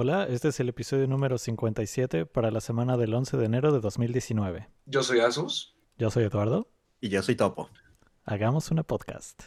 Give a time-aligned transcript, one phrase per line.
[0.00, 3.80] Hola, este es el episodio número 57 para la semana del 11 de enero de
[3.80, 4.68] 2019.
[4.86, 5.74] Yo soy Asus.
[5.96, 6.68] Yo soy Eduardo.
[7.00, 7.68] Y yo soy Topo.
[8.24, 9.42] Hagamos una podcast.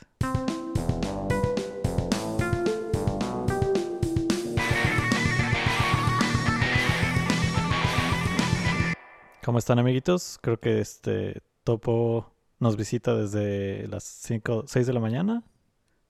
[9.45, 10.37] ¿Cómo están amiguitos?
[10.41, 15.45] Creo que este Topo nos visita desde las 5, 6 de la mañana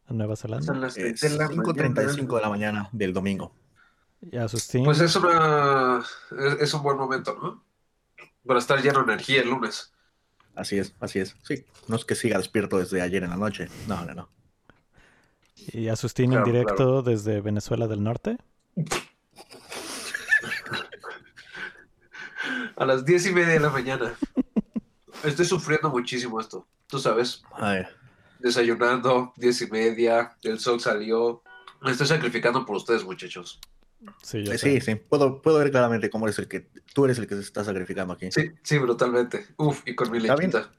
[0.08, 0.66] a Nueva Zelanda.
[0.66, 3.61] Son las Es seis de la 5.35 de la mañana del domingo.
[4.22, 4.86] Y a Sustín.
[4.86, 7.64] Pues es una es, es un buen momento, ¿no?
[8.46, 9.94] Para estar lleno de energía el lunes.
[10.56, 11.36] Así es, así es.
[11.44, 13.70] Sí, no es que siga despierto desde ayer en la noche.
[13.88, 14.30] No, no, no.
[15.56, 18.38] Y a Sustín Claro, en directo desde Venezuela del Norte.
[22.76, 24.14] A las diez y media de la mañana.
[25.24, 26.68] Estoy sufriendo muchísimo esto.
[26.88, 27.86] Tú sabes, Ay,
[28.40, 31.44] desayunando, diez y media, el sol salió.
[31.82, 33.60] Me estoy sacrificando por ustedes, muchachos.
[34.24, 34.96] Sí, yo eh, sí, sí.
[34.96, 36.62] Puedo, puedo ver claramente cómo eres el que.
[36.94, 38.32] Tú eres el que se está sacrificando aquí.
[38.32, 39.46] Sí, sí, brutalmente.
[39.58, 40.52] Uf, y con mi Está bien.
[40.52, 40.72] lechita.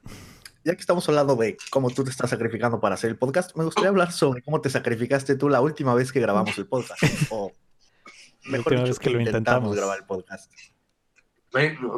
[0.65, 3.65] Ya que estamos hablando de cómo tú te estás sacrificando para hacer el podcast, me
[3.65, 7.01] gustaría hablar sobre cómo te sacrificaste tú la última vez que grabamos el podcast.
[7.31, 7.51] O
[8.45, 9.75] La mejor última dicho, vez que lo intentamos intentamos.
[9.75, 10.51] grabar el podcast.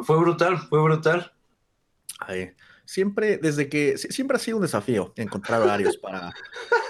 [0.04, 1.32] Fue brutal, fue brutal.
[2.20, 2.52] Ay,
[2.86, 6.32] siempre, desde que, sie- siempre ha sido un desafío encontrar horarios para,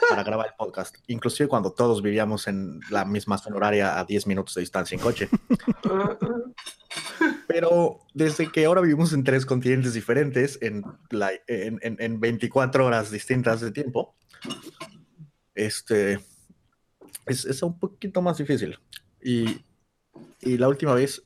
[0.09, 4.27] para grabar el podcast, inclusive cuando todos vivíamos en la misma zona horaria a 10
[4.29, 5.29] minutos de distancia en coche.
[7.49, 12.85] Pero desde que ahora vivimos en tres continentes diferentes, en, la- en, en- en 24
[12.87, 14.15] horas distintas de tiempo,
[15.55, 16.21] este,
[17.27, 18.79] es, es un poquito más difícil.
[19.23, 19.65] Y,
[20.41, 21.23] y la última vez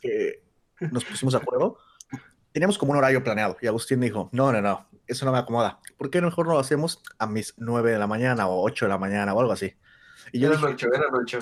[0.00, 0.42] que
[0.90, 1.78] nos pusimos de acuerdo,
[2.52, 5.80] teníamos como un horario planeado y Agustín dijo, no, no, no, eso no me acomoda.
[5.96, 8.88] ¿Por qué mejor no lo hacemos a mis 9 de la mañana o 8 de
[8.90, 9.74] la mañana o algo así?
[10.32, 11.38] Y yo Era dije, noche, era noche.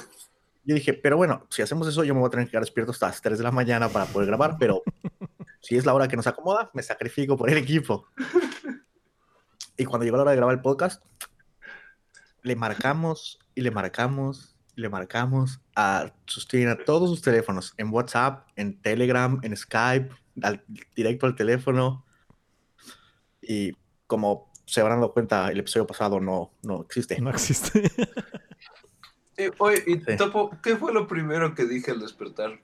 [0.65, 2.93] yo dije, pero bueno, si hacemos eso, yo me voy a tener que quedar despierto
[2.93, 4.83] hasta las 3 de la mañana para poder grabar, pero
[5.61, 8.07] si es la hora que nos acomoda, me sacrifico por el equipo.
[9.77, 11.03] Y cuando llegó la hora de grabar el podcast,
[12.43, 18.47] le marcamos y le marcamos y le marcamos a a todos sus teléfonos, en WhatsApp,
[18.57, 20.11] en Telegram, en Skype,
[20.43, 20.65] al-
[20.95, 22.05] directo al teléfono.
[23.43, 23.73] Y
[24.07, 27.21] como se habrán dado cuenta, el episodio pasado no, no existe.
[27.21, 27.83] No existe.
[29.37, 30.17] Eh, oye, y Sí.
[30.19, 32.61] Topo, ¿qué fue lo primero que dije al despertar?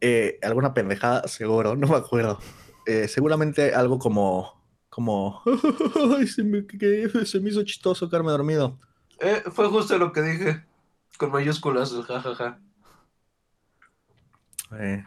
[0.00, 2.38] Eh, alguna pendejada, seguro, no me acuerdo.
[2.86, 5.42] Eh, seguramente algo como, como,
[6.18, 8.78] "Ay, se me, que- se me hizo chistoso quedarme dormido.
[9.20, 10.64] Eh, fue justo lo que dije.
[11.18, 12.58] Con mayúsculas, el jajaja.
[14.72, 15.04] Eh,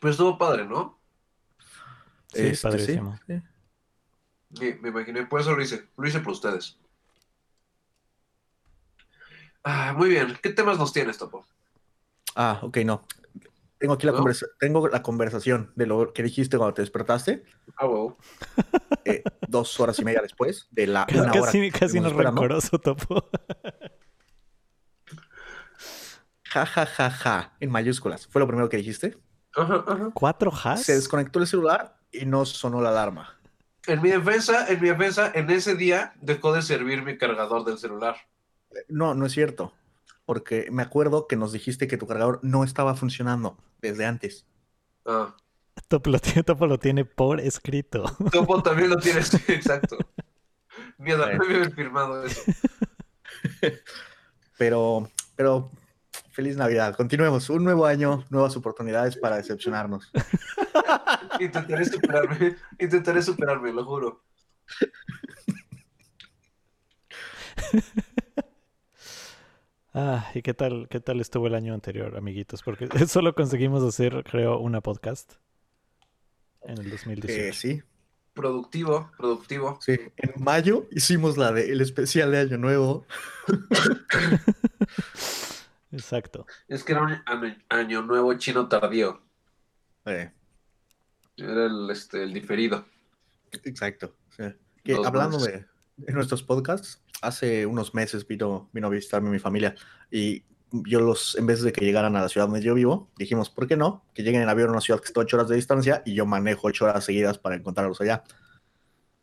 [0.00, 0.98] Pero estuvo padre, ¿no?
[2.32, 3.18] Sí, este, padrísimo.
[3.26, 3.42] sí.
[4.60, 5.88] Me, me imaginé, por eso lo hice.
[5.96, 6.78] Lo hice por ustedes.
[9.64, 10.36] Ah, muy bien.
[10.42, 11.46] ¿Qué temas nos tienes, Topo?
[12.34, 13.06] Ah, ok, no.
[13.82, 14.14] Tengo aquí la,
[14.60, 17.42] tengo la conversación de lo que dijiste cuando te despertaste,
[17.76, 18.16] Ah, wow.
[19.04, 21.40] eh, dos horas y media después de la una hora.
[21.42, 22.40] Casi, casi no estuvimos esperando.
[22.42, 23.28] rencoroso, Topo.
[26.44, 28.26] Ja, ja, ja, ja, en mayúsculas.
[28.28, 29.18] ¿Fue lo primero que dijiste?
[29.56, 30.10] Ajá, ajá.
[30.14, 30.82] ¿Cuatro has?
[30.84, 33.36] Se desconectó el celular y no sonó la alarma.
[33.88, 37.78] En mi defensa, en mi defensa, en ese día dejó de servir mi cargador del
[37.78, 38.14] celular.
[38.88, 39.72] No, no es cierto.
[40.24, 44.46] Porque me acuerdo que nos dijiste que tu cargador no estaba funcionando desde antes.
[45.04, 45.34] Ah.
[45.88, 48.04] Topo lo, tiene, Topo lo tiene por escrito.
[48.30, 49.96] Topo también lo tienes, exacto.
[50.98, 51.36] Miedo, Sí.
[51.38, 52.40] no me había firmado eso.
[54.58, 55.72] Pero, pero,
[56.30, 56.94] feliz Navidad.
[56.94, 57.50] Continuemos.
[57.50, 60.12] Un nuevo año, nuevas oportunidades para decepcionarnos.
[61.40, 64.22] Intentaré superarme, intentaré superarme, lo juro.
[69.94, 72.62] Ah, ¿y qué tal, qué tal estuvo el año anterior, amiguitos?
[72.62, 75.34] Porque solo conseguimos hacer, creo, una podcast
[76.62, 77.42] en el 2018.
[77.42, 77.82] Eh, sí,
[78.32, 79.78] Productivo, productivo.
[79.82, 79.98] sí.
[80.16, 83.04] En mayo hicimos la de el especial de Año Nuevo.
[85.92, 86.46] Exacto.
[86.68, 89.20] Es que era un año, año nuevo chino tardío.
[90.06, 90.30] Eh,
[91.36, 92.86] Era el, este, el diferido.
[93.64, 94.14] exacto.
[94.34, 94.44] sí.
[94.82, 95.66] Que Dos hablando de
[96.12, 99.74] nuestros podcasts, hace unos meses vino, vino a visitarme mi familia
[100.10, 103.50] y yo los, en vez de que llegaran a la ciudad donde yo vivo, dijimos,
[103.50, 104.04] ¿por qué no?
[104.14, 106.26] Que lleguen en avión a una ciudad que está ocho horas de distancia y yo
[106.26, 108.24] manejo ocho horas seguidas para encontrarlos allá.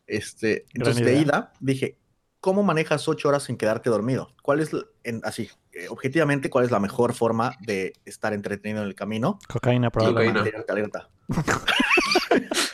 [0.06, 1.22] Este, entonces de idea.
[1.22, 1.98] ida dije,
[2.40, 4.36] ¿cómo manejas ocho horas sin quedarte dormido?
[4.42, 4.72] ¿Cuál es,
[5.04, 9.40] en, así, eh, objetivamente, cuál es la mejor forma de estar entretenido en el camino?
[9.48, 10.52] Cocaína probablemente.
[10.52, 11.10] Cocaína.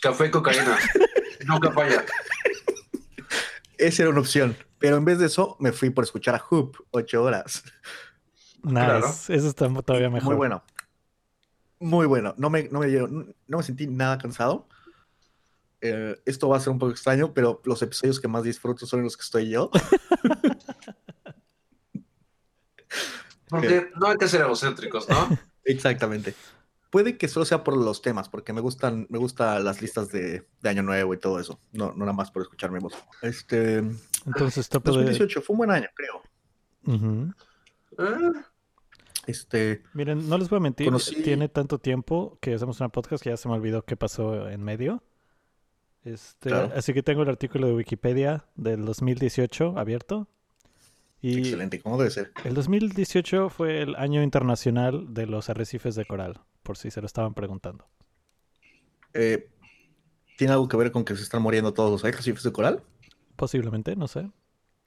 [0.00, 0.78] Café y cocaína.
[1.46, 2.04] Nunca falla.
[3.78, 4.56] Esa era una opción.
[4.78, 7.64] Pero en vez de eso, me fui por escuchar a Hoop ocho horas.
[8.62, 8.74] Nice.
[8.74, 9.06] Claro.
[9.06, 10.28] Eso está todavía mejor.
[10.28, 10.62] Muy bueno.
[11.80, 12.34] Muy bueno.
[12.38, 14.68] No me, no me, dieron- no me sentí nada cansado.
[15.80, 19.02] Eh, esto va a ser un poco extraño, pero los episodios que más disfruto son
[19.02, 19.70] los que estoy yo.
[23.48, 25.38] Porque no hay que ser egocéntricos, ¿no?
[25.64, 26.34] Exactamente.
[26.90, 30.46] Puede que solo sea por los temas, porque me gustan, me gustan las listas de,
[30.62, 31.60] de Año Nuevo y todo eso.
[31.72, 32.94] No, no nada más por escuchar mi voz.
[33.22, 33.82] Este,
[34.26, 34.96] Entonces, topo de...
[34.98, 36.22] 2018 fue un buen año, creo.
[37.98, 38.32] Ah,
[39.26, 43.22] Este, Miren, no les voy a mentir, Conocí- tiene tanto tiempo que hacemos una podcast
[43.22, 45.02] que ya se me olvidó qué pasó en medio.
[46.04, 46.72] Este, Claro.
[46.74, 50.28] Así que tengo el artículo de Wikipedia del 2018 abierto.
[51.20, 52.32] Y excelente, como debe ser.
[52.44, 57.06] el 2018 fue el año internacional de los arrecifes de coral, por si se lo
[57.06, 57.88] estaban preguntando.
[59.14, 59.48] Eh,
[60.36, 62.82] ¿Tiene algo que ver con que se están muriendo todos los arrecifes de coral?
[63.36, 64.30] Posiblemente, no sé.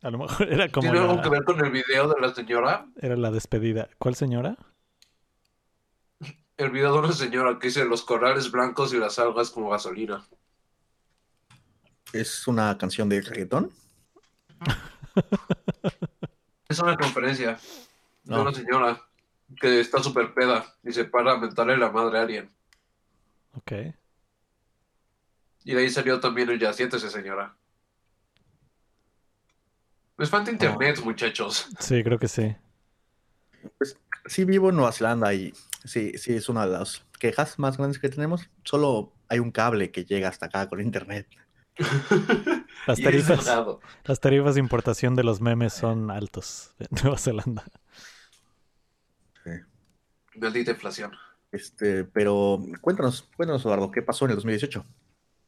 [0.03, 2.35] A lo mejor era como ¿Tiene algo la, que ver con el video de la
[2.35, 2.85] señora?
[3.01, 3.89] era la despedida.
[3.97, 4.57] ¿Cuál señora?
[6.55, 10.27] El video de una señora que dice los corales blancos y las algas como gasolina.
[12.13, 13.71] ¿Es una canción de reggaetón?
[16.69, 17.53] Es una conferencia
[18.23, 18.43] de No.
[18.43, 19.01] una señora
[19.59, 22.51] que está súper peda y se para a mentarle la madre a alguien.
[23.53, 23.71] Ok.
[25.63, 27.55] Y de ahí salió también el ya siéntese señora.
[30.17, 31.67] Les falta internet, muchachos.
[31.79, 32.55] Sí, creo que sí.
[34.25, 35.53] Sí, vivo en Nueva Zelanda y
[35.83, 38.49] sí, sí, es una de las quejas más grandes que tenemos.
[38.63, 41.27] Solo hay un cable que llega hasta acá con internet.
[42.87, 43.45] Las tarifas,
[44.05, 47.63] las tarifas de importación de los memes son altos en Nueva Zelanda.
[50.35, 51.11] Maldita inflación.
[51.51, 54.85] Este, pero cuéntanos, cuéntanos, Eduardo, ¿qué pasó en el 2018?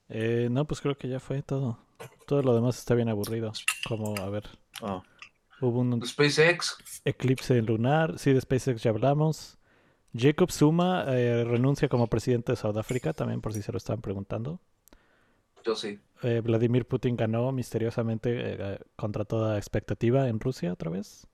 [0.10, 1.80] Eh, no, pues creo que ya fue todo.
[2.28, 3.52] Todo lo demás está bien aburrido.
[3.88, 4.44] Como, a ver,
[4.82, 5.02] Oh,
[5.62, 6.78] hubo un SpaceX.
[7.06, 8.18] eclipse lunar.
[8.20, 9.58] Sí, de SpaceX ya hablamos.
[10.16, 14.60] Jacob Zuma eh, renuncia como presidente de Sudáfrica, también por si se lo estaban preguntando.
[15.66, 16.00] Yo sí.
[16.24, 21.26] Eh, Vladimir Putin ganó misteriosamente eh, contra toda expectativa en Rusia otra vez.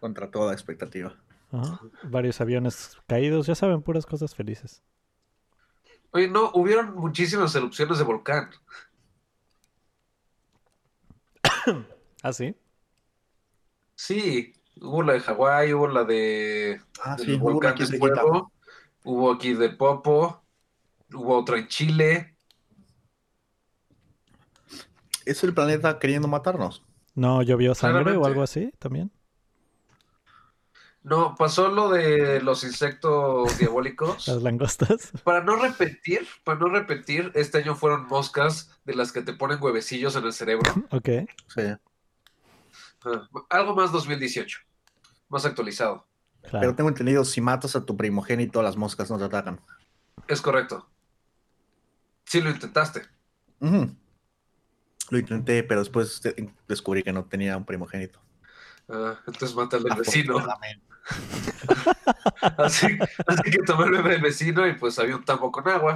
[0.00, 1.14] contra toda expectativa.
[1.52, 1.80] Ajá.
[2.04, 4.82] Varios aviones caídos, ya saben, puras cosas felices.
[6.10, 8.50] Oye, no, hubieron muchísimas erupciones de volcán.
[12.20, 12.52] Ah, sí.
[13.94, 17.96] Sí, hubo la de Hawái, hubo la de Ah, del sí, hubo volcán aquí de.
[17.96, 18.52] Fuego,
[19.04, 20.42] hubo aquí de Popo,
[21.12, 22.34] hubo otra en Chile.
[25.24, 26.82] Es el planeta queriendo matarnos.
[27.14, 29.12] ¿No llovió sangre o algo así también?
[31.08, 34.28] No, pasó lo de los insectos diabólicos.
[34.28, 35.10] Las langostas.
[35.24, 39.62] Para no repetir, para no repetir, este año fueron moscas de las que te ponen
[39.62, 40.70] huevecillos en el cerebro.
[40.90, 41.08] Ok.
[41.54, 41.62] Sí.
[43.04, 44.58] Ah, algo más 2018,
[45.28, 46.04] más actualizado.
[46.42, 46.60] Claro.
[46.60, 49.60] Pero tengo entendido, si matas a tu primogénito, las moscas no te atacan.
[50.26, 50.88] Es correcto.
[52.24, 53.02] Sí lo intentaste.
[53.60, 58.20] Lo intenté, pero después de- descubrí que no tenía un primogénito.
[58.88, 60.34] Ah, entonces mata al del vecino.
[60.38, 60.86] Afortunadamente.
[62.58, 62.86] Así,
[63.26, 65.94] así que tomé el bebé del vecino y pues había un tambo con agua.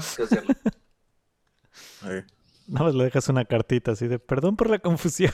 [2.00, 5.32] Nada más le dejas una cartita así de perdón por la confusión.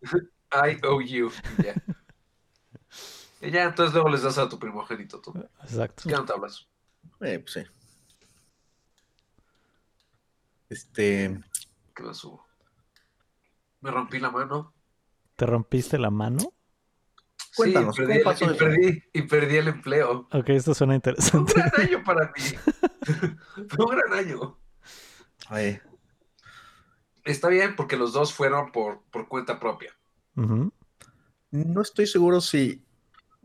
[0.52, 1.30] I owe you.
[1.58, 1.74] Y Ya.
[3.40, 5.32] Y ya, entonces luego les das a tu primogénito tú.
[5.62, 6.08] Exacto.
[6.08, 6.68] Ya no te hablas.
[7.20, 7.60] eh, pues sí.
[10.68, 11.40] Este,
[11.94, 12.46] ¿Qué más hubo?
[13.80, 14.72] Me rompí la mano.
[15.36, 16.52] ¿Te rompiste la mano?
[17.54, 18.58] Cuéntanos, sí, ¿cómo perdí, pasó y, eso?
[18.58, 20.28] perdí, y perdí el empleo.
[20.32, 21.52] Ok, esto suena Fue un interesante.
[21.54, 22.42] gran año para mí.
[23.68, 24.58] Fue un gran año.
[27.24, 29.92] Está bien porque los dos fueron por, por cuenta propia.
[30.34, 32.84] No estoy seguro si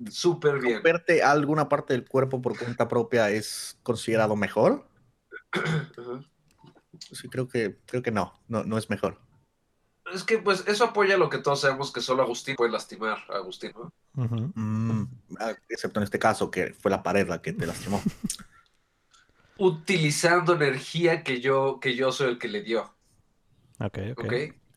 [0.09, 0.81] Súper bien.
[0.83, 4.87] verte alguna parte del cuerpo por cuenta propia es considerado mejor.
[6.99, 9.19] Sí, creo que, creo que no, no, no es mejor.
[10.13, 13.37] Es que pues eso apoya lo que todos sabemos que solo Agustín puede lastimar a
[13.37, 13.91] Agustín, ¿no?
[14.13, 15.05] Mm,
[15.39, 18.01] ah, excepto en este caso, que fue la pared la que te lastimó.
[19.57, 22.93] Utilizando energía que yo, que yo soy el que le dio.
[23.79, 24.23] Ok, ok.
[24.23, 24.33] ¿Ok?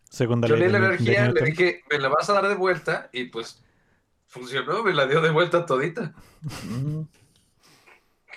[0.09, 3.27] Segunda Yo leí la energía, le dije, me la vas a dar de vuelta, y
[3.27, 3.63] pues
[4.27, 6.13] funcionó, me la dio de vuelta todita.
[6.65, 7.03] Mm,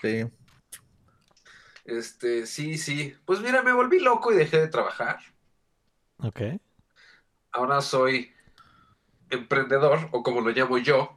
[0.02, 0.26] sí.
[1.86, 3.16] Este, sí, sí.
[3.26, 5.20] Pues mira, me volví loco y dejé de trabajar.
[6.18, 6.42] Ok.
[7.54, 8.32] Ahora soy
[9.30, 11.14] emprendedor, o como lo llamo yo,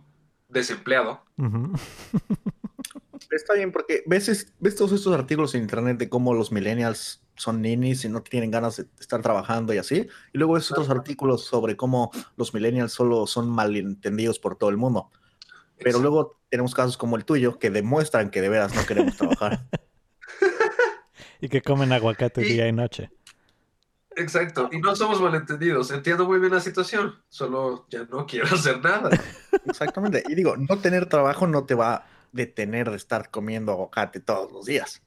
[0.49, 1.25] desempleado.
[3.31, 7.23] Está bien, porque ves, es- ves todos estos artículos en internet de cómo los millennials
[7.35, 10.07] son ninis y no tienen ganas de estar trabajando y así.
[10.33, 14.77] Y luego ves otros artículos sobre cómo los millennials solo son malentendidos por todo el
[14.77, 15.11] mundo.
[15.77, 16.03] Pero Exacto.
[16.03, 19.67] luego tenemos casos como el tuyo que demuestran que de veras no queremos trabajar.
[21.39, 23.11] Y que comen aguacate Y- día y noche.
[24.17, 24.69] Exacto.
[24.73, 25.91] Y no somos malentendidos.
[25.91, 27.15] Entiendo muy bien la situación.
[27.29, 29.11] Solo ya no quiero hacer nada.
[29.67, 30.25] Exactamente.
[30.29, 34.51] Y digo, no tener trabajo no te va a detener de estar comiendo aguacate todos
[34.53, 35.03] los días.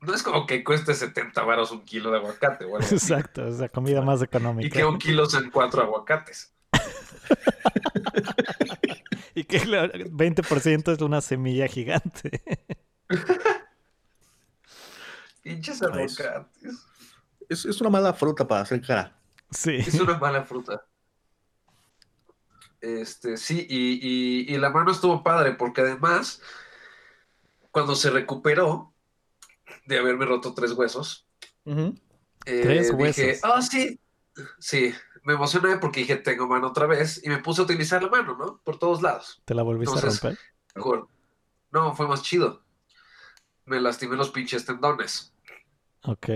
[0.00, 2.94] No es como que cueste 70 varos un kilo de aguacate o algo así.
[2.94, 4.76] Exacto, es la comida más Y económica.
[4.76, 6.52] que un kilo sean cuatro aguacates.
[9.34, 9.72] Y que el
[10.12, 12.42] 20% es una semilla gigante.
[15.42, 16.86] Pinches Ah, es- aguacates.
[17.52, 19.16] Es, es una mala fruta para hacer cara.
[19.50, 19.76] Sí.
[19.76, 20.84] Es una mala fruta.
[22.80, 24.00] Este, sí, y,
[24.50, 26.40] y- y la mano estuvo padre porque además,
[27.70, 28.92] cuando se recuperó
[29.86, 31.26] de haberme roto tres huesos,
[31.64, 31.92] eh,
[32.44, 33.40] Tres dije, huesos.
[33.44, 34.00] ah, sí,
[34.58, 34.92] sí,
[35.22, 38.36] me emocioné porque dije, tengo mano otra vez y me puse a utilizar la mano,
[38.36, 38.60] ¿no?
[38.64, 39.40] Por todos lados.
[39.44, 40.44] ¿Te la volviste Entonces- a romper?
[40.74, 41.08] Mejor.
[41.70, 42.62] No, fue más chido.
[43.64, 45.32] Me lastimé los pinches tendones.
[46.02, 46.28] Ok.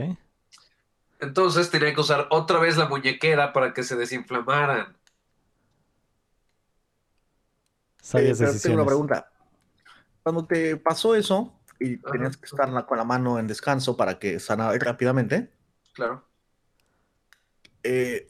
[1.20, 4.96] Entonces tenía que usar otra vez la muñequera para que se desinflamaran.
[8.00, 9.28] Sabias Eh, tengo una pregunta.
[10.22, 12.12] Cuando te pasó eso y Ajá.
[12.12, 15.52] tenías que estar la- con la mano en descanso para que sanara rápidamente,
[15.92, 16.24] Claro.
[17.82, 18.28] eh,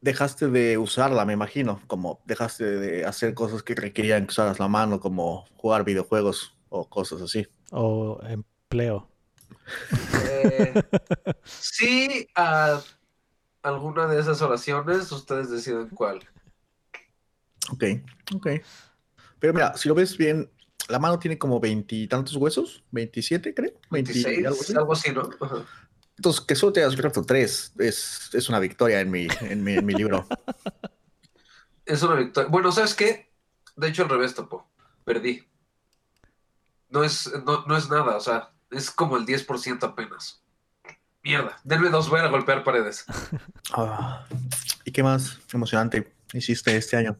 [0.00, 4.68] dejaste de usarla, me imagino, como dejaste de hacer cosas que requerían que usaras la
[4.68, 7.46] mano, como jugar videojuegos o cosas así.
[7.70, 9.08] O empleo.
[10.26, 10.74] Eh,
[11.44, 12.80] sí, a
[13.62, 16.20] alguna de esas oraciones, ustedes deciden cuál.
[17.72, 17.84] Ok,
[18.34, 18.48] ok.
[19.38, 20.50] Pero mira, si lo ves bien,
[20.88, 24.72] la mano tiene como veintitantos huesos, 27 creo, 20 y 26, algo así.
[24.74, 25.30] algo así, ¿no?
[25.40, 25.66] Ajá.
[26.16, 29.74] Entonces, que solo te hayas roto tres es, es una victoria en mi, en mi,
[29.74, 30.26] en mi libro.
[31.84, 32.48] Es una victoria.
[32.50, 33.32] Bueno, ¿sabes qué?
[33.76, 34.70] De hecho, al revés, Topo.
[35.04, 35.46] Perdí.
[36.88, 40.42] No es, no, no es nada, o sea, es como el 10% apenas.
[41.22, 43.04] Mierda, denme dos, voy a golpear paredes.
[43.76, 44.24] Ah,
[44.84, 47.16] ¿Y qué más emocionante hiciste este año?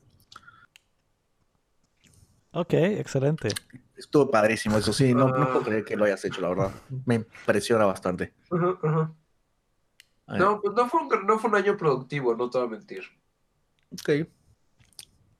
[2.53, 3.49] Ok, excelente.
[3.97, 5.53] Estuvo padrísimo, eso sí, no, no Ah.
[5.53, 6.71] puedo creer que lo hayas hecho, la verdad.
[7.07, 8.33] Me impresiona bastante.
[8.51, 8.79] No,
[10.61, 13.03] pues no fue, un, no fue un año productivo, no te voy a mentir.
[13.93, 14.29] Ok.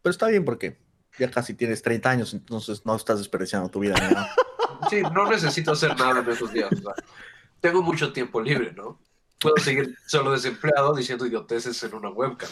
[0.03, 0.79] Pero está bien porque
[1.19, 3.95] ya casi tienes 30 años, entonces no estás desperdiciando tu vida.
[4.01, 4.35] ni nada.
[4.91, 6.71] Sí, no necesito hacer nada en esos días.
[6.73, 6.95] o sea,
[7.61, 9.01] tengo mucho tiempo libre, ¿no?
[9.41, 12.49] Puedo seguir solo desempleado diciendo idioteces en una webcam.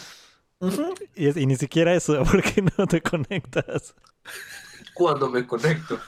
[1.15, 3.95] Y, ni siquiera eso, porque no te conectas.
[4.95, 5.99] Cuando me conecto,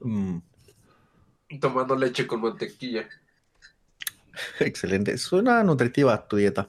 [0.00, 0.38] Mm,
[1.60, 3.08] tomando leche con mantequilla.
[4.60, 5.16] excelente.
[5.18, 6.68] Suena nutritiva tu dieta.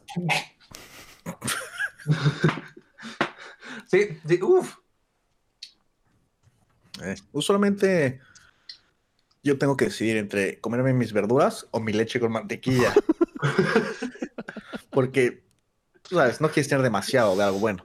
[3.87, 4.75] Sí, de- uf,
[7.03, 8.19] Eh, usualmente
[9.47, 12.93] yo tengo que decidir entre comerme mis verduras o mi leche con mantequilla.
[14.91, 15.43] Porque,
[16.01, 17.83] tú sabes, no quieres tener demasiado de algo bueno.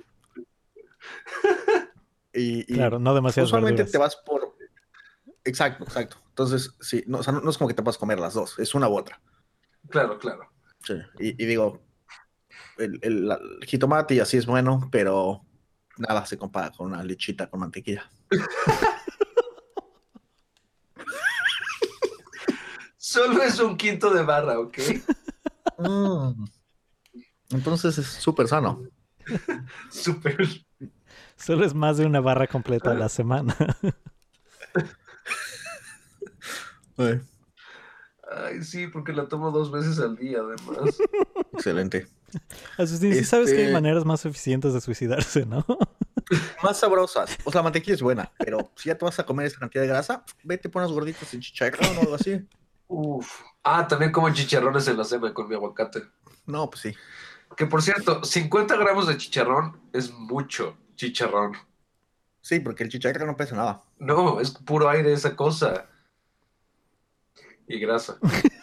[2.33, 3.93] Y, y Claro, no demasiadas usualmente verduras.
[3.93, 4.57] te vas por...
[5.45, 6.17] Exacto, exacto.
[6.29, 8.59] Entonces, sí, no, o sea, no, no es como que te puedas comer las dos,
[8.59, 9.21] es una u otra.
[9.89, 10.51] claro, claro.
[10.85, 11.81] Sí, Y, y digo,
[12.79, 13.31] el, el
[13.67, 15.45] jitomate y así es bueno, pero
[15.99, 18.11] nada se compara con una lechita con mantequilla.
[23.13, 24.79] Solo es un quinto de barra, ¿ok?
[25.79, 26.45] Mm.
[27.51, 28.83] Entonces es súper sano.
[29.91, 30.49] Súper.
[31.37, 33.55] Solo es más de una barra completa a la semana.
[36.99, 37.21] Eh,
[38.31, 40.97] Ay, sí, porque la tomo dos veces al día, además.
[41.55, 42.07] excelente.
[42.79, 45.65] Asustín, sí sabes que hay Este- maneras más eficientes de suicidarse, ¿no?
[46.63, 47.37] Más sabrosas.
[47.45, 49.83] O sea, la mantequilla es buena, pero si ya te vas a comer esa cantidad
[49.83, 52.47] de grasa, vete por unas gorditas en chicharrón o algo así.
[52.95, 53.43] Uf.
[53.63, 56.03] Ah, también como chicharrones en la cena con mi aguacate.
[56.45, 56.95] No, pues sí.
[57.57, 61.57] Que por cierto, 50 gramos de chicharrón es mucho chicharrón.
[62.43, 63.83] Sí, porque el chicharrón no pesa nada.
[63.99, 65.87] No, es puro aire esa cosa.
[67.67, 68.19] Y grasa.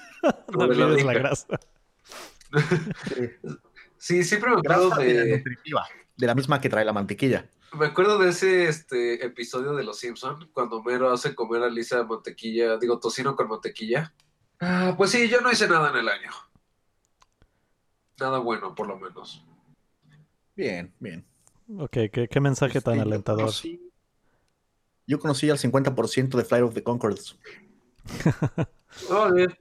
[0.52, 1.48] No la olvides la grasa.
[3.98, 5.14] Sí, siempre me Grasa de...
[5.14, 5.86] de, nutritiva,
[6.20, 7.50] de la misma que trae la mantequilla.
[7.74, 12.04] me acuerdo de ese este, episodio de Los Simpson cuando Homero hace comer a Lisa
[12.04, 14.14] mantequilla, digo tocino con mantequilla.
[14.60, 16.30] Ah, pues sí, yo no hice nada en el año.
[18.20, 19.46] Nada bueno, por lo menos.
[20.56, 21.26] Bien, bien.
[21.78, 23.46] Ok, ¿qué, qué mensaje tan Este, yo alentador.
[23.50, 23.80] conocí-
[25.08, 27.38] Yo conocí al 50% de Flight of the Concords.
[29.12, 29.56] Oh, bien.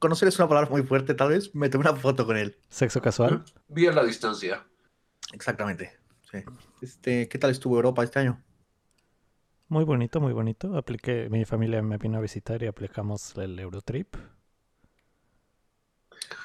[0.00, 1.54] Conocer es una palabra muy fuerte, tal vez.
[1.54, 2.58] Me tomé una foto con él.
[2.68, 3.44] ¿Sexo casual?
[3.68, 4.66] Vi a la distancia.
[5.32, 5.92] Exactamente.
[6.30, 6.38] Sí.
[6.82, 8.42] Este, ¿Qué tal estuvo Europa este año?
[9.68, 10.76] Muy bonito, muy bonito.
[10.76, 14.14] Apliqué, mi familia me vino a visitar y aplicamos el Eurotrip.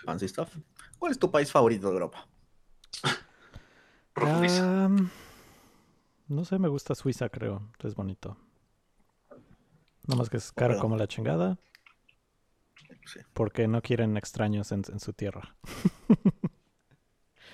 [0.06, 0.56] Fancy stuff.
[0.98, 2.28] ¿Cuál es tu país favorito de Europa?
[6.28, 7.70] No sé, me gusta Suiza, creo.
[7.84, 8.38] Es bonito.
[10.08, 11.58] No más que es caro como la chingada,
[13.06, 13.20] Sí.
[13.34, 15.56] porque no quieren extraños en, en su tierra.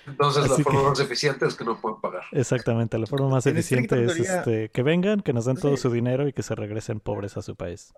[0.08, 2.22] Entonces la forma que- más eficiente es que no pueden pagar.
[2.32, 5.82] Exactamente, la forma más eficiente es teoría- este, que vengan, que nos den todo Sí.
[5.82, 7.92] su dinero y que se regresen pobres a su país.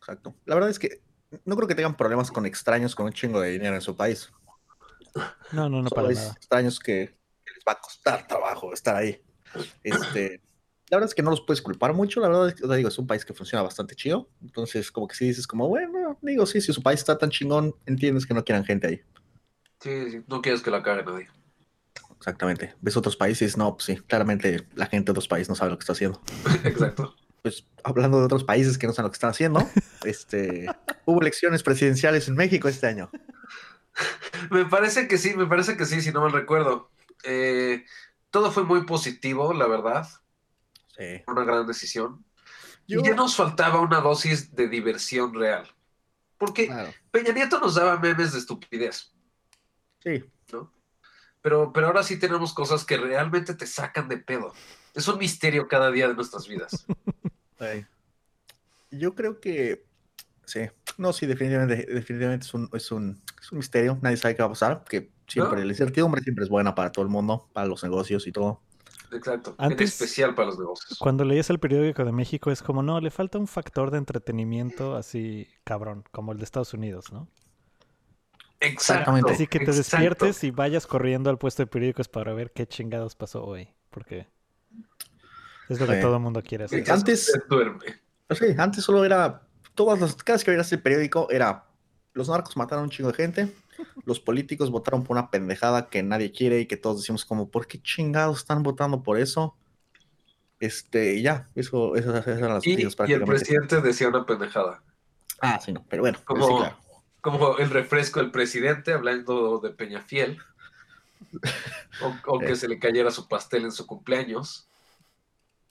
[0.00, 0.34] Exacto.
[0.44, 1.02] La verdad es que
[1.44, 4.30] no creo que tengan problemas con extraños con un chingo de dinero en su país.
[5.52, 6.32] No, no, no Solo para nada.
[6.32, 9.20] extraños que, que les va a costar trabajo estar ahí.
[9.82, 10.40] Este,
[10.90, 12.20] la verdad es que no los puedes culpar mucho.
[12.20, 14.28] La verdad es que, o sea, digo, es un país que funciona bastante chido.
[14.40, 17.74] Entonces, como que si dices, como, bueno, digo, sí, si su país está tan chingón,
[17.86, 19.00] entiendes que no quieran gente ahí.
[19.80, 21.28] Sí, sí, no quieres que la cague nadie.
[22.16, 22.74] Exactamente.
[22.80, 25.78] Ves otros países, no, pues sí, claramente la gente de otros países no sabe lo
[25.78, 26.20] que está haciendo.
[26.64, 27.14] Exacto.
[27.42, 29.68] Pues hablando de otros países que no saben lo que están haciendo,
[30.04, 30.66] este,
[31.04, 33.10] hubo elecciones presidenciales en México este año.
[34.50, 36.88] Me parece que sí, me parece que sí, si no mal recuerdo.
[37.24, 37.84] Eh,
[38.30, 40.06] todo fue muy positivo, la verdad.
[40.96, 41.22] Sí.
[41.26, 42.24] Una gran decisión.
[42.86, 45.66] Yo- Y ya nos faltaba una dosis de diversión real.
[46.36, 49.12] Porque Claro, Peña Nieto nos daba memes de estupidez,
[50.20, 50.24] sí.
[50.52, 50.72] ¿no?
[51.42, 54.52] Pero, pero ahora sí tenemos cosas que realmente te sacan de pedo.
[54.94, 56.86] Es un misterio cada día de nuestras vidas.
[57.60, 57.84] Sí.
[58.92, 59.84] Yo creo que
[60.44, 60.60] sí.
[60.96, 63.98] No, sí, definitivamente, definitivamente es un, es un, es un misterio.
[64.00, 64.84] Nadie sabe qué va a pasar.
[64.88, 65.64] Que siempre No.
[65.64, 68.62] la incertidumbre siempre es buena para todo el mundo, para los negocios y todo.
[69.10, 69.56] Exacto.
[69.58, 70.98] Antes- En especial para los negocios.
[71.00, 74.94] Cuando leías el periódico de México es como, no, le falta un factor de entretenimiento
[74.96, 77.28] así cabrón, como el de Estados Unidos, ¿no?
[78.60, 79.32] Exactamente.
[79.32, 79.78] Así que te exacto.
[79.78, 84.26] despiertes y vayas corriendo al puesto de periódicos para ver qué chingados pasó hoy, porque
[85.68, 86.00] es lo que Sí.
[86.00, 86.90] todo el mundo quiere hacer.
[86.90, 87.32] Antes-
[88.30, 89.42] sí, antes solo era.
[89.74, 91.64] Todas las, cada vez que veías el periódico era.
[92.14, 93.54] Los narcos mataron a un chingo de gente.
[94.04, 97.68] Los políticos votaron por una pendejada que nadie quiere y que todos decimos como, ¿por
[97.68, 99.56] qué chingados están votando por eso?
[100.58, 103.26] Este, y ya, eso, esas, esas eran las Y, noticias y el prácticamente.
[103.44, 104.82] presidente decía una pendejada.
[105.40, 106.76] Ah, sí, no, pero bueno, Como- sí, claro.
[107.20, 110.38] Como el refresco del presidente hablando de Peñafiel.
[112.02, 112.56] O, o que Eh.
[112.56, 114.68] se le cayera su pastel en su cumpleaños.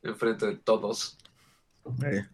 [0.04, 1.18] Enfrente de todos.
[2.06, 2.26] Eh,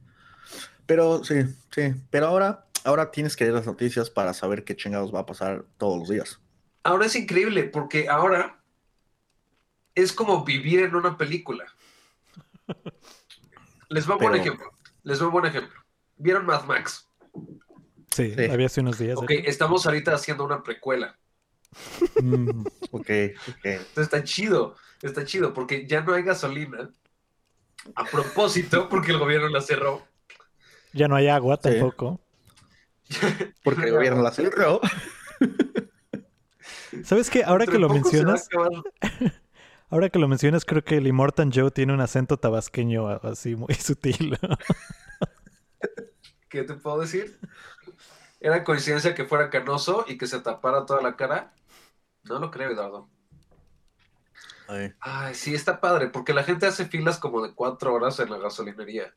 [0.86, 1.94] Pero sí, sí.
[2.10, 5.64] Pero ahora, ahora tienes que leer las noticias para saber qué chingados va a pasar
[5.78, 6.40] todos los días.
[6.84, 8.60] Ahora es increíble porque ahora
[9.96, 11.66] es como vivir en una película.
[13.90, 14.72] Les va un buen ejemplo.
[15.04, 15.80] Les va un buen ejemplo.
[16.18, 17.08] ¿Vieron Mad Max?
[18.14, 18.46] Sí, Sí.
[18.46, 19.18] había hace unos días.
[19.18, 21.18] Ok, estamos ahorita haciendo una precuela.
[22.22, 23.10] Mm, ok,
[23.50, 23.66] ok.
[23.66, 26.90] Entonces está chido, está chido, porque ya no hay gasolina.
[27.96, 30.06] A propósito, porque el gobierno la cerró.
[30.94, 31.70] Ya no hay agua Sí.
[31.70, 32.20] tampoco.
[33.64, 34.80] Porque el gobierno la cerró.
[37.04, 37.44] ¿Sabes qué?
[37.44, 38.48] Ahora que lo mencionas,
[39.90, 43.74] ahora que lo mencionas, creo que el Immortan Joe tiene un acento tabasqueño así muy
[43.76, 44.38] sutil.
[46.54, 47.36] ¿Qué te puedo decir?
[48.40, 51.52] ¿Era coincidencia que fuera canoso y que se tapara toda la cara?
[52.26, 53.10] No lo creo, Eduardo.
[54.68, 58.30] Ay, Ay, sí, está padre, porque la gente hace filas como de cuatro horas en
[58.30, 59.16] la gasolinería.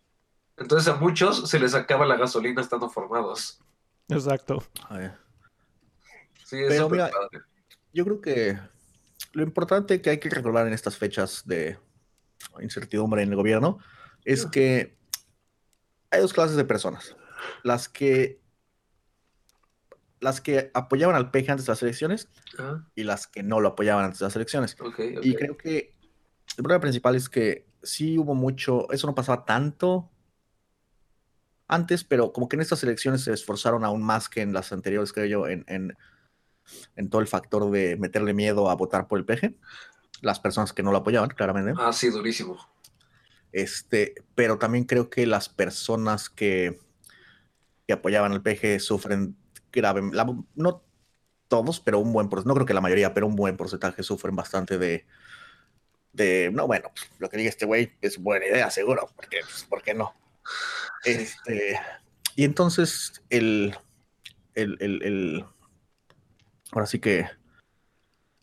[0.56, 3.60] Entonces a muchos se les acaba la gasolina estando formados.
[4.08, 4.64] Exacto.
[4.88, 5.12] ay.
[6.42, 7.44] Sí, es Pero mira, padre.
[7.92, 8.58] Yo creo que
[9.32, 11.78] lo importante que hay que recordar en estas fechas de
[12.62, 13.78] incertidumbre en el gobierno
[14.24, 14.96] es que
[16.10, 17.14] hay dos clases de personas.
[17.62, 18.40] Las que
[20.20, 22.28] las que apoyaban al PG antes de las elecciones
[22.58, 24.76] Ah, y las que no lo apoyaban antes de las elecciones.
[25.22, 25.94] Y creo que
[26.56, 30.10] el problema principal es que sí hubo mucho, eso no pasaba tanto
[31.68, 35.12] antes, pero como que en estas elecciones se esforzaron aún más que en las anteriores,
[35.12, 35.96] creo yo, en, en,
[36.94, 39.54] en todo el factor de meterle miedo a votar por el PG.
[40.22, 41.74] Las personas que no lo apoyaban, claramente.
[41.76, 42.56] Ah, sí, durísimo.
[43.52, 46.78] Este, pero también creo que las personas que,
[47.86, 49.36] que apoyaban al PG sufren
[49.72, 50.02] grave,
[50.54, 50.82] no
[51.48, 54.34] todos, pero un buen porcentaje, no creo que la mayoría, pero un buen porcentaje sufren
[54.34, 59.40] bastante de, no, bueno, pues, lo que diga este güey es buena idea, seguro, porque,
[59.42, 60.14] pues, ¿por qué no?
[61.04, 61.78] Este,
[62.34, 63.76] y entonces el,
[64.54, 65.44] el, el, el-
[66.72, 67.26] ahora sí que,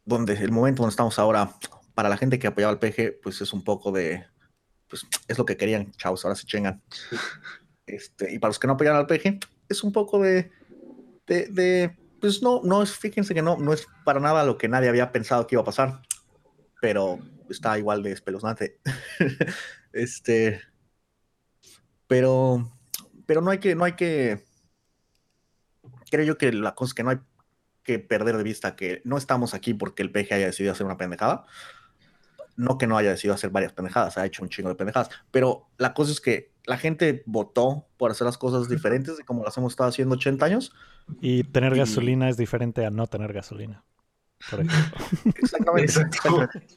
[0.05, 1.51] donde el momento donde estamos ahora,
[1.95, 4.25] para la gente que apoyaba al PG, pues es un poco de,
[4.87, 6.81] pues es lo que querían, chavos, ahora se chingan.
[7.85, 10.51] Este, y para los que no apoyan al PG, es un poco de,
[12.19, 15.11] pues no, no es, fíjense que no, no es para nada lo que nadie había
[15.11, 16.01] pensado que iba a pasar,
[16.81, 17.19] pero
[17.49, 18.79] está igual de espeluznante.
[19.93, 20.61] este,
[22.07, 22.71] pero,
[23.25, 24.45] pero no hay que, no hay que,
[26.09, 27.19] creo yo que la cosa es que no hay
[27.83, 30.97] que perder de vista que no estamos aquí porque el PG haya decidido hacer una
[30.97, 31.45] pendejada.
[32.55, 35.09] No que no haya decidido hacer varias pendejadas, ha hecho un chingo de pendejadas.
[35.31, 39.43] Pero la cosa es que la gente votó por hacer las cosas diferentes de como
[39.43, 40.73] las hemos estado haciendo 80 años.
[41.21, 43.83] Y tener Y- gasolina es diferente a no tener gasolina.
[44.49, 45.05] Por ejemplo.
[45.35, 45.91] Exactamente.
[45.91, 46.17] Exacto.
[46.17, 46.67] exactamente.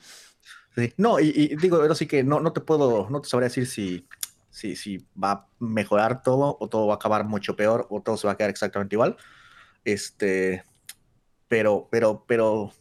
[0.74, 0.92] Sí.
[0.98, 3.66] No, y, y digo, ahora sí que no, no te puedo, no te sabría decir
[3.66, 4.06] si,
[4.50, 8.16] si, si va a mejorar todo o todo va a acabar mucho peor o todo
[8.18, 9.16] se va a quedar exactamente igual.
[9.84, 10.64] Este,
[11.48, 12.72] pero, pero, pero,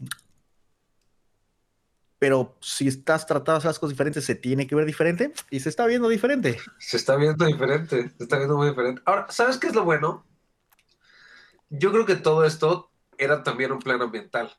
[2.25, 5.59] pero si estás tratando de hacer las cosas diferentes, se tiene que ver diferente y
[5.59, 6.57] se está viendo diferente.
[6.79, 8.99] Se está viendo diferente, se está viendo muy diferente.
[9.05, 10.25] Ahora, ¿sabes qué es lo bueno?
[11.69, 14.51] Yo creo que todo esto era también un plan ambiental.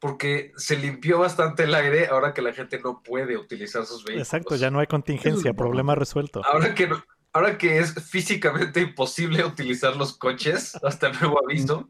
[0.00, 4.26] Porque se limpió bastante el aire ahora que la gente no puede utilizar sus vehículos.
[4.26, 6.42] Exacto, ya no hay contingencia, es problema resuelto.
[6.44, 11.88] Ahora que, no- ahora que es físicamente imposible utilizar los coches, hasta el nuevo aviso,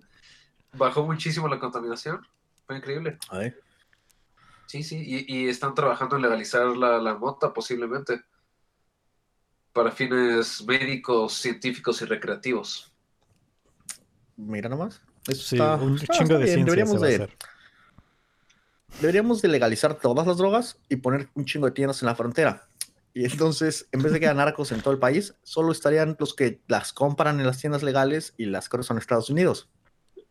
[0.74, 2.20] bajó muchísimo la contaminación.
[2.66, 3.16] Fue increíble.
[3.30, 3.62] A ver.
[4.72, 8.22] Sí, sí, y, y están trabajando en legalizar la, la mota posiblemente
[9.74, 12.90] para fines médicos, científicos y recreativos.
[14.34, 15.02] Mira nomás.
[15.28, 17.14] Eso Sí, está- un está- chingo está de bien, ciencia Deberíamos se va a de,
[17.16, 17.36] hacer.
[19.02, 22.66] deberíamos de legalizar todas las drogas y poner un chingo de tiendas en la frontera.
[23.12, 26.32] Y entonces, en vez de que haya narcos en todo el país, solo estarían los
[26.32, 29.68] que las compran en las tiendas legales y las cosas son Estados Unidos.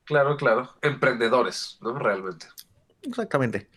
[0.04, 0.74] Claro, claro.
[0.82, 1.94] Emprendedores, ¿no?
[2.00, 2.48] Realmente.
[3.04, 3.70] Exactamente.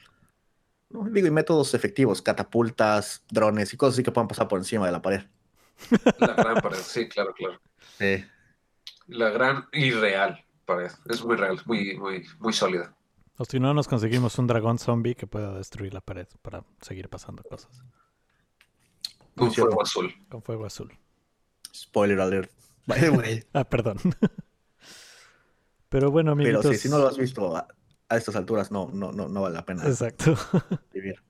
[0.94, 1.10] ¿No?
[1.10, 4.92] Digo, y métodos efectivos, catapultas, drones y cosas así que puedan pasar por encima de
[4.92, 5.22] la pared.
[6.18, 7.60] La gran pared, sí, claro, claro.
[7.98, 8.24] Sí.
[9.08, 10.92] La gran y real pared.
[11.06, 12.94] Es muy real, muy, muy, muy sólida.
[13.36, 17.08] O si no, nos conseguimos un dragón zombie que pueda destruir la pared para seguir
[17.08, 17.82] pasando cosas.
[19.36, 19.52] Cierto.
[19.52, 20.14] fuego azul.
[20.28, 20.96] Con fuego azul.
[21.74, 22.52] Spoiler alert.
[22.86, 23.44] By the way.
[23.52, 23.98] Ah, perdón.
[25.88, 26.76] Pero bueno, Pero amiguitos.
[26.76, 27.66] sí, si no lo has visto
[28.14, 30.36] a, estas alturas, no, no, no, no vale la pena Exacto.
[30.92, 31.22] vivir.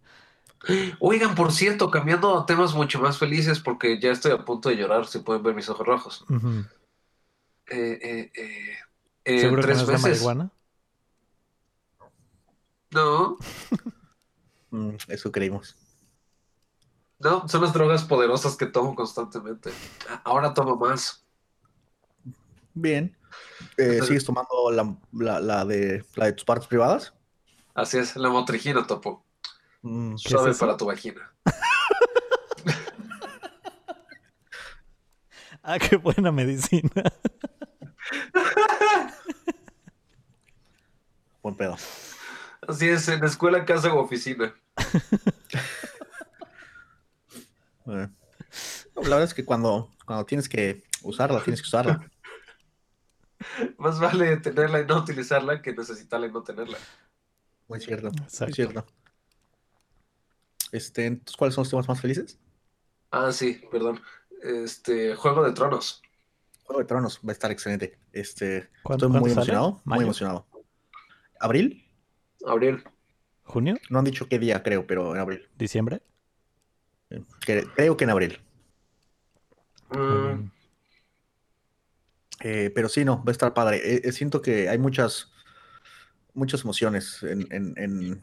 [0.99, 4.77] Oigan, por cierto, cambiando a temas mucho más felices, porque ya estoy a punto de
[4.77, 6.25] llorar, si pueden ver mis ojos rojos.
[7.66, 8.77] Eh, eh, eh,
[9.25, 10.51] en ¿Seguro que no tres es la marihuana?
[12.90, 13.37] No,
[14.75, 15.77] Mm, eso creímos.
[17.20, 19.70] no, son las drogas poderosas que tomo constantemente.
[20.25, 21.25] Ahora tomo más.
[22.75, 23.16] Bien.
[23.77, 27.13] Eh, ¿Sigues tomando la, la, la de, la de tus partes privadas?
[27.75, 29.25] Así es, la motrigina topo.
[29.83, 31.33] Mm, ¿Qué Suave es para tu vagina.
[35.67, 36.91] Ah, qué buena medicina.
[41.43, 41.75] buen pedo.
[42.69, 44.55] Así es, en escuela, casa o oficina.
[47.87, 48.09] Eh,
[48.97, 52.11] no, la verdad es que cuando, cuando tienes que usarla, tienes que usarla.
[53.78, 56.78] Más vale tenerla y no utilizarla que necesitarla y no tenerla.
[57.68, 58.11] Muy cierto.
[58.11, 58.54] Muy Exacto.
[58.54, 58.87] cierto.
[60.72, 62.38] Este, entonces, ¿cuáles son los temas más felices?
[63.11, 64.00] Ah, sí, perdón.
[64.42, 66.02] Este, Juego de Tronos.
[66.64, 67.98] Juego de Tronos va a estar excelente.
[68.12, 69.80] Este, ¿Cuándo- estoy muy emocionado.
[69.85, 70.46] Muy emocionado.
[71.40, 71.85] ¿Abril?
[72.46, 72.83] Abril.
[73.44, 73.76] ¿Junio?
[73.90, 75.48] No han dicho qué día, creo, pero en abril.
[75.57, 76.00] ¿Diciembre?
[77.11, 78.40] Eh, cre- creo que en abril.
[79.90, 80.50] Muy Mm.
[82.46, 83.78] Eh, pero sí, no, va a estar padre.
[83.78, 85.33] Eh, eh, siento que hay muchas,
[86.35, 88.22] muchas emociones en, en- en-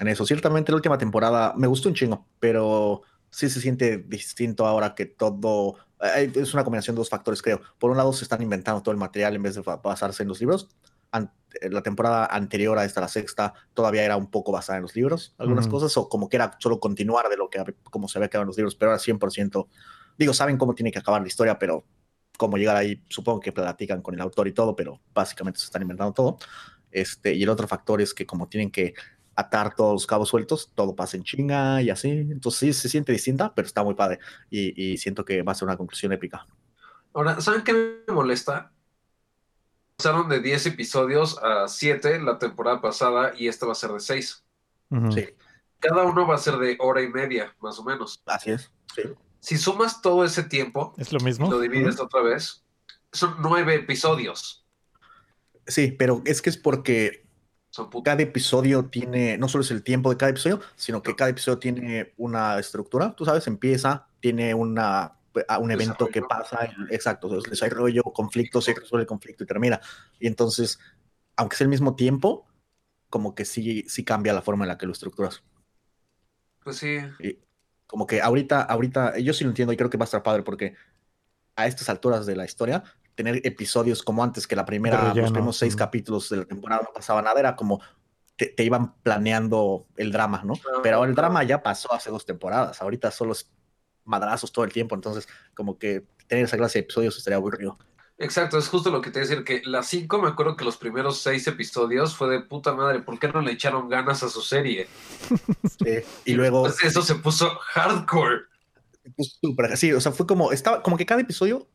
[0.00, 0.24] en eso.
[0.24, 5.04] Ciertamente la última temporada me gustó un chingo, pero sí se siente distinto ahora que
[5.04, 5.76] todo...
[6.16, 7.60] eh, es una combinación de dos factores, creo.
[7.78, 10.40] Por un lado, se están inventando todo el material en vez de basarse en los
[10.40, 10.68] libros.
[11.12, 14.82] An- eh, la temporada anterior a esta, la sexta, todavía era un poco basada en
[14.84, 18.18] los libros, algunas cosas, o como que era solo continuar de lo que como se
[18.18, 19.68] había quedado en los libros, pero ahora 100%.
[20.16, 21.84] Digo, saben cómo tiene que acabar la historia, pero
[22.40, 25.82] cómo llegar ahí, supongo que platican con el autor y todo, pero básicamente se están
[25.82, 26.38] inventando todo.
[26.90, 28.94] Este, y el otro factor es que como tienen que
[29.36, 32.08] atar todos los cabos sueltos, todo pasa en chinga y así.
[32.08, 34.20] Entonces sí se siente distinta, pero está muy padre.
[34.48, 36.46] Y, y siento que va a ser una conclusión épica.
[37.12, 37.74] Ahora, ¿saben qué
[38.08, 38.72] me molesta?
[39.98, 44.00] Pasaron de 10 episodios a 7 la temporada pasada y esta va a ser de
[44.00, 44.42] 6.
[44.90, 45.12] Ujú.
[45.12, 45.26] Sí,
[45.78, 48.22] Cada uno va a ser de hora y media, más o menos.
[48.24, 48.72] así es.
[48.94, 49.02] Sí.
[49.40, 51.50] Si sumas todo ese tiempo ¿Es lo y mismo?
[51.50, 52.64] lo divides otra vez,
[53.12, 54.66] son 9 episodios.
[55.66, 57.26] Sí, pero es que es porque
[58.04, 61.58] cada episodio tiene, no solo es el tiempo de cada episodio, sino que cada episodio
[61.58, 65.16] tiene una estructura, tú sabes, empieza, tiene una,
[65.48, 69.80] a- un evento que pasa, exacto, entonces, desarrollo, conflicto, se resuelve el conflicto y termina.
[70.18, 70.80] Y entonces,
[71.36, 72.46] aunque sea el mismo tiempo,
[73.10, 75.42] como que sí, sí cambia la forma en la que lo estructuras.
[76.62, 77.00] Pues sí.
[77.90, 80.44] Como que ahorita, ahorita, yo sí lo entiendo y creo que va a estar padre
[80.44, 80.74] porque
[81.56, 82.84] a estas alturas de la historia,
[83.16, 86.92] tener episodios como antes, que la primera, los primeros seis capítulos de la temporada no
[86.94, 87.80] pasaba nada, era como
[88.36, 90.54] te, te iban planeando el drama, ¿no?
[90.54, 93.50] Ah, Pero ahora el drama ya pasó hace dos temporadas, ahorita solo es
[94.04, 97.76] madrazos todo el tiempo, entonces como que tener esa clase de episodios estaría aburrido.
[98.20, 101.22] Exacto, es justo lo que te decir, que las 5 me acuerdo que los primeros
[101.22, 104.88] 6 episodios fue de puta madre, ¿por qué no le echaron ganas a su serie?
[105.64, 108.42] Sí, y luego Pues eso se puso hardcore.
[109.16, 111.66] pues, súper- sí, o sea, fue como, estaba como que cada episodio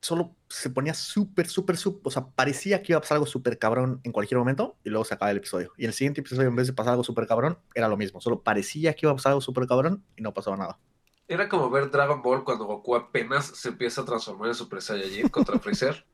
[0.00, 3.58] solo se ponía súper, súper, súper, o sea, parecía que iba a pasar algo súper
[3.58, 5.72] cabrón en cualquier momento y luego se acaba el episodio.
[5.78, 8.42] Y el siguiente episodio, en vez de pasar algo súper cabrón, era lo mismo, solo
[8.42, 10.78] parecía que iba a pasar algo súper cabrón y no pasaba nada.
[11.26, 15.28] Era como ver Dragon Ball cuando Goku apenas se empieza a transformar en Super Saiyajin
[15.28, 16.06] contra Freezer,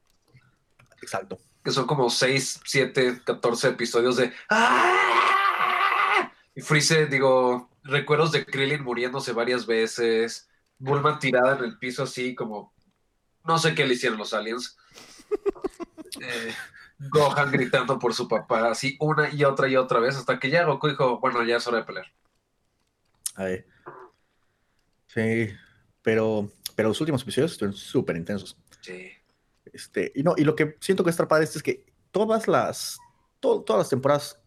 [1.02, 1.38] Exacto.
[1.64, 6.30] que son como 6, 7, 14 episodios de ¡Ah!
[6.54, 12.34] Y Freezer, digo, recuerdos de Krillin muriéndose varias veces, Bulma tirada en el piso así
[12.34, 12.72] como...
[13.44, 14.76] No sé qué le hicieron los aliens.
[16.20, 16.52] Eh,
[16.98, 20.64] Gohan gritando por su papá, así una y otra y otra vez, hasta que ya
[20.64, 22.12] Goku dijo, bueno, ya es hora de pelear.
[23.36, 23.64] Ahí.
[25.12, 25.48] Sí,
[26.02, 28.56] pero, pero los últimos episodios estuvieron súper intensos.
[28.80, 29.10] Sí.
[29.72, 32.98] Este, y no, y lo que siento que está padre es que todas las,
[33.40, 34.38] to- todas las temporadas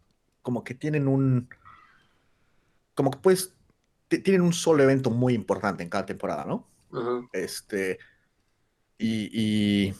[0.42, 1.50] como que tienen un,
[2.96, 3.54] como que pues,
[4.08, 6.68] ti- tienen un solo evento muy importante en cada temporada, ¿no?
[7.32, 8.00] Este,
[8.98, 9.94] y, y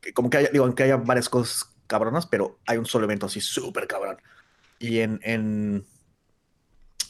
[0.00, 3.26] que como que haya, digo, aunque haya varias cosas cabronas, pero hay un solo evento
[3.26, 4.16] así súper cabrón.
[4.78, 5.84] Y en, en,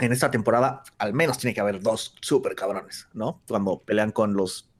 [0.00, 3.42] en esta temporada, al menos tiene que haber dos súper cabrones, ¿no?
[3.46, 4.70] Cuando pelean con los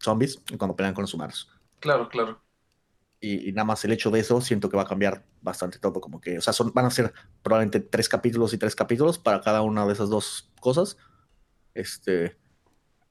[0.00, 1.50] zombies y cuando pelean con los humanos.
[1.80, 2.40] Claro, claro.
[3.20, 6.00] Y, y nada más el hecho de eso, siento que va a cambiar bastante todo.
[6.00, 9.40] Como que, o sea, son, van a ser probablemente tres capítulos y tres capítulos para
[9.40, 10.96] cada una de esas dos cosas.
[11.74, 12.36] Este,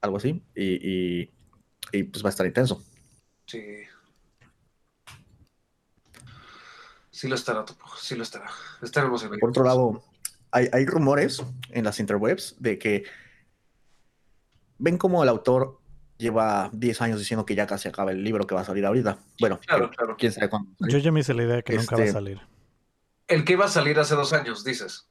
[0.02, 0.44] algo así.
[0.56, 1.34] Y, y,
[1.92, 2.84] y, pues va a estar intenso.
[3.46, 3.62] Sí.
[7.12, 7.86] Sí lo estará, Topo.
[8.00, 8.50] Sí lo estará.
[8.82, 10.04] Estaremos en Por otro lado,
[10.52, 13.04] hay, hay rumores en las interwebs de que
[14.78, 15.80] ven como el autor
[16.18, 19.20] lleva 10 años diciendo que ya casi acaba el libro que va a salir ahorita.
[19.40, 20.16] Bueno, Claro, que- claro.
[20.18, 20.70] quién sabe cuándo.
[20.72, 20.94] va a salir.
[20.94, 22.42] Yo ya me hice la idea que nunca va a Este- salir.
[23.28, 25.10] El que iba a salir hace dos años, dices.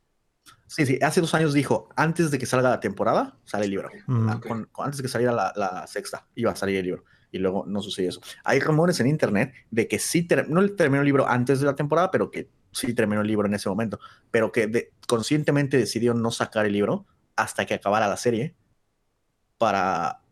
[0.69, 3.89] Sí, sí, hace dos años dijo, antes de que salga la temporada, sale el libro.
[4.07, 4.29] Mm.
[4.29, 7.05] Ah, con- con- antes de que saliera la, la sexta, iba a salir el libro.
[7.31, 8.21] Y luego no sucedió eso.
[8.43, 11.75] Hay rumores en internet de que sí, ter- no terminó el libro antes de la
[11.77, 14.01] temporada, pero que sí terminó el libro en ese momento.
[14.31, 18.57] Pero que de- conscientemente decidió no sacar el libro hasta que acabara la serie
[19.59, 20.23] para,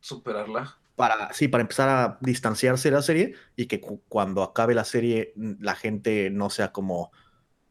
[0.00, 0.64] Superarla.
[0.96, 4.84] para, sí, para empezar a distanciarse de la serie y que cu- cuando acabe la
[4.84, 7.12] serie mm, la gente no sea como,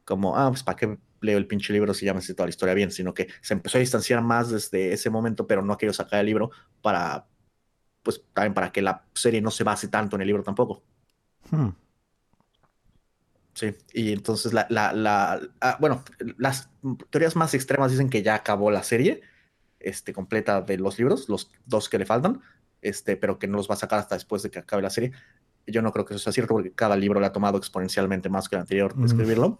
[0.06, 2.52] como, ah, pues para qué leo el pinche libro si ya me sé toda la
[2.52, 5.78] historia bien, sino que se empezó a distanciar más desde ese momento, pero no ha
[5.80, 7.28] querido sacar el libro para,
[8.04, 10.84] pues también para que la serie no se base tanto en el libro tampoco.
[11.50, 11.70] Hmm.
[13.58, 16.04] Sí, y entonces la, la, la ah, bueno,
[16.38, 16.70] las
[17.10, 19.22] teorías más extremas dicen que ya acabó la serie
[19.80, 22.40] este, completa de los libros, los dos que le faltan,
[22.84, 25.12] este, pero que no los va a sacar hasta después de que acabe la serie.
[25.66, 28.48] Yo no creo que eso sea cierto porque cada libro le ha tomado exponencialmente más
[28.48, 29.06] que el anterior de Mm.
[29.06, 29.60] escribirlo.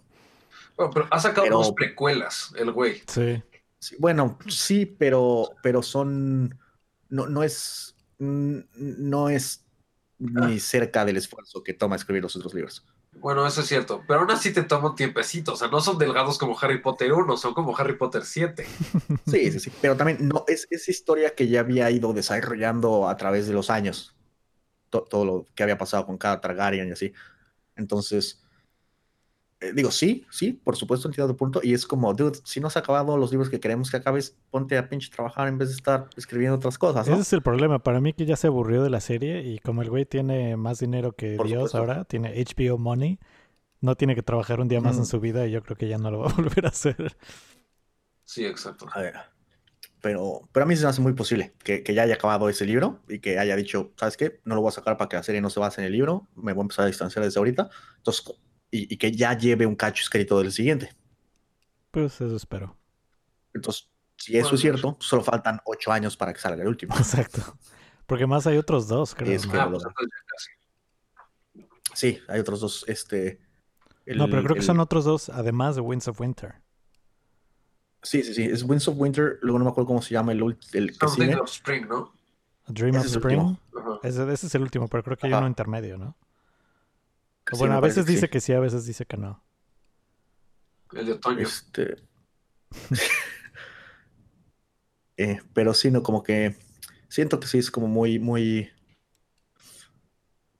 [0.76, 3.02] Bueno, pero ha sacado Pero- dos precuelas, el güey.
[3.08, 3.42] Sí.
[3.80, 6.56] Sí, bueno, sí, pero, pero son,
[7.08, 9.64] no, no es, no es
[10.20, 12.86] ni cerca del esfuerzo que toma escribir los otros libros.
[13.12, 14.04] Bueno, eso es cierto.
[14.06, 15.52] Pero aún así te toma un tiempecito.
[15.54, 18.74] O sea, no son delgados como Harry Potter 1, son como Harry Potter 7.
[19.24, 23.16] Sí, sí, sí, pero también no, es, es historia que ya había ido desarrollando a
[23.16, 24.16] través de los años,
[24.90, 27.12] To- todo lo que había pasado con cada Targaryen y así.
[27.76, 28.42] Entonces,
[29.60, 32.68] eh, digo, sí, sí, por supuesto, entiendo tu punto, y es como, dude, si no
[32.68, 35.74] has acabado los libros que queremos que acabes, ponte a pinche trabajar en vez de
[35.76, 37.14] estar escribiendo otras cosas, ¿no?
[37.14, 37.82] Ese es el problema.
[37.82, 40.78] Para mí que ya se aburrió de la serie y como el güey tiene más
[40.80, 41.78] dinero que Por Dios supuesto.
[41.78, 43.18] ahora, tiene HBO Money,
[43.80, 45.06] no tiene que trabajar un día más en Mm.
[45.06, 47.16] su vida y yo creo que ya no lo va a volver a hacer.
[48.24, 48.86] Sí, exacto.
[48.92, 49.14] A ver,
[50.02, 52.66] pero, pero a mí se me hace muy posible que, que ya haya acabado ese
[52.66, 54.40] libro y que haya dicho, ¿sabes qué?
[54.44, 56.28] No lo voy a sacar para que la serie no se base en el libro,
[56.36, 58.24] me voy a empezar a distanciar desde ahorita, entonces,
[58.70, 60.92] y, y que ya lleve un cacho escrito del siguiente.
[61.90, 62.76] Pues eso espero.
[63.54, 66.94] Entonces, si eso Bueno, es cierto, solo faltan ocho años para que salga el último.
[66.98, 67.40] Exacto.
[68.06, 69.32] Porque más hay otros dos, creo.
[69.32, 69.90] Es que- Ah, pues ya
[70.26, 70.50] casi.
[71.94, 72.84] Sí, hay otros dos.
[72.88, 73.40] Este.
[74.06, 76.54] no, pero el- creo que son otros dos, además de Winds of Winter.
[78.02, 78.44] Sí, sí, sí.
[78.44, 79.38] Es Winds of Winter.
[79.42, 80.40] Luego no me acuerdo cómo se llama el,
[80.72, 81.36] el que Something sigue.
[81.36, 82.12] of Spring, ¿no?
[82.66, 83.56] A Dream Ese of Spring.
[84.02, 85.40] Ese, ese es el último, pero creo que hay Ajá.
[85.40, 86.16] uno intermedio, ¿no?
[87.56, 88.30] Sí, bueno, a veces que dice sí.
[88.30, 89.42] que sí, a veces dice que no.
[90.92, 91.40] El de otoño.
[91.40, 91.96] Este.
[95.16, 96.56] Eh, pero sí, no, como que
[97.08, 98.70] siento que sí es como muy, muy.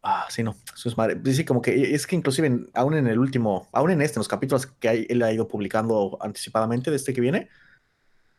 [0.03, 0.57] Ah, sí, no.
[0.74, 1.20] Eso es madre.
[1.33, 4.20] Sí, como que es que inclusive en- aún en el último, aún en este, en
[4.20, 7.48] los capítulos que hay- él ha ido publicando anticipadamente de este que viene,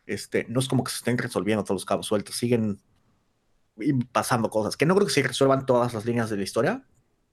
[0.06, 2.82] este, no es como que se estén resolviendo todos los cabos sueltos, siguen
[4.12, 4.76] pasando cosas.
[4.76, 6.84] Que no creo que se resuelvan todas las líneas de la historia,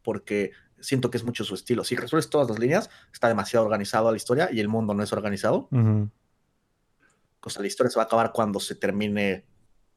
[0.06, 1.82] porque siento que es mucho su estilo.
[1.82, 5.12] Si resuelves todas las líneas, está demasiado organizado la historia y el mundo no es
[5.12, 5.66] organizado.
[5.72, 6.08] Ujú.
[7.40, 9.44] O sea, la historia se va a acabar cuando se termine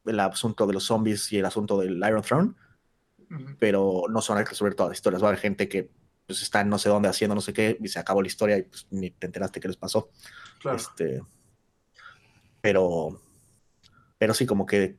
[0.05, 2.53] el asunto de los zombies y el asunto del Iron Throne,
[3.29, 3.55] Ujú.
[3.59, 5.21] pero no se van a resolver todas las historias.
[5.21, 5.91] Va a haber gente que
[6.25, 8.57] pues, está en no sé dónde haciendo no sé qué y se acabó la historia
[8.57, 10.09] y pues, ni te enteraste qué les pasó.
[10.59, 10.77] Claro.
[10.77, 11.21] Este,
[12.61, 13.21] pero,
[14.17, 14.97] pero sí, como que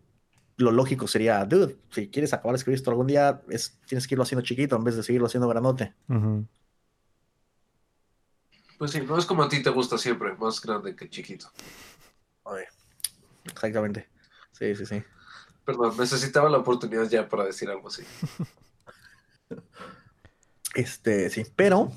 [0.61, 4.15] lo lógico sería, dude, si quieres acabar de escribir esto algún día, es, tienes que
[4.15, 5.95] irlo haciendo chiquito en vez de seguirlo haciendo grandote.
[6.09, 6.47] Ujú.
[8.79, 11.51] Pues sí, no es como a ti te gusta siempre, más grande que chiquito.
[12.45, 12.67] Oye,
[13.45, 14.09] Exactamente.
[14.53, 15.03] Sí, sí, sí.
[15.65, 18.03] Perdón, necesitaba la oportunidad ya para decir algo así.
[20.73, 21.91] Este, sí, pero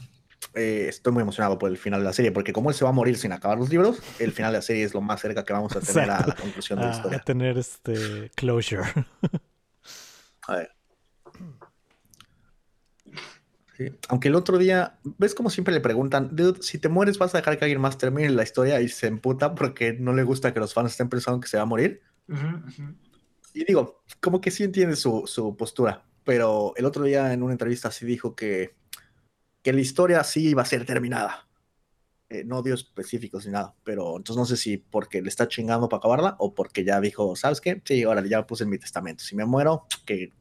[0.53, 2.89] eh, estoy muy emocionado por el final de la serie, porque como él se va
[2.89, 5.43] a morir sin acabar los libros, el final de la serie es lo más cerca
[5.43, 7.19] que vamos a tener a la conclusión de la A- a historia.
[7.19, 8.83] tener este closure.
[10.47, 10.71] A ver.
[13.77, 17.33] Sí, Aunque el otro día, ¿ves como siempre le preguntan, dude, si te mueres vas
[17.33, 20.53] a dejar que alguien más termine la historia y se emputa porque no le gusta
[20.53, 22.01] que los fans estén pensando que se va a morir?
[23.55, 27.53] Y digo, como que sí entiende su, su postura, pero el otro día en una
[27.53, 28.75] entrevista sí dijo que,
[29.63, 31.47] que la historia sí iba a ser terminada.
[32.29, 35.87] Eh, no dio específicos ni nada, pero entonces no sé si porque le está chingando
[35.89, 37.81] para acabarla o porque ya dijo, ¿sabes qué?
[37.85, 39.23] Sí, ahora ya puse en mi testamento.
[39.23, 40.33] Si me muero, que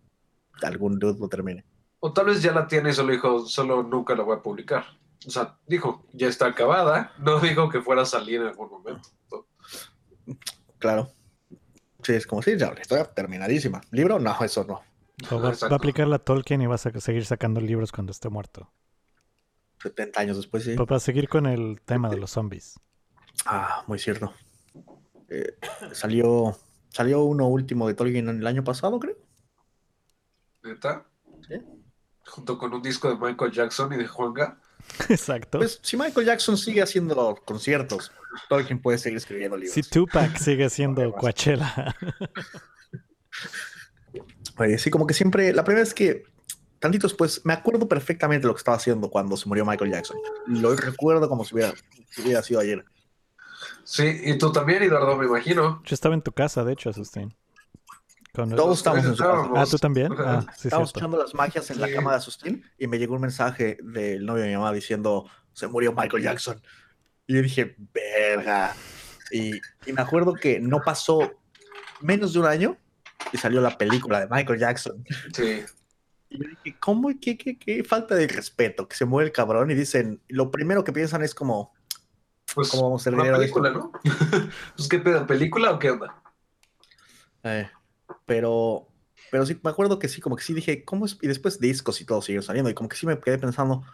[0.62, 1.64] algún dude lo termine.
[2.00, 4.84] O tal vez ya la tiene y solo dijo, solo nunca la voy a publicar.
[5.26, 7.12] O sea, dijo, ya está acabada.
[7.18, 9.08] No dijo que fuera a salir en algún momento.
[10.78, 11.10] Claro.
[12.02, 13.80] Sí, es como si ya la historia terminadísima.
[13.92, 14.18] ¿Libro?
[14.18, 14.82] No, eso no.
[15.30, 18.68] O va, a aplicar la Tolkien y vas a seguir sacando libros cuando esté muerto.
[19.82, 20.74] 70 años después, sí.
[20.76, 22.78] Pa- Para seguir con el tema de los zombies.
[23.46, 24.32] Ah, muy cierto.
[25.28, 25.56] Eh,
[25.92, 26.56] salió,
[26.90, 29.16] salió uno último de Tolkien el año pasado, creo.
[30.62, 31.06] ¿Neta?
[31.48, 31.54] Sí.
[32.24, 34.60] Junto con un disco de Michael Jackson y de Juanga.
[35.08, 35.58] Exacto.
[35.58, 38.12] Pues si Michael Jackson sigue haciendo conciertos,
[38.48, 39.74] Tolkien puede seguir escribiendo libros.
[39.74, 41.12] Si Tupac sigue siendo.
[41.12, 41.94] Coachella.
[44.58, 46.24] Oye, sí, como que siempre, la primera vez que,
[46.82, 50.18] tantito después, me acuerdo perfectamente lo que estaba haciendo cuando se murió Michael Jackson.
[50.48, 51.72] Lo recuerdo como si hubiera,
[52.10, 52.84] si hubiera sido ayer.
[53.84, 55.80] Sí, y tú también, Eduardo, me imagino.
[55.84, 57.34] Yo estaba en tu casa, de hecho, Asustín.
[58.32, 59.30] Todos estamos en su casa.
[59.30, 59.58] estábamos.
[59.58, 60.12] Ah, ¿tú también?
[60.18, 63.20] Ah, sí, Estábamos echando las magias en la cama de Asustín y me llegó un
[63.20, 66.60] mensaje del novio de mi mamá diciendo, se murió Michael Jackson.
[67.28, 68.74] Y yo dije, verga.
[69.30, 69.52] Y,
[69.86, 71.30] y me acuerdo que no pasó
[72.00, 72.76] menos de un año
[73.32, 75.04] y salió la película de Michael Jackson.
[75.32, 75.62] Sí.
[76.32, 77.10] Y yo dije, ¿cómo?
[77.20, 78.88] ¿Qué, qué, qué falta de respeto?
[78.88, 81.72] Que se muere el cabrón y dicen, lo primero que piensan es como,
[82.54, 83.60] Pues, ¿cómo vamos a hacer dinero de esto?
[83.60, 83.92] película, ¿no?
[84.76, 85.26] pues, ¿qué pedo?
[85.26, 86.22] ¿Película o qué onda?
[87.44, 87.68] Eh,
[88.26, 88.88] pero,
[89.30, 91.18] pero sí, me acuerdo que sí, como que sí dije, ¿cómo es?
[91.22, 93.84] Y después discos y todo siguió saliendo y como que sí me quedé pensando,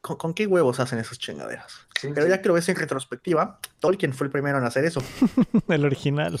[0.00, 1.86] ¿con, con qué huevos hacen esas chingaderas?
[2.00, 2.30] Sí, Pero sí.
[2.30, 5.00] ya que lo ves en retrospectiva, Tolkien fue el primero en hacer eso.
[5.68, 6.40] El original.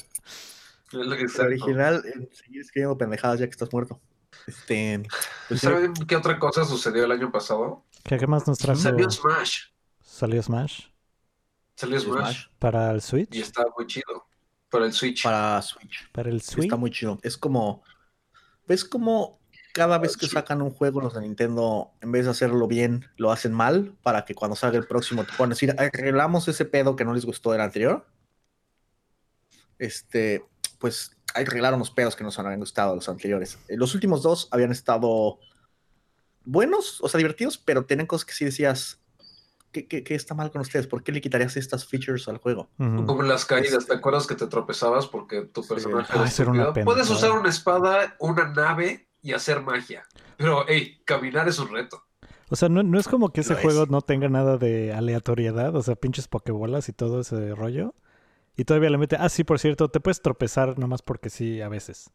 [0.92, 4.00] El original, en seguir escribiendo pendejadas ya que estás muerto.
[4.46, 5.02] Este,
[5.48, 7.84] pues sí, ¿Saben qué otra cosa sucedió el año pasado?
[8.02, 8.80] ¿Qué, qué más nos trajo?
[8.80, 9.62] Salió Smash.
[10.02, 10.86] Salió Smash
[11.76, 12.16] Salió Smash.
[12.16, 13.34] Smash para el Switch.
[13.34, 14.26] Y está muy chido.
[14.68, 15.22] Para el Switch.
[15.22, 16.10] para Switch.
[16.12, 16.64] Para el Switch.
[16.64, 17.18] Está muy chido.
[17.22, 17.82] Es como,
[18.66, 19.40] ves como
[19.74, 23.32] cada vez que sacan un juego los de Nintendo, en vez de hacerlo bien, lo
[23.32, 27.04] hacen mal para que cuando salga el próximo te puedan decir, arreglamos ese pedo que
[27.04, 28.06] no les gustó del anterior.
[29.78, 30.44] Este,
[30.78, 33.58] pues arreglaron los pedos que nos habían gustado los anteriores.
[33.68, 35.38] Eh, Los últimos dos habían estado
[36.44, 39.00] buenos, o sea, divertidos, pero tienen cosas que sí decías,
[39.72, 40.86] ¿qué, qué, qué está mal con ustedes?
[40.86, 42.68] ¿Por qué le quitarías estas features al juego?
[42.78, 43.06] Ujú.
[43.06, 46.62] Como en las caídas, ¿te acuerdas que te tropezabas porque tu personaje Ah, era una
[46.62, 46.84] estúpido?
[46.84, 50.04] Puedes usar una espada, una nave y hacer magia.
[50.36, 52.02] Pero, hey, caminar es un reto.
[52.50, 53.64] O sea, no, no es como que ese Lo es.
[53.64, 57.94] juego no tenga nada de aleatoriedad, o sea, pinches pokebolas y todo ese rollo.
[58.56, 61.68] Y todavía le mete, ah, sí, por cierto, te puedes tropezar nomás porque sí, a
[61.68, 62.10] veces.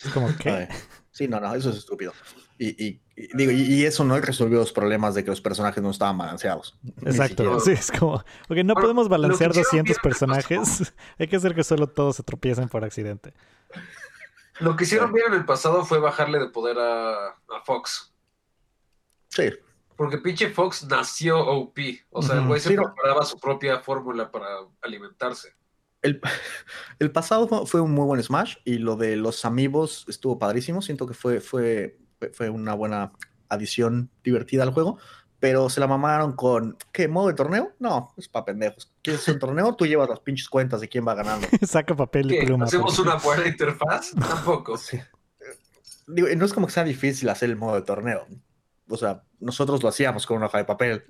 [0.00, 0.68] Es como que...
[1.10, 2.12] Sí, no, no, eso es estúpido.
[2.58, 5.82] Y, y- y digo, y, y eso no resolvió los problemas de que los personajes
[5.82, 6.76] no estaban balanceados.
[7.02, 8.14] Exacto, sí, es como...
[8.16, 10.92] Ok, no Bueno, podemos balancear lo que hicieron 200 bien el personajes.
[11.18, 13.34] Hay que hacer que solo todos se tropiecen por accidente.
[14.58, 18.12] Lo que hicieron bien en el pasado fue bajarle de poder a, a Fox.
[19.28, 19.50] Sí,
[19.96, 21.78] Porque pinche Fox nació OP.
[22.10, 22.82] O sea, el güey se Sí, no.
[22.84, 24.46] preparaba su propia fórmula para
[24.82, 25.54] alimentarse.
[26.02, 26.20] el,
[26.98, 30.82] el pasado fue- un muy buen Smash y lo de los amigos estuvo padrísimo.
[30.82, 31.98] Siento que fue, fue,
[32.32, 33.12] fue- una buena
[33.48, 34.98] adición divertida al juego,
[35.38, 37.06] pero se la mamaron con, ¿qué?
[37.06, 37.72] ¿Modo de torneo?
[37.78, 38.90] No, es para pendejos.
[39.02, 39.74] ¿Quieres un torneo?
[39.76, 41.46] Tú llevas las pinches cuentas de quién va ganando.
[41.62, 42.64] Saca papel y pluma.
[42.64, 44.12] ¿Hacemos una buena interfaz?
[44.18, 44.76] Tampoco.
[44.76, 44.98] Sí.
[46.06, 48.26] Digo, no es como que sea difícil hacer el modo de torneo.
[48.88, 51.04] O sea, nosotros lo hacíamos con una hoja de papel.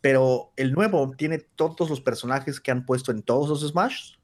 [0.00, 4.14] Pero el nuevo tiene todos los personajes que han puesto en todos los Smash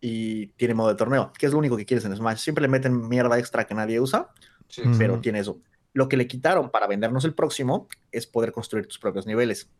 [0.00, 2.38] y tiene modo de torneo, que es lo único que quieres en Smash.
[2.38, 4.28] Siempre le meten mierda extra que nadie usa,
[4.68, 4.82] Sí.
[4.84, 4.98] Mm.
[4.98, 5.60] pero tiene eso.
[5.94, 9.70] Lo que le quitaron para vendernos el próximo es poder construir tus propios niveles.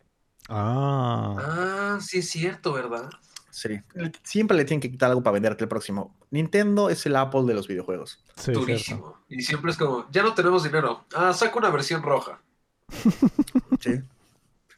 [0.49, 3.09] Ah, Ah, sí es cierto, ¿verdad?
[3.59, 3.81] Sí.
[3.95, 6.17] Le- Siempre le tienen que quitar algo para venderte el próximo.
[6.31, 8.23] Nintendo es el Apple de los videojuegos.
[8.37, 8.61] sí, cierto.
[8.61, 9.19] Durísimo.
[9.29, 11.05] Y siempre es como, ya no tenemos dinero.
[11.15, 12.41] Ah, saca una versión roja.
[13.81, 14.01] Sí.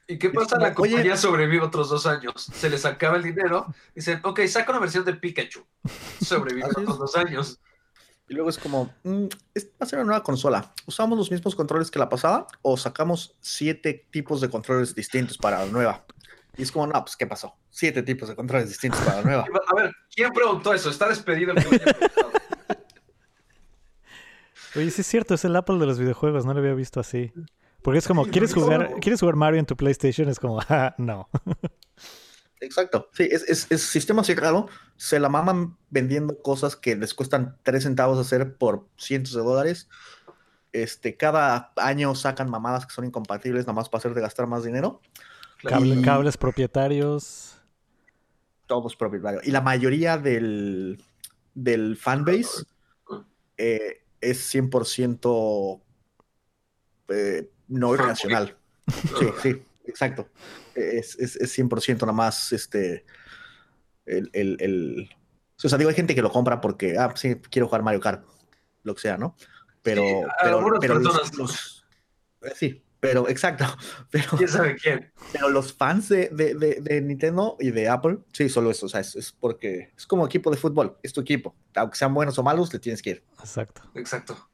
[0.09, 0.57] ¿Y qué pasa?
[0.57, 2.35] como, La compañía oye- sobrevive otros dos años.
[2.55, 3.67] Se les acaba el dinero.
[3.95, 5.65] Dicen, ok, saca una versión de Pikachu.
[6.25, 7.61] Sobrevive otros dos años.
[8.29, 10.73] Y luego es como, mm, esta va a ser una nueva consola.
[10.87, 15.65] ¿Usamos los mismos controles que la pasada o sacamos siete tipos de controles distintos para
[15.65, 16.05] la nueva?
[16.57, 17.57] Y es como, no, pues, ¿qué pasó?
[17.71, 19.45] Siete tipos de controles distintos para la nueva.
[19.69, 20.91] A ver, ¿quién preguntó eso?
[20.91, 21.81] Está despedido el que.
[24.77, 27.33] Oye, sí es cierto, es el Apple de los videojuegos, no lo había visto así.
[27.83, 28.95] Porque es como, ¿quieres jugar.
[29.01, 30.29] ¿quieres jugar Mario en tu PlayStation?
[30.29, 31.29] Es como, ah, no.
[32.61, 33.09] Exacto.
[33.13, 34.69] Sí, es, es, es sistema cerrado.
[34.97, 39.89] Se la maman vendiendo cosas que les cuestan tres centavos hacer por cientos de dólares.
[40.73, 45.01] Este, cada año sacan mamadas que son incompatibles nada más para hacerte gastar más dinero.
[45.61, 45.77] Claro.
[45.85, 47.57] Cable- Y- cables propietarios.
[48.67, 49.47] Todos propietarios.
[49.47, 51.03] Y la mayoría del,
[51.55, 52.65] del fanbase
[53.57, 55.83] eh, es 100%
[57.09, 58.05] eh, no Fanboy.
[58.07, 58.57] irracional.
[59.19, 60.29] Sí, sí, exacto.
[60.75, 63.05] Es, es, es 100% nada más este.
[64.07, 65.11] El, el, el-
[65.63, 68.25] O sea, digo, hay gente que lo compra porque, ah, sí, quiero jugar Mario Kart,
[68.83, 69.37] lo que sea, ¿no?
[69.83, 70.03] Pero.
[70.03, 70.09] Sí,
[70.43, 71.37] pero, pero los- personas.
[71.37, 71.85] los-
[72.43, 73.65] eh, sí, pero exacto.
[74.11, 75.13] Pero, ¿Quién sabe quién?
[75.33, 78.87] pero los fans de, de, de- de Nintendo y de Apple, sí, solo eso.
[78.87, 81.55] O sea, es, es porque es como equipo de fútbol, es tu equipo.
[81.77, 83.25] Aunque sean buenos o malos, le tienes que ir.
[83.39, 83.83] Exacto.
[83.95, 84.51] Exacto.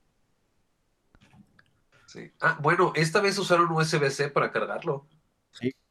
[2.06, 2.30] Sí.
[2.40, 5.06] Ah, bueno, esta vez usaron USB-C para cargarlo.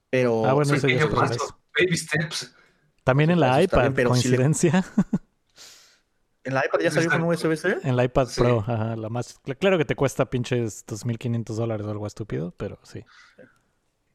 [0.10, 0.46] Pero.
[0.46, 1.38] Ah, bueno, sí, eso ya es.
[1.78, 2.56] Baby steps.
[3.04, 4.86] También en la iPad, bien, pero si le- coincidencia.
[6.46, 7.80] en la iPad ya salió con USB-C.
[7.84, 8.42] En la iPad Sí.
[8.42, 9.42] Pro, ajá, la más...
[9.44, 13.04] cl- Claro que te cuesta pinches 2.500 dólares o algo estúpido, pero sí.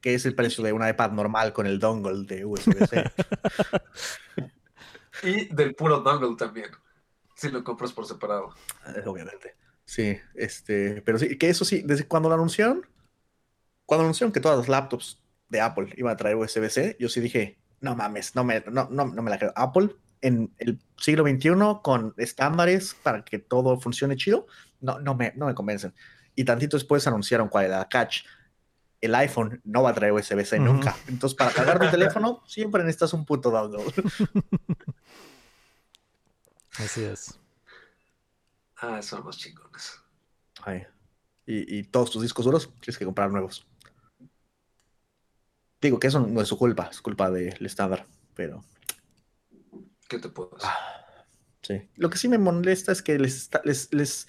[0.01, 3.05] que es el precio de una iPad normal con el dongle de USB-C.
[5.23, 6.71] Y del puro dongle también.
[7.35, 8.55] Si lo compras por separado.
[8.87, 9.55] Eh, Obviamente.
[9.85, 12.87] Sí, este, pero sí, que eso sí, desde cuando lo anunciaron,
[13.87, 17.59] cuando anunciaron que todas las laptops de Apple iban a traer USB-C, yo sí dije,
[17.81, 19.53] no mames, no me, no, no, no me la creo.
[19.57, 21.51] Apple en el siglo XXI
[21.83, 24.47] con estándares para que todo funcione chido,
[24.81, 25.95] no, no, me, no me convencen.
[26.35, 28.25] Y tantito después anunciaron cuál era la catch.
[29.01, 30.95] El iPhone no va a traer USB-C nunca.
[31.09, 33.83] Entonces, para cargar tu teléfono, siempre necesitas un puto dongle.
[36.79, 37.39] Así es.
[38.77, 40.01] Ah, son los chingones.
[40.63, 40.87] Ay.
[41.47, 43.67] Y, y todos tus discos duros tienes que comprar nuevos.
[45.81, 48.63] Digo que eso no es su culpa, es culpa del estándar, pero
[50.11, 50.77] ¿Qué te puedo decir?
[51.63, 51.89] sí.
[51.97, 54.27] Lo que sí me molesta es que les, está- les, les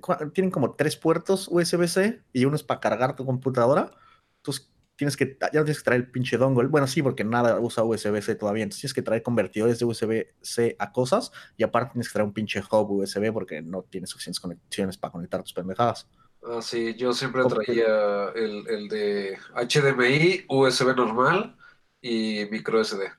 [0.00, 3.90] cua- tienen como tres puertos USB-C y uno es para cargar tu computadora.
[4.38, 6.68] Entonces tienes que, ya no tienes que traer el pinche dongle.
[6.68, 8.64] Bueno, sí, porque nada usa USB-C todavía.
[8.64, 12.34] Entonces tienes que traer convertidores de USB-C a cosas y aparte tienes que traer un
[12.34, 16.08] pinche hub USB porque no tienes suficientes conexiones para conectar tus pendejadas.
[16.44, 21.56] Ah, sí, yo siempre traía el, el de HDMI, USB normal
[22.00, 23.12] y micro SD.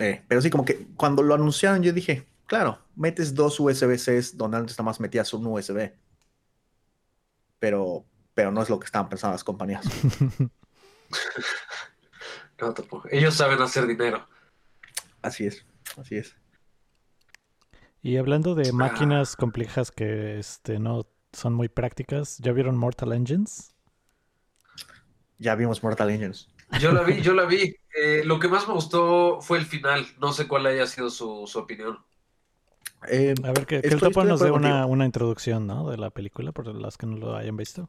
[0.00, 4.56] Eh, pero sí, como que cuando lo anunciaron, yo dije, claro, metes dos USB-Cs donde
[4.56, 5.92] antes nada más metías un USB.
[7.58, 9.84] Pero, pero no es lo que estaban pensando las compañías.
[12.60, 13.08] No, tampoco.
[13.10, 14.28] Ellos saben hacer dinero.
[15.22, 15.64] Así es,
[15.96, 16.36] así es.
[18.02, 18.56] Y hablando Ah.
[18.56, 23.74] de máquinas complejas que este, no son muy prácticas, ¿ya vieron Mortal Engines?
[25.38, 26.48] Ya vimos Mortal Engines.
[26.78, 27.74] Yo la vi, yo la vi.
[27.96, 30.06] Eh, lo que más me gustó fue el final.
[30.20, 31.98] No sé cuál haya sido su, su opinión.
[33.08, 35.90] Eh, A ver, que, el topo nos dé una, una introducción, ¿no?
[35.90, 37.88] De la película, por las que no lo hayan visto.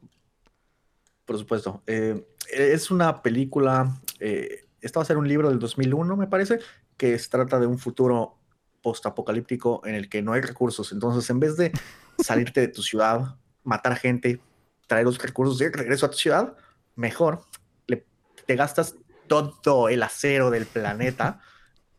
[1.24, 1.82] Por supuesto.
[1.86, 6.58] Eh, es una película, eh, esta va a ser un libro del 2001, me parece,
[6.96, 8.38] que se trata de un futuro
[8.82, 10.90] postapocalíptico en el que no hay recursos.
[10.92, 11.72] Entonces, en vez de
[12.18, 14.40] salirte de tu ciudad, matar gente,
[14.86, 16.56] traer los recursos de regreso a tu ciudad,
[16.96, 17.44] mejor
[17.86, 18.04] le-
[18.46, 18.96] te gastas
[19.32, 21.40] todo el acero del planeta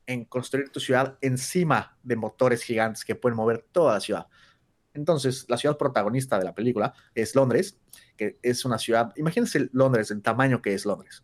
[0.06, 4.28] en construir tu ciudad encima de motores gigantes que pueden mover toda la ciudad.
[4.94, 7.80] Entonces, la ciudad protagonista de la película es Londres,
[8.16, 11.24] que es una ciudad, imagínense Londres, el tamaño que es Londres,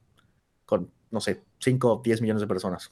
[0.65, 2.91] con, no sé, 5 o 10 millones de personas.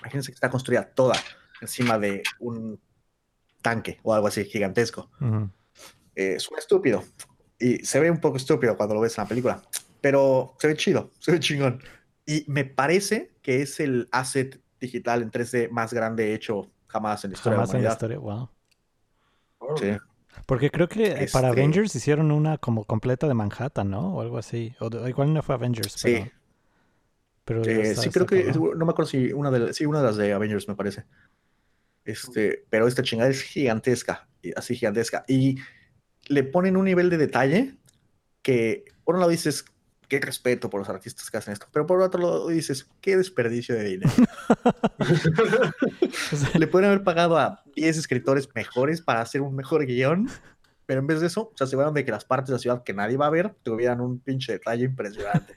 [0.00, 1.16] Imagínense que está construida toda
[1.60, 2.78] encima de un
[3.62, 5.10] tanque o algo así gigantesco.
[6.14, 7.02] Eh, suena estúpido
[7.58, 9.62] y se ve un poco estúpido cuando lo ves en la película,
[10.04, 11.82] pero se ve chido, se ve chingón.
[12.26, 17.30] Y me parece que es el asset digital en 3D más grande hecho jamás en
[17.30, 18.16] la historia Jamás de en la la humanidad.
[18.18, 18.50] historia,
[19.60, 19.76] wow.
[19.78, 19.96] Sí.
[20.44, 24.14] Porque creo que eh, para Este- Avengers hicieron una como completa de Manhattan, ¿no?
[24.16, 24.74] O algo así.
[24.78, 26.22] O de- igual no fue Avengers, Sí.
[27.46, 27.62] pero...
[27.62, 28.78] pero Eh, está- sí, creo que, cabrón.
[28.78, 31.04] no me acuerdo si una de, sí, una de las de Avengers me parece.
[32.04, 35.24] Este, pero esta chingada es gigantesca, así gigantesca.
[35.28, 35.56] Y
[36.28, 37.78] le ponen un nivel de detalle
[38.42, 39.64] que, por un lado dices,
[40.08, 43.74] qué respeto por los artistas que hacen esto, pero por otro lado dices, qué desperdicio
[43.74, 44.12] de dinero.
[46.32, 50.28] O sea, le pueden haber pagado a 10 escritores mejores para hacer un mejor guion,
[50.86, 52.94] pero en vez de eso, se aseguraron de que las partes de la ciudad que
[52.94, 55.54] nadie va a ver tuvieran un pinche detalle impresionante.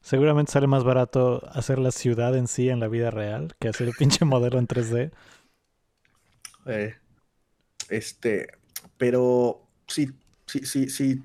[0.00, 3.88] seguramente sale más barato hacer la ciudad en sí en la vida real que hacer
[3.88, 5.10] el pinche modelo en 3D.
[6.66, 6.94] Eh,
[7.88, 8.48] este,
[8.96, 10.10] pero sí,
[10.46, 11.22] sí, sí, sí.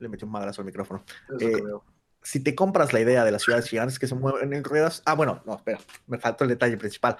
[0.00, 1.04] Le metí un madrazo al micrófono.
[1.38, 1.62] Eh.
[2.22, 5.02] Si te compras la idea de las ciudades gigantes que se mueven en ruedas.
[5.06, 7.16] Ah, bueno, no, espera, me faltó el detalle principal.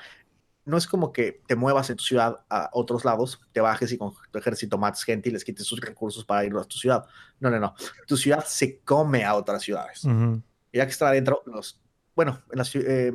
[0.65, 3.99] No es como que te muevas en tu ciudad a otros lados, te bajes y
[3.99, 7.07] con tu ejército mates gente y les quites sus recursos para ir a tu ciudad.
[7.39, 7.75] No, no, no.
[8.07, 10.05] Tu ciudad se come a otras ciudades.
[10.73, 11.81] Y ya que está adentro, los,
[12.15, 13.13] bueno, en eh,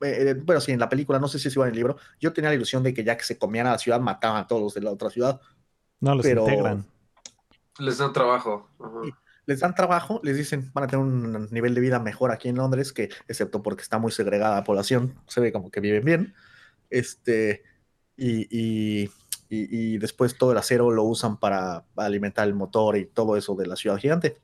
[0.00, 2.32] eh, bueno, sí, en la película, no sé si es igual en el libro, yo
[2.32, 4.62] tenía la ilusión de que ya que se comían a la ciudad, mataban a todos
[4.62, 5.40] los de la otra ciudad.
[6.00, 6.86] No, los pero- integran.
[7.78, 8.68] Les dan trabajo.
[8.80, 9.00] Ajá.
[9.46, 12.56] Les dan trabajo, les dicen, van a tener un nivel de vida mejor aquí en
[12.56, 16.34] Londres, que excepto porque está muy segregada la población, se ve como que viven bien.
[16.90, 17.62] Este,
[18.16, 19.04] y, y,
[19.48, 23.54] y- y después todo el acero lo usan para alimentar el motor y todo eso
[23.54, 24.36] de la ciudad gigante.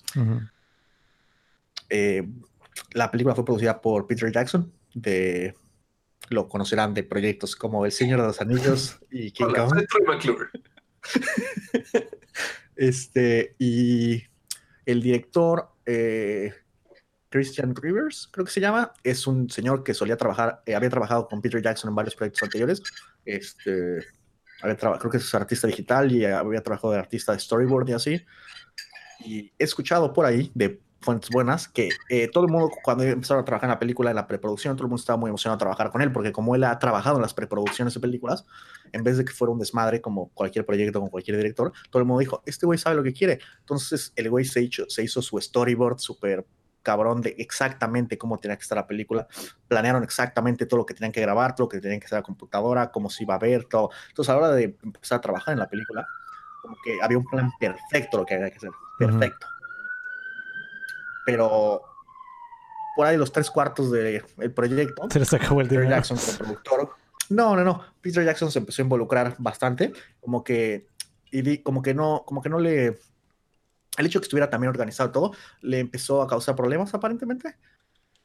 [1.90, 2.26] Eh,
[2.92, 5.54] la película fue producida por Peter Jackson, de
[6.30, 10.38] lo conocerán de proyectos como El Señor de los Anillos y King Hola, Kong.
[12.76, 14.22] Este, y
[14.86, 16.52] el director eh,
[17.28, 21.26] Christian Rivers, creo que se llama, es un señor que solía trabajar, eh, había trabajado
[21.28, 22.82] con Peter Jackson en varios proyectos anteriores.
[23.24, 24.04] Este,
[24.62, 28.24] había creo que es artista digital y había trabajado de artista de storyboard y así.
[29.20, 33.42] Y he escuchado por ahí de fuentes buenas que eh, todo el mundo, cuando empezaron
[33.42, 35.60] a trabajar en la película, en la preproducción, todo el mundo estaba muy emocionado de
[35.60, 38.44] trabajar con él, porque como él ha trabajado en las preproducciones de películas,
[38.92, 42.06] en vez de que fuera un desmadre como cualquier proyecto con cualquier director, todo el
[42.06, 43.40] mundo dijo, este güey sabe lo que quiere.
[43.60, 46.46] Entonces el güey se hizo, se hizo su storyboard súper
[46.84, 49.26] cabrón de exactamente cómo tenía que estar la película.
[49.66, 52.22] Planearon exactamente todo lo que tenían que grabar, todo lo que tenían que hacer a
[52.22, 53.90] computadora, cómo se iba a ver, todo.
[54.08, 56.06] Entonces a la hora de empezar a trabajar en la película,
[56.62, 58.70] como que había un plan perfecto lo que había que hacer.
[58.98, 59.46] Perfecto.
[61.26, 61.82] Pero
[62.96, 64.22] por ahí los tres cuartos del
[64.54, 65.88] proyecto, Se les acabó el Peter.
[65.88, 66.90] Jackson como productor.
[67.30, 67.82] No, no, no.
[68.00, 70.86] Peter Jackson se empezó a involucrar bastante, como que
[71.30, 72.98] y di- como que no, como que no le
[73.96, 77.56] el hecho de que estuviera también organizado todo le empezó a causar problemas aparentemente.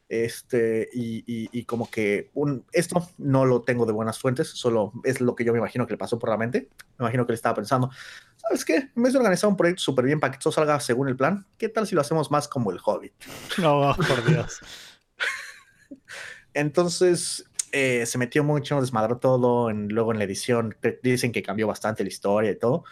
[0.10, 4.92] Este, y, y- y como que un, esto no lo tengo de buenas fuentes, solo
[5.04, 6.68] es lo que yo me imagino que le pasó por la mente.
[6.98, 7.92] Me imagino que le estaba pensando,
[8.38, 8.90] ¿sabes qué?
[8.96, 11.46] En vez de organizar un proyecto súper bien para que todo salga según el plan,
[11.60, 13.14] ¿qué tal si lo hacemos más como el Hobbit?
[13.60, 14.60] No, por Dios.
[16.54, 19.70] Entonces eh, se metió mucho, desmadró todo.
[19.70, 22.84] En, luego en la edición dicen que cambió bastante la historia y todo.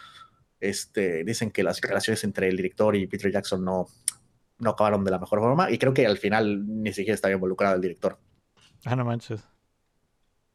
[0.60, 3.88] Este, dicen que las relaciones entre el director y Peter Jackson no,
[4.58, 5.70] no acabaron de la mejor forma.
[5.70, 8.18] Y creo que al final ni siquiera estaba involucrado el director.
[8.84, 9.42] Ah, no manches.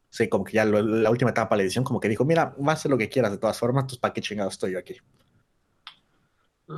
[0.10, 2.54] Sí, como que ya lo- la última etapa de la edición, como que dijo: Mira,
[2.60, 4.80] vas a hacer lo que quieras de todas formas, pues para qué chingados estoy yo
[4.80, 4.95] aquí.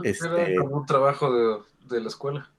[0.03, 1.61] Este- Era como un trabajo de,
[1.95, 2.51] de la escuela.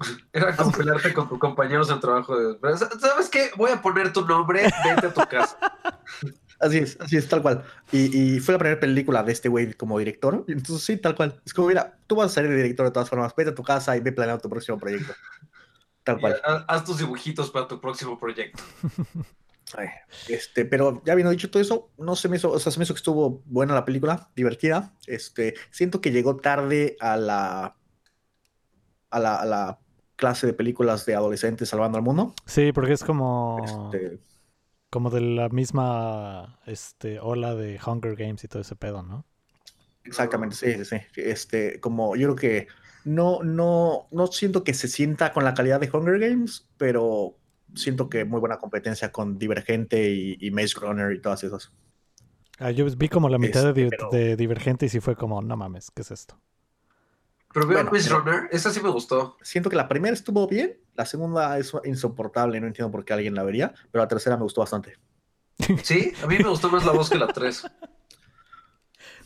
[0.32, 2.56] Era como pelearte con tus compañeros en trabajo de...
[2.76, 3.50] ¿Sabes qué?
[3.56, 5.58] Voy a poner tu nombre, vete a tu casa.
[6.60, 7.64] Así es, así es, tal cual.
[7.92, 10.44] Y, y fue la primera película de este güey como director.
[10.48, 11.40] Entonces, sí, tal cual.
[11.46, 13.62] Es como, mira, tú vas a ser el director de todas formas, vete a tu
[13.62, 15.12] casa y ve planeando tu próximo proyecto.
[16.04, 16.40] Tal Y cual.
[16.44, 18.62] ha- haz tus dibujitos para tu próximo proyecto.
[19.76, 19.88] Ay,
[20.26, 22.84] Este, pero ya habiendo dicho todo eso, no se me hizo, o sea, se me
[22.84, 24.94] hizo que estuvo buena la película, divertida.
[25.06, 27.76] Este, siento que llegó tarde a la,
[29.10, 29.78] a la, a la
[30.16, 32.34] clase de películas de adolescentes salvando al mundo.
[32.46, 34.20] Sí, porque es como, Este,
[34.90, 39.26] como de la misma este, ola de Hunger Games y todo ese pedo, ¿no?
[40.04, 40.96] exactamente, sí, sí, sí.
[41.16, 42.68] Este, como yo creo que
[43.04, 47.36] no, no, no siento que se sienta con la calidad de Hunger Games, pero
[47.74, 51.72] siento que muy buena competencia con Divergente y, y Maze Runner y todas esas.
[52.58, 55.40] Ah, yo vi como la mitad de, Este, pero- de Divergente y sí fue como,
[55.42, 56.40] no mames, ¿qué es esto?
[57.52, 59.36] Pero veo Bueno, Maze Runner, esa sí me gustó.
[59.42, 63.36] Siento que la primera estuvo bien, la segunda es insoportable, no entiendo por qué alguien
[63.36, 64.98] la vería, pero la tercera me gustó bastante.
[65.84, 67.64] Sí, a mí me gustó más la voz que la 3.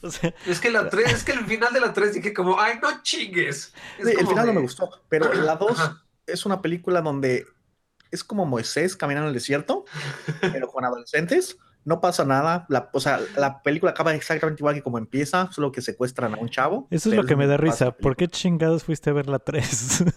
[0.04, 2.58] O sea, Es que la 3, es que el final de la 3 dije como,
[2.58, 3.72] ay, no chingues.
[4.00, 6.02] Es Sí, el final no me gustó, pero la 2 Ajá.
[6.26, 7.46] es una película donde
[8.10, 9.84] es como Moisés caminando en el desierto,
[10.40, 11.56] pero con adolescentes.
[11.84, 12.66] No pasa nada.
[12.68, 16.36] La, o sea, la película acaba exactamente igual que como empieza, solo que secuestran a
[16.36, 16.88] un chavo.
[16.90, 17.92] eso es lo que me da risa.
[17.92, 20.04] ¿Por qué chingados fuiste a ver la 3?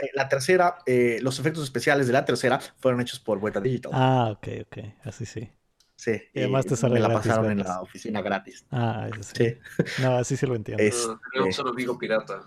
[0.00, 3.92] Eh, la tercera, eh, los efectos especiales de la tercera fueron hechos por Weta Digital.
[3.94, 4.78] ah, ok, ok.
[5.04, 5.50] Así sí.
[5.96, 8.66] sí, y además te sale me la gratis pasaron en la oficina gratis.
[8.70, 9.32] Ah, eso sí.
[9.36, 10.02] Sí.
[10.02, 10.82] No, así sí lo entiendo.
[10.82, 12.42] Es- No, tenemos un amigo pirata.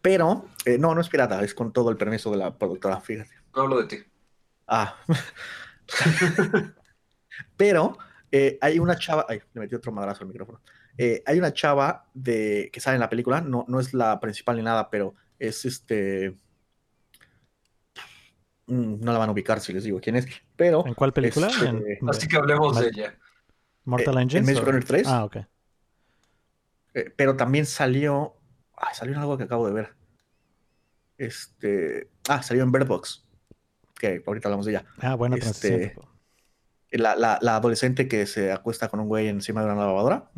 [0.00, 3.30] Pero, eh, no, no es pirata, es con todo el permiso de la productora, fíjate.
[3.56, 3.98] No hablo de ti.
[4.68, 4.94] Ah.
[7.56, 7.98] Pero
[8.30, 9.26] eh, hay una chava.
[9.28, 10.60] Ay, le metí otro madrazo al micrófono.
[10.96, 14.56] Eh, hay una chava de, que sale en la película, no, no es la principal
[14.56, 16.36] ni nada, pero es este.
[18.72, 20.86] Mm, No la van a ubicar si les digo quién es, pero.
[20.86, 21.48] ¿En cuál película?
[21.48, 23.18] este, ¿En Así que hablemos Mal- de ella.
[23.84, 24.48] Mortal eh, Engines?
[24.48, 25.06] en Maze Runner 3.
[25.08, 25.36] Ah, ok.
[26.94, 28.34] eh, pero también salió.
[28.76, 29.94] Ay, salió en algo que acabo de ver.
[31.18, 32.08] Este.
[32.28, 33.24] Ah, salió en Bird Box.
[33.98, 34.84] Que ahorita hablamos de ella.
[34.98, 35.94] Ah, buena Este.
[36.90, 40.30] La, la- la adolescente que se acuesta con un güey encima de una lavadora.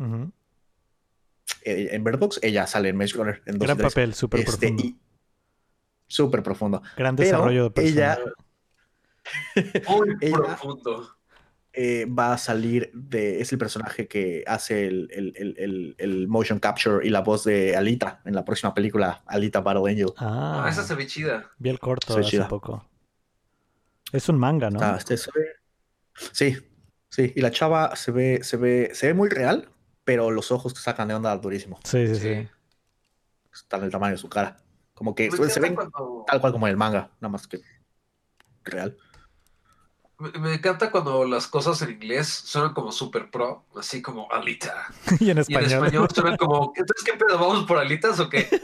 [1.63, 4.83] Eh, en Bird Box, ella sale en Maze Runner en Gran papel, súper Este, profundo.
[4.83, 4.99] y-
[6.07, 6.81] Súper profundo.
[6.97, 9.83] Gran pero desarrollo de ella- personaje.
[9.89, 11.11] Muy Ella- profundo.
[11.77, 13.41] Eh, va a salir de.
[13.41, 17.43] Es el personaje que hace el, el- el- el- el motion capture y la voz
[17.43, 20.13] de Alita en la próxima película, Alita Battle Angel.
[20.17, 21.51] Ah, Ah, esa se ve chida.
[21.57, 22.47] vi el corto se ve hace chida.
[22.47, 22.87] poco.
[24.13, 24.77] Es un manga, ¿no?
[24.79, 25.51] Está- este se ve-
[26.31, 26.55] Sí,
[27.09, 27.33] sí.
[27.35, 29.67] Y la chava se ve, se ve, se ve muy real,
[30.05, 31.77] pero los ojos que sacan de onda durísimo.
[31.83, 32.21] Sí, sí, sí.
[32.35, 32.47] Sí.
[33.53, 34.55] Están del tamaño de su cara.
[34.95, 37.61] Como que Me se ven cuando- tal cual como en el manga, nada más que
[38.63, 38.97] real.
[40.17, 44.87] Me, me encanta cuando las cosas en inglés suenan como super pro, así como Alita.
[45.19, 45.71] y en Y en español.
[45.85, 47.37] español suenan como, entonces, ¿qué pedo?
[47.37, 48.47] ¿Vamos por alitas o qué?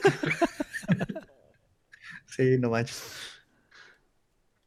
[2.28, 3.04] Sí, no manches.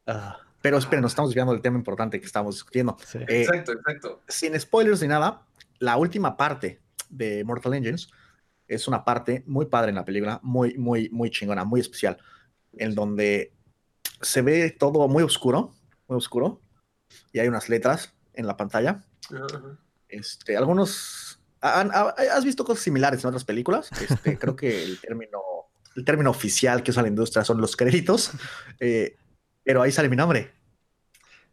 [0.06, 2.96] Ah, pero esperen, nos estamos desviando del tema importante que estamos discutiendo.
[3.06, 3.18] Sí.
[3.26, 4.22] Eh, Exacto, exacto.
[4.28, 5.46] sin spoilers ni nada,
[5.78, 8.10] la última parte de Mortal Engines
[8.68, 12.18] es una parte muy padre en la película, muy, muy, muy chingona, muy especial,
[12.74, 13.52] en donde
[14.20, 15.74] se ve todo muy oscuro,
[16.08, 16.60] muy oscuro,
[17.32, 19.04] y hay unas letras en la pantalla.
[20.08, 21.40] Este, algunos...
[21.60, 23.90] han- ¿Has visto cosas similares en otras películas?
[24.00, 25.40] Este, creo que el término,
[25.96, 28.30] el término oficial que usa la industria son los créditos,
[28.80, 29.16] eh,
[29.62, 30.52] pero ahí sale mi nombre.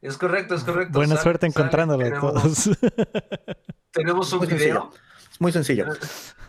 [0.02, 0.94] Es correcto, es correcto.
[0.98, 2.70] Buena Sale- suerte sale, encontrándolos tenemos, todos.
[3.92, 4.60] Tenemos un Muy video.
[4.60, 4.92] sencillo.
[5.42, 5.88] Muy sencillo.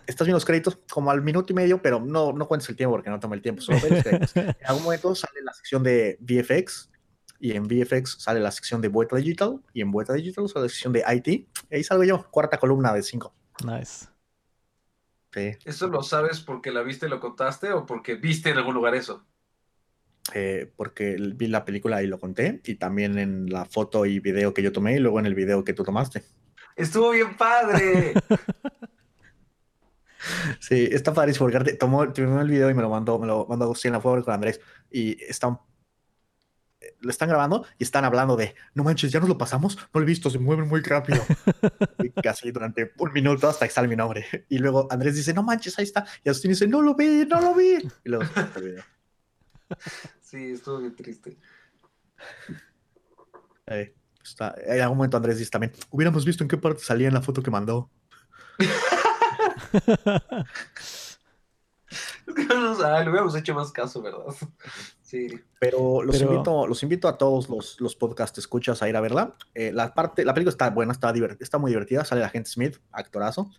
[0.06, 2.94] Estás viendo los créditos como al minuto y medio, pero no, no cuentes el tiempo
[2.94, 3.62] porque no toma el tiempo.
[3.62, 4.36] Solo ve los créditos.
[4.36, 6.90] En algún momento sale la sección de VFX
[7.40, 10.68] y en VFX sale la sección de Vuelta Digital y en Vuelta Digital sale la
[10.68, 11.26] sección de IT.
[11.26, 13.34] Y ahí salgo yo, cuarta columna de cinco.
[13.64, 14.08] nice.
[15.32, 15.52] Sí.
[15.64, 18.94] ¿Eso lo sabes porque la viste y lo contaste o porque viste en algún lugar
[18.94, 19.24] eso?
[20.34, 24.52] Eh, porque vi la película y lo conté y también en la foto y video
[24.52, 26.22] que yo tomé y luego en el video que tú tomaste.
[26.76, 28.14] Estuvo bien padre.
[30.60, 33.64] Sí, está padrísimo porque tomó, tomó el video y me lo mandó, me lo mandó
[33.64, 34.60] Agustín, la fue con Andrés
[34.90, 35.58] y están,
[36.80, 40.00] eh, lo están grabando y están hablando de, no manches, ya nos lo pasamos, no
[40.00, 41.22] lo he visto, se mueven muy rápido.
[41.98, 44.46] y casi durante un minuto hasta que sale mi nombre.
[44.48, 46.06] Y luego Andrés dice, no manches, ahí está.
[46.24, 47.78] Y Agustín dice, no lo vi, no lo vi.
[48.04, 48.84] Y luego se el video.
[50.20, 51.36] Sí, estuvo bien triste.
[53.66, 53.94] Eh,
[54.24, 57.22] está, en algún momento Andrés dice también, hubiéramos visto en qué parte salía en la
[57.22, 57.90] foto que mandó.
[62.26, 64.20] Le hubiéramos hecho más caso, ¿verdad?
[65.02, 65.28] Sí.
[65.60, 69.00] Pero los, Pero- Invito, los invito a todos los, los podcast escuchas a ir a
[69.02, 69.34] verla.
[69.52, 72.02] Eh, la, parte, la película está buena, está, está muy divertida.
[72.06, 73.50] Sale la gente Smith, actorazo.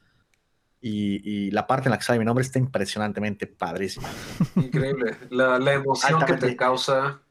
[0.82, 4.09] Y, y la parte en la que sale mi nombre está impresionantemente padrísima.
[4.55, 5.16] Increíble.
[5.30, 7.22] La, la emoción que te causa.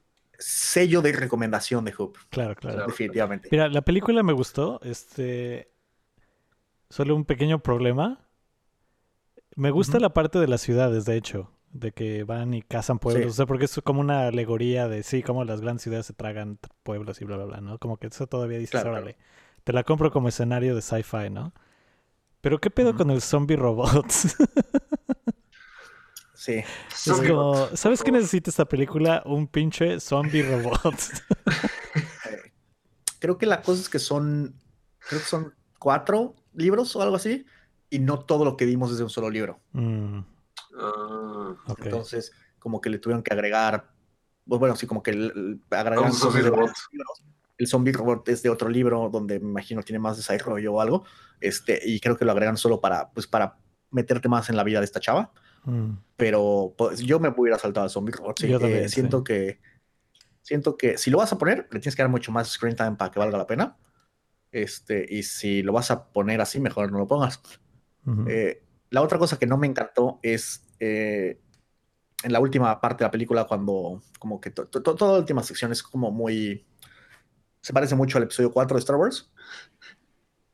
[0.42, 2.86] Sello de recomendación de Hoop, Claro, claro.
[2.86, 3.48] Definitivamente.
[3.50, 4.80] Mira, la película me gustó.
[4.82, 5.70] Este.
[6.90, 8.20] Solo un pequeño problema.
[9.54, 11.50] Me gusta la parte de las ciudades, de hecho.
[11.70, 13.22] De que van y cazan pueblos.
[13.24, 13.28] Sí.
[13.30, 16.58] O sea, porque es como una alegoría de sí, como las grandes ciudades se tragan
[16.82, 17.78] pueblos y bla, bla, bla, ¿no?
[17.78, 19.16] Como que eso todavía dices, Claro, órale.
[19.64, 21.54] Te la compro como escenario de sci-fi, ¿no?
[22.40, 24.36] Pero ¿qué pedo con el zombie robots?
[26.44, 26.54] Sí.
[26.54, 28.18] es Zombie como, Robot, ¿sabes qué favor.
[28.20, 29.22] necesita esta película?
[29.26, 30.94] Un pinche zombie robot.
[33.20, 34.54] Creo que la cosa es que son,
[34.98, 37.46] creo que son cuatro libros o algo así,
[37.90, 39.60] y no todo lo que vimos es de un solo libro.
[39.72, 40.20] Mm,
[40.74, 41.54] Ah.
[41.84, 43.90] Entonces, como que le tuvieron que agregar,
[44.48, 46.72] pues bueno, sí, como que el- agregaron zombie robot.
[46.90, 47.22] libros.
[47.58, 51.04] El zombie robot es de otro libro donde me imagino tiene más desarrollo o algo,
[51.40, 53.58] este, y creo que lo agregan solo para, pues para
[53.90, 55.30] meterte más en la vida de esta chava.
[55.64, 58.38] Mm, Pero pues, yo me hubiera saltado al zombie robot.
[58.40, 58.48] sí.
[58.48, 59.60] Yo también, Eh, siento que
[60.42, 62.96] siento que si lo vas a poner, le tienes que dar mucho más screen time
[62.96, 63.76] para que valga la pena.
[64.50, 67.40] Este, y si lo vas a poner así, mejor no lo pongas.
[68.26, 71.40] Eh, la otra cosa que no me encantó es eh,
[72.24, 75.42] en la última parte de la película, cuando como que to- to- toda la última
[75.42, 76.66] sección es como muy.
[77.60, 79.30] Se parece mucho al episodio 4 de Star Wars.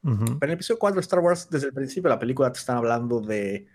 [0.05, 0.25] Ujú.
[0.25, 2.59] Pero en el episodio 4 de Star Wars, desde el principio de la película, te
[2.59, 3.67] están hablando de.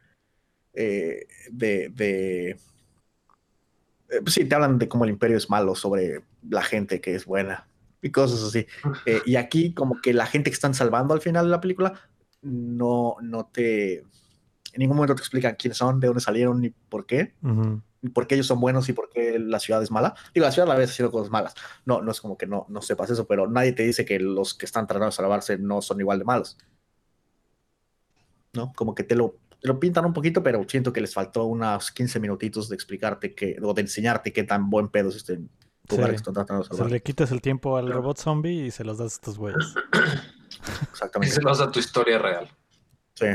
[0.73, 1.89] Eh, de.
[1.89, 2.49] de
[4.09, 7.15] eh, pues sí, te hablan de cómo el imperio es malo, sobre la gente que
[7.15, 7.67] es buena
[8.01, 8.67] y cosas así.
[9.05, 11.93] Eh, y aquí, como que la gente que están salvando al final de la película,
[12.41, 13.99] no, no te.
[13.99, 17.33] En ningún momento te explican quiénes son, de dónde salieron ni por qué.
[17.41, 17.81] Ujú.
[18.01, 20.15] y por qué ellos son buenos y por qué la ciudad es mala.
[20.33, 21.55] Digo, la ciudad a la vez haciendo cosas malas.
[21.85, 24.53] No, no es como que no, no sepas eso, pero nadie te dice que los
[24.53, 26.57] que están tratando de salvarse no son igual de malos.
[28.51, 28.73] ¿No?
[28.75, 32.19] Como que te lo, lo pintan un poquito, pero siento que les faltó unos 15
[32.19, 35.37] minutitos de explicarte que, o de enseñarte qué tan buen pedo es este
[35.89, 36.09] lugar Sí.
[36.11, 36.91] que están tratando de O sea, salvar.
[36.91, 38.01] le quitas el tiempo al Claro.
[38.01, 39.73] robot zombie y se los das a estos güeyes.
[40.53, 41.33] Y Exactamente.
[41.35, 42.47] se lo a tu historia real.
[43.15, 43.25] Sí.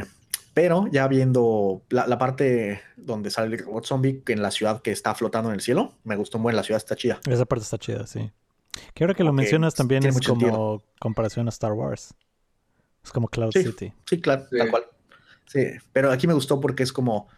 [0.54, 4.80] Pero ya viendo la, la parte donde sale el robot zombie que en la ciudad
[4.82, 7.20] que está flotando en el cielo, me gustó muy, la ciudad está chida.
[7.28, 8.30] Esa parte está chida, sí.
[8.94, 10.84] Que ahora que lo mencionas también tiene es como sentido.
[11.00, 12.14] comparación a Star Wars.
[13.04, 13.62] Es como Cloud Sí.
[13.64, 13.92] City.
[14.06, 14.58] Sí, claro, Sí.
[14.58, 14.84] tal cual.
[15.49, 17.28] Sí, pero aquí me gustó porque es como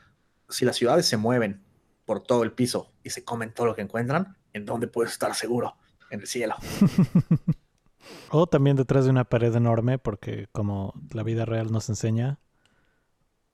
[0.49, 1.63] si las ciudades se mueven
[2.05, 5.35] por todo el piso y se comen todo lo que encuentran, ¿en dónde puedes estar
[5.35, 5.77] seguro?
[6.11, 6.57] En el cielo.
[8.33, 12.41] O también detrás de una pared enorme, porque como la vida real nos enseña,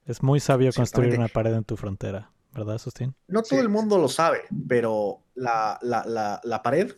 [0.05, 3.15] es muy sabio construir una pared en tu frontera, ¿verdad, Sustín?
[3.27, 3.51] No Sí.
[3.51, 6.95] todo el mundo lo sabe, pero la, la, la, la pared,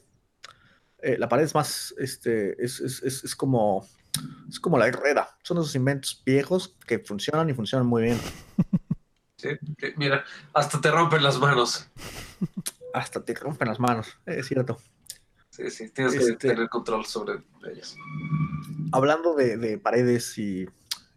[0.98, 3.86] eh, la pared es más, este, es, es, es, es como,
[4.48, 5.36] es como la rueda.
[5.42, 8.18] Son esos inventos viejos que funcionan y funcionan muy bien.
[9.40, 11.86] Sí, sí, Mira, hasta te rompen las manos.
[12.92, 14.78] Hasta te rompen las manos, es cierto.
[15.50, 17.34] Sí, sí, tienes que Este- tener control sobre
[17.72, 17.94] ellas.
[18.90, 20.66] hablando de, de paredes y,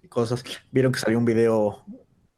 [0.03, 1.83] y cosas, vieron que salió un video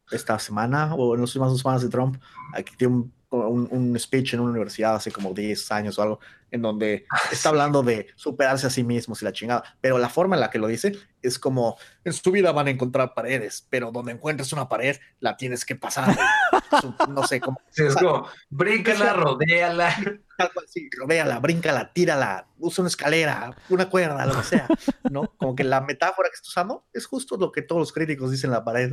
[0.09, 2.15] esta semana o en las últimas dos semanas de Trump,
[2.53, 6.19] aquí tiene un, un- un speech en una universidad hace como 10 años o algo,
[6.51, 10.35] en donde está hablando de superarse a sí mismos y la chingada, pero la forma
[10.35, 13.91] en la que lo dice es como, en su vida van a encontrar paredes, pero
[13.91, 16.15] donde encuentres una pared, la tienes que pasar.
[16.81, 17.59] Su- no sé cómo.
[17.69, 19.95] Sí, es como, bríncala, rodéala.
[20.67, 24.67] Sí, rodéala, bríncala, tírala, usa una escalera, una cuerda, lo que sea,
[25.11, 25.27] ¿no?
[25.37, 28.49] Como que la metáfora que está usando es justo lo que todos los críticos dicen
[28.49, 28.91] en la pared.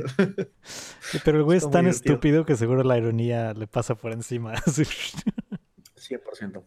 [0.63, 2.13] Sí, pero el güey es tan divertido.
[2.13, 4.53] estúpido que seguro la ironía le pasa por encima.
[4.65, 4.83] Así.
[5.97, 6.63] 100%.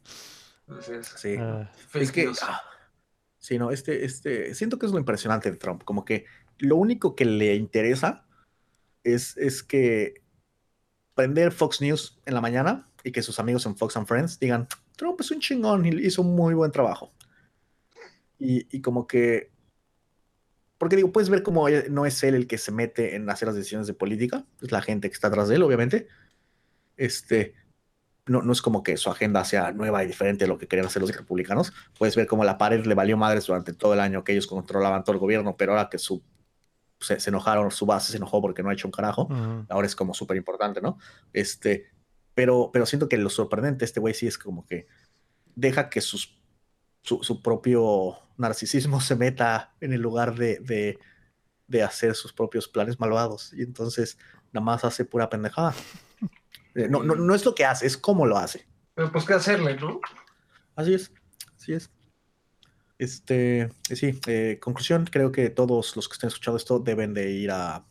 [0.78, 1.06] Así es.
[1.16, 1.36] Sí.
[1.38, 2.40] Ah, Fake es que, news.
[2.42, 2.60] ah,
[3.38, 6.24] sí, no, este, este, siento que es lo impresionante de Trump, como que
[6.58, 8.26] lo único que le interesa
[9.02, 10.23] es, es que
[11.14, 14.66] prender Fox News en la mañana y que sus amigos en Fox and Friends digan,
[14.96, 17.12] Trump es un chingón y hizo un muy buen trabajo.
[18.38, 19.52] Y, y como que,
[20.78, 23.56] porque digo, puedes ver cómo no es él el que se mete en hacer las
[23.56, 26.08] decisiones de política, es la gente que está atrás de él, obviamente.
[26.96, 27.54] Este,
[28.26, 30.86] no, no es como que su agenda sea nueva y diferente de lo que querían
[30.86, 31.72] hacer los republicanos.
[31.98, 35.04] Puedes ver cómo la pared le valió madres durante todo el año que ellos controlaban
[35.04, 36.22] todo el gobierno, pero ahora que su,
[37.00, 39.28] se, se enojaron, su base se enojó porque no ha hecho un carajo,
[39.68, 40.98] ahora es como súper importante, ¿no?
[41.32, 41.90] Este,
[42.34, 44.86] pero, pero siento que lo sorprendente, este güey sí es como que
[45.54, 46.40] deja que sus,
[47.02, 50.98] su, su propio narcisismo se meta en el lugar de, de,
[51.66, 53.52] de hacer sus propios planes malvados.
[53.52, 54.18] Y entonces
[54.52, 55.74] nada más hace pura pendejada.
[56.76, 58.66] Eh, No, no, no es lo que hace, es cómo lo hace.
[58.94, 60.00] Pero pues qué hacerle, ¿no?
[60.74, 61.12] Así es,
[61.56, 61.88] así es.
[62.98, 67.50] Este, sí, eh, conclusión, creo que todos los que estén escuchando esto deben de ir
[67.50, 67.84] a,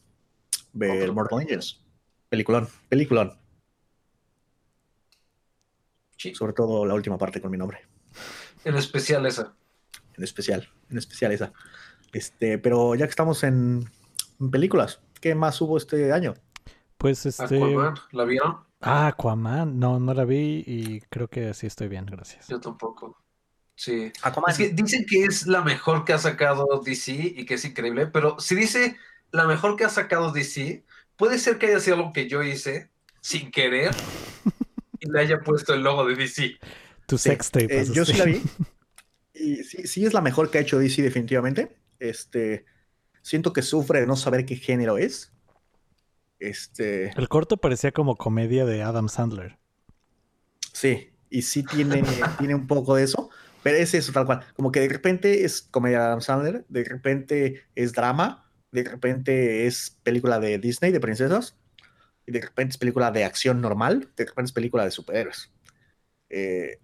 [0.74, 1.14] ver Otro.
[1.14, 1.82] Mortal Engines.
[2.30, 3.40] Peliculón, peliculón.
[6.18, 6.34] Sí.
[6.34, 7.80] Sobre todo la última parte con mi nombre.
[8.64, 9.54] En especial esa.
[10.16, 11.52] En especial, en especial esa.
[12.14, 13.90] Este, pero ya que estamos en,
[14.40, 16.34] en películas, ¿qué más hubo este año?
[16.98, 17.58] Pues este.
[17.58, 18.58] Aquaman, ¿la vieron?
[18.80, 19.80] Ah, Aquaman.
[19.80, 22.48] No, no la vi y creo que sí estoy bien, gracias.
[22.48, 23.23] Yo tampoco.
[23.76, 24.12] Sí.
[24.22, 24.52] Aquaman.
[24.52, 28.08] Es que dicen que es la mejor que ha sacado DC y que es increíble,
[28.08, 28.98] pero si dice
[29.32, 30.86] la mejor que ha sacado DC,
[31.18, 34.06] puede ser que haya sido algo que yo hice sin querer
[35.00, 36.60] y le haya puesto el logo de DC.
[37.08, 37.68] Tu Sí, sextape.
[37.70, 38.18] eh, yo sí pasaste.
[38.18, 38.42] la vi.
[39.36, 41.78] Y sí, sí es la mejor que ha hecho DC definitivamente.
[42.00, 42.66] Este,
[43.22, 45.34] siento que sufre de no saber qué género es.
[46.40, 49.58] Este, El corto parecía como comedia de Adam Sandler.
[50.74, 52.04] sí, y sí tiene,
[52.38, 53.30] tiene un poco de eso,
[53.64, 54.42] pero es eso tal cual.
[54.56, 59.66] Como que de repente es comedia de Adam Sandler, de repente es drama, de repente
[59.66, 61.56] es película de Disney, de princesas,
[62.26, 65.52] y de repente es película de acción normal, de repente es película de superhéroes.
[66.30, 66.80] Eh,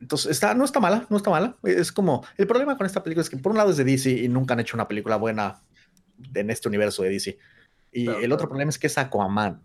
[0.00, 1.56] entonces, está, no está mala, no está mala.
[1.62, 4.10] Es como, el problema con esta película es que por un lado es de DC
[4.10, 5.62] y nunca han hecho una película buena
[6.34, 7.38] en este universo de DC.
[7.92, 8.48] Y Claro, el otro claro.
[8.50, 9.62] problema es que es Aquaman.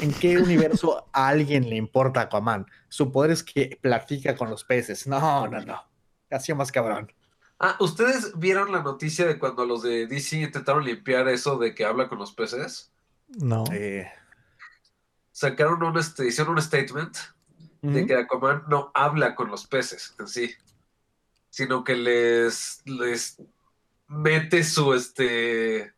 [0.00, 2.66] ¿En qué universo a alguien le importa Aquaman?
[2.88, 5.06] Su poder es que platica con los peces.
[5.06, 5.82] No, no, no.
[6.30, 7.12] Ha sido más cabrón.
[7.60, 11.84] Ah, ¿ustedes vieron la noticia de cuando los de DC intentaron limpiar eso de que
[11.84, 12.92] habla con los peces?
[13.28, 13.64] No.
[13.72, 14.10] Eh,
[15.32, 17.16] Sacaron un, este, hicieron un statement
[17.82, 20.54] de que Aquaman no habla con los peces en sí,
[21.50, 23.42] sino que les, les
[24.08, 25.92] mete su, este,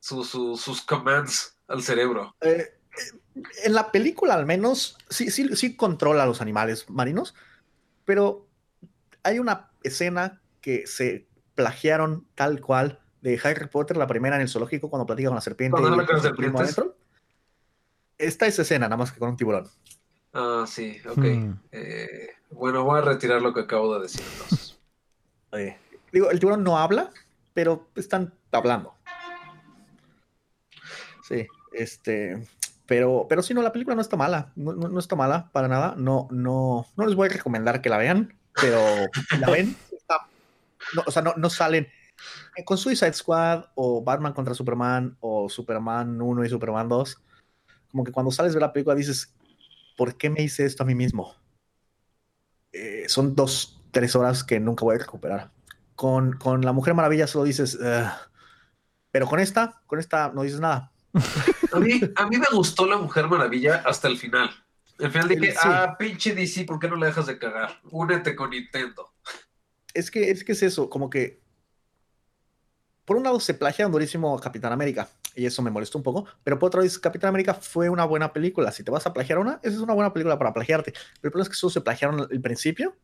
[0.00, 2.34] su, su- sus commands al cerebro.
[2.40, 7.34] Eh, eh, en la película al menos sí, sí, sí controla a los animales marinos,
[8.04, 8.46] pero
[9.22, 14.48] hay una escena que se plagiaron tal cual de Harry Potter, la primera en el
[14.48, 16.96] zoológico cuando platica con la serpiente las su primo adentro.
[18.16, 19.68] Está esa escena, nada más que con un tiburón.
[20.32, 21.18] Ah, sí, ok.
[21.18, 21.52] Hmm.
[21.72, 24.74] Eh, bueno, voy a retirar lo que acabo de decir entonces.
[25.52, 25.78] Eh,
[26.12, 27.10] digo, el tiburón no habla,
[27.54, 28.92] pero están hablando.
[31.22, 31.48] Sí,
[31.78, 32.46] este,
[32.86, 35.68] pero, pero sí, no, la película no está mala, no, no- no está mala para
[35.68, 35.94] nada.
[35.96, 38.78] No, no, no les voy a recomendar que la vean, pero
[39.38, 40.26] la ven, está-
[40.94, 41.88] no, o sea, no, no salen
[42.56, 47.20] eh, con Suicide Squad o Batman contra Superman o Superman 1 y Superman 2.
[47.90, 49.32] Como que cuando sales de la película dices,
[49.96, 51.34] ¿por qué me hice esto a mí mismo?
[52.72, 55.50] Eh, son dos, tres horas que nunca voy a recuperar.
[55.94, 58.10] Con, con la Mujer Maravilla solo dices, "Ugh".
[59.10, 60.92] pero con esta, con esta no dices nada.
[61.72, 64.50] A mí, a mí me gustó La Mujer Maravilla hasta el final.
[64.98, 65.58] El final dije, sí.
[65.62, 67.80] ah, pinche DC, ¿por qué no le dejas de cagar?
[67.90, 69.12] Únete con Nintendo.
[69.94, 71.40] Es que, es que es eso, como que
[73.04, 76.26] por un lado se plagian durísimo a Capitán América y eso me molestó un poco,
[76.44, 78.70] pero por otro lado Capitán América fue una buena película.
[78.72, 80.92] Si te vas a plagiar una, esa es una buena película para plagiarte.
[80.92, 82.96] Pero el problema es que solo se plagiaron el principio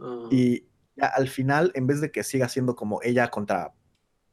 [0.00, 3.72] Ah, y ya al final, en vez de que siga siendo como ella contra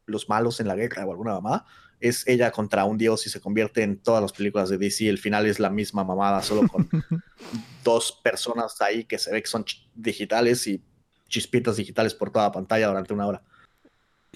[0.06, 1.66] los malos en la guerra o alguna mamada,
[2.00, 5.08] es ella contra un dios y se convierte en todas las películas de DC.
[5.08, 6.88] El final es la misma mamada, solo con
[7.84, 10.84] dos personas ahí que se ve que son digitales y
[11.28, 13.44] chispitas digitales por toda la pantalla durante una hora.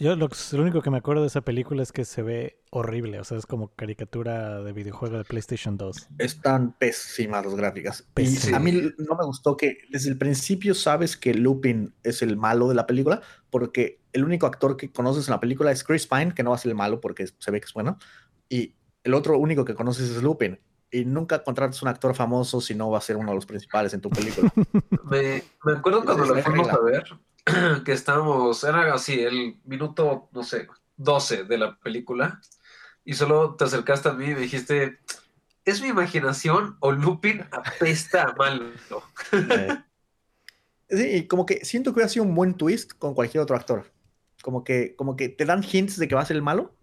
[0.01, 3.19] Yo lo, lo único que me acuerdo de esa película es que se ve horrible.
[3.19, 6.07] O sea, es como caricatura de videojuego de PlayStation 2.
[6.17, 8.07] Están pésimas las gráficas.
[8.17, 12.35] Y a mí no me gustó que desde el principio sabes que Lupin es el
[12.35, 13.21] malo de la película,
[13.51, 16.55] porque el único actor que conoces en la película es Chris Pine, que no va
[16.55, 17.99] a ser el malo porque se ve que es bueno,
[18.49, 18.73] y
[19.03, 20.59] el otro único que conoces es Lupin.
[20.91, 23.93] Y nunca contratas un actor famoso si no va a ser uno de los principales
[23.93, 24.51] en tu película.
[25.09, 27.03] Me, me acuerdo cuando la fuimos a ver,
[27.85, 30.67] que estábamos, era así, el minuto, no sé,
[30.97, 32.39] 12 de la película,
[33.03, 34.99] y solo te acercaste a mí y me dijiste,
[35.65, 38.71] ¿es mi imaginación o Lupin apesta a malo?
[40.93, 43.89] Sí, y como que siento que hubiera sido un buen twist con cualquier otro actor.
[44.41, 46.75] Como que, como que te dan hints de que va a ser el malo,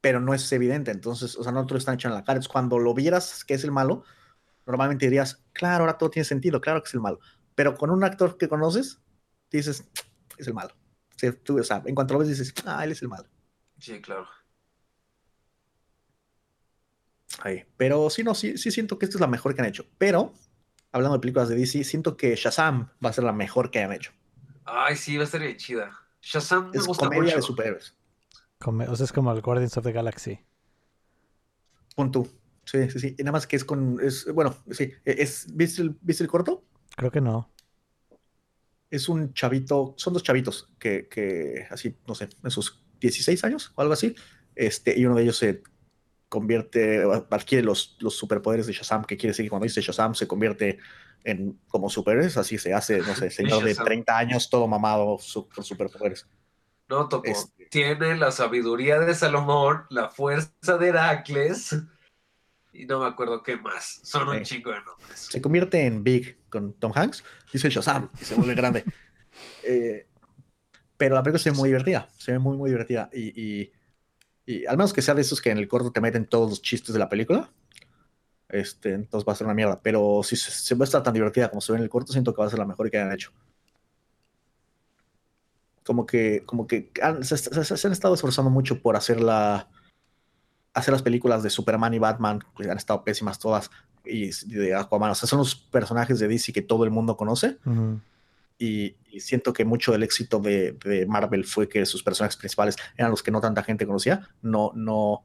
[0.00, 0.90] pero no es evidente.
[0.90, 2.38] Entonces, o sea, no te lo están echando en la cara.
[2.40, 4.04] Es cuando lo vieras que es el malo,
[4.66, 7.20] normalmente dirías, claro, ahora todo tiene sentido, claro que es el malo.
[7.54, 9.00] Pero con un actor que conoces,
[9.50, 9.84] dices,
[10.38, 10.74] es el malo.
[11.14, 13.28] O sea, tú, o sea, en cuanto lo ves, dices, ah, él es el malo.
[13.78, 14.26] Sí, claro.
[17.40, 17.64] Ahí.
[17.76, 19.86] Pero sí, no, sí, sí siento que esta es la mejor que han hecho.
[19.98, 20.32] Pero,
[20.92, 23.92] hablando de películas de DC, siento que Shazam va a ser la mejor que hayan
[23.92, 24.12] hecho.
[24.64, 25.90] Ay, sí, va a estar bien chida.
[26.20, 27.36] Shazam me Es gusta comedia mucho.
[27.36, 27.95] de superhéroes.
[28.58, 30.40] Come- o sea, es como el Guardians of the Galaxy.
[31.94, 32.28] Pon tú.
[32.64, 33.14] Sí, sí, sí.
[33.18, 33.98] Y nada más que es con.
[34.02, 34.92] Es, bueno, sí.
[35.04, 36.64] Es, ¿viste, el, ¿Viste el corto?
[36.96, 37.50] Creo que no.
[38.90, 39.94] Es un chavito.
[39.96, 44.14] Son dos chavitos que, que así, no sé, en sus 16 años o algo así.
[44.54, 45.62] Este, y uno de ellos se
[46.28, 50.26] convierte, adquiere los, los superpoderes de Shazam, que quiere decir que cuando dice Shazam se
[50.26, 50.78] convierte
[51.24, 53.84] en como superhéroes, así se hace, no sé, señor de Shazam.
[53.86, 56.26] 30 años, todo mamado su- con superpoderes.
[56.88, 57.24] No, Topo.
[57.70, 61.76] Tiene la sabiduría de Salomón, la fuerza de Heracles
[62.76, 64.00] y no me acuerdo qué más.
[64.02, 65.28] Son un chingo de nombres.
[65.30, 68.84] Se convierte en Big con Tom Hanks, dice Shazam, y se vuelve grande.
[69.62, 70.06] Eh,
[70.96, 73.10] pero la película se ve muy divertida, se ve muy, muy divertida.
[73.12, 73.72] Y, y,
[74.46, 76.62] y al menos que sea de esos que en el corto te meten todos los
[76.62, 77.52] chistes de la película,
[78.48, 79.78] este, entonces va a ser una mierda.
[79.82, 82.14] Pero si se, se va a estar tan divertida como se ve en el corto,
[82.14, 83.30] siento que va a ser la mejor que hayan hecho.
[85.86, 89.68] Como que, como que han- se, se- se han estado esforzando mucho por hacer la,
[90.74, 93.70] hacer las películas de Superman y Batman, que han estado pésimas todas,
[94.04, 95.10] y de Aquaman.
[95.12, 97.58] O sea, son los personajes de DC que todo el mundo conoce.
[98.58, 102.76] Y, y siento que mucho del éxito de, de Marvel fue que sus personajes principales
[102.96, 104.28] eran los que no tanta gente conocía.
[104.42, 105.24] No, no,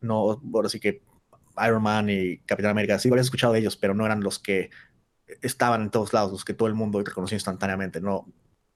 [0.00, 1.02] no, ahora sí que
[1.66, 4.70] Iron Man y Capitán América, sí, habías escuchado de ellos, pero no eran los que
[5.42, 8.00] estaban en todos lados, los que todo el mundo reconoció instantáneamente.
[8.00, 8.26] No,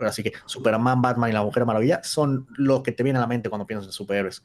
[0.05, 3.23] ahora sí que Superman, Batman y la Mujer Maravilla son lo que te viene a
[3.23, 4.43] la mente cuando piensas en superhéroes.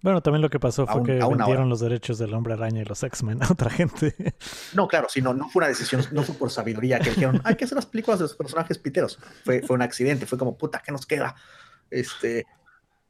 [0.00, 1.64] Bueno, también lo que pasó fue que vendieron ahora.
[1.64, 4.14] los derechos del Hombre Araña y los X-Men a otra gente.
[4.74, 7.64] No, claro, sino no fue una decisión, no fue por sabiduría que dijeron, hay que
[7.64, 9.18] hacer las películas de los personajes piteros.
[9.44, 11.34] Fue, fue un accidente, fue como, puta, ¿qué nos queda?
[11.90, 12.46] Este,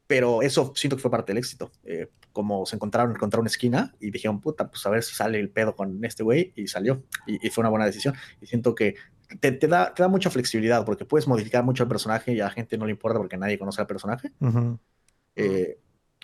[0.06, 1.70] pero eso siento que fue parte del éxito.
[1.84, 5.38] Eh, como se encontraron, encontraron una esquina y dijeron, puta, pues a ver si sale
[5.38, 7.02] el pedo con este güey, y salió.
[7.26, 8.14] Y, y fue una buena decisión.
[8.40, 8.94] Y siento que
[9.40, 12.44] te, te da, te da mucha flexibilidad porque puedes modificar mucho el personaje y a
[12.44, 14.32] la gente no le importa porque nadie conoce al personaje.
[15.36, 15.78] Eh,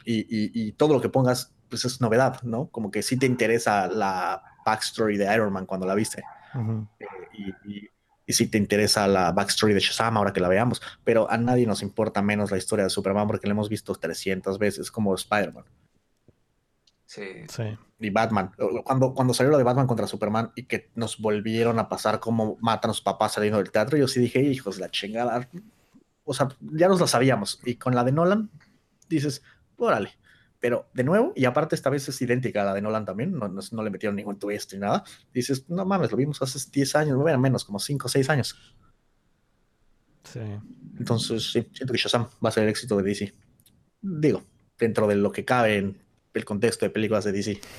[0.05, 2.68] y, y- y todo lo que pongas, pues es novedad, ¿no?
[2.68, 6.22] Como que sí te interesa la backstory de Iron Man cuando la viste.
[6.98, 7.07] Eh,
[7.64, 7.88] y, y,
[8.26, 10.80] y sí te interesa la backstory de Shazam ahora que la veamos.
[11.05, 14.59] Pero a nadie nos importa menos la historia de Superman porque la hemos visto 300
[14.59, 15.64] veces como Spider-Man
[17.15, 17.23] Sí.
[17.49, 17.62] Sí.
[18.01, 18.51] y Batman.
[18.83, 22.59] Cuando, cuando salió lo de Batman contra Superman y que nos volvieron a pasar cómo
[22.61, 25.49] matan a sus papás saliendo del teatro, yo sí dije, hijos la chingada.
[26.25, 27.61] O sea, ya nos la sabíamos.
[27.65, 28.51] Y con la de Nolan,
[29.09, 29.43] dices,
[29.77, 30.11] órale.
[30.59, 33.47] Pero de nuevo, y aparte esta vez es idéntica a la de Nolan también, no,
[33.47, 35.05] no, no le metieron ningún twist ni nada.
[35.33, 38.31] Dices, no mames, lo vimos hace 10 años, no eran menos, como 5 o 6
[38.31, 38.75] años.
[40.25, 40.41] Sí.
[40.99, 43.35] Entonces, sí, siento que Shazam va a ser el éxito de DC.
[44.01, 44.43] Digo,
[44.79, 46.03] dentro de lo que cabe en
[46.35, 47.61] el contexto de películas de DC.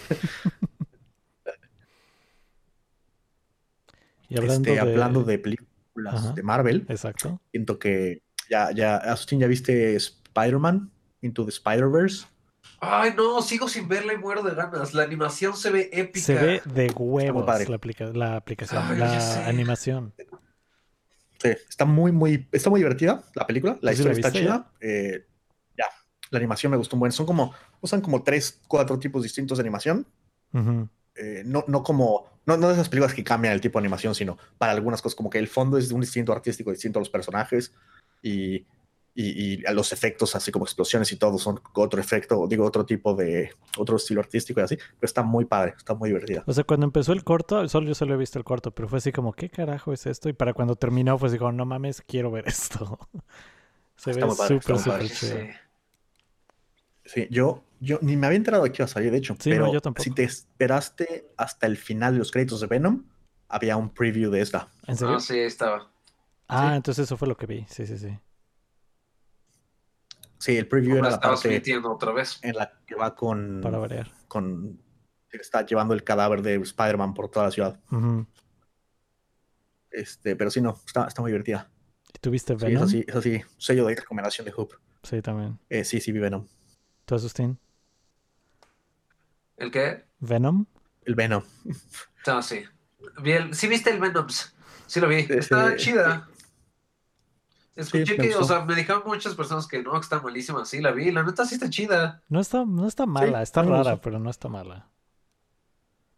[4.28, 4.80] Y hablando, Este, de...
[4.92, 6.32] hablando de películas Ajá.
[6.34, 7.40] de Marvel, Exacto.
[7.52, 10.92] siento que ya, ya, Asustín, ¿ya viste Spider-Man
[11.22, 12.26] Into the Spider-Verse?
[12.80, 14.94] Ay, no, sigo sin verla y muero de ganas.
[14.96, 16.26] La animación se ve épica.
[16.26, 17.68] Se ve de huevos padre.
[17.70, 20.14] la, aplica- la aplicación, Ay, la animación.
[21.42, 24.32] Sí, está muy, muy, está muy divertida la película, la ¿Tú sí la historia está
[24.32, 24.72] chida.
[24.82, 25.28] eh,
[26.30, 27.12] la animación me gustó un buen.
[27.12, 30.08] Son como, usan como tres, cuatro tipos distintos de animación.
[31.16, 34.16] Eh, no, no como, no, no de esas películas que cambian el tipo de animación,
[34.16, 37.02] sino para algunas cosas, como que el fondo es de un distinto artístico, distinto a
[37.02, 37.74] los personajes
[38.22, 38.66] y,
[39.14, 42.86] y, y a los efectos, así como explosiones y todo, son otro efecto, digo, otro
[42.86, 46.44] tipo de, otro estilo artístico y así, pero está muy padre, está muy divertida.
[46.46, 48.98] O sea, cuando empezó el corto, solo yo solo he visto el corto, pero fue
[48.98, 50.28] así como, ¿qué carajo es esto?
[50.28, 53.00] Y para cuando terminó fue así como, no mames, quiero ver esto.
[53.96, 55.08] Se Está ve súper, súper.
[55.08, 55.38] Sí.
[57.06, 59.52] Sí, yo, yo ni me había enterado de que iba a salir, de hecho, Sí,
[59.52, 60.04] no, pero yo tampoco.
[60.04, 63.04] si te esperaste hasta el final de los créditos de Venom,
[63.48, 64.70] había un preview de esta.
[64.88, 65.16] ¿En serio?
[65.16, 65.92] Ah, sí, estaba.
[66.48, 66.76] Ah, sí.
[66.78, 67.66] entonces eso fue lo que vi.
[67.70, 68.18] Sí, sí, sí.
[70.40, 72.40] Sí, el preview era la parte mintiendo otra vez.
[72.44, 74.12] en la que va con, Para variar.
[74.28, 74.80] con
[75.32, 77.80] está llevando el cadáver de Spider-Man por toda la ciudad.
[79.92, 81.70] Este, pero sí, no, está, está muy divertida.
[82.14, 82.84] ¿Y tuviste Sí, Venom?
[82.84, 84.74] eso sí, eso sí, sello de recomendación de Hoop.
[85.04, 85.60] Sí, también.
[85.70, 86.48] Eh, sí, sí, vi Venom.
[87.06, 87.60] ¿Tú, Asustín?
[89.58, 90.06] ¿El qué?
[90.20, 90.66] ¿Venom?
[91.04, 91.44] El Venom.
[92.28, 92.64] No, sí.
[93.22, 94.56] Vi el- ¿Sí viste el Venoms?
[94.88, 95.24] Sí lo vi.
[95.26, 95.78] Sí, Está sí.
[95.78, 96.28] chida.
[97.76, 100.66] Escuché Sí, que, o sea, me dijeron muchas personas que no, que está malísima.
[100.66, 101.12] Sí, la vi.
[101.12, 102.24] La neta sí está chida.
[102.30, 104.90] No está, no está mala, está rara, pero no está mala.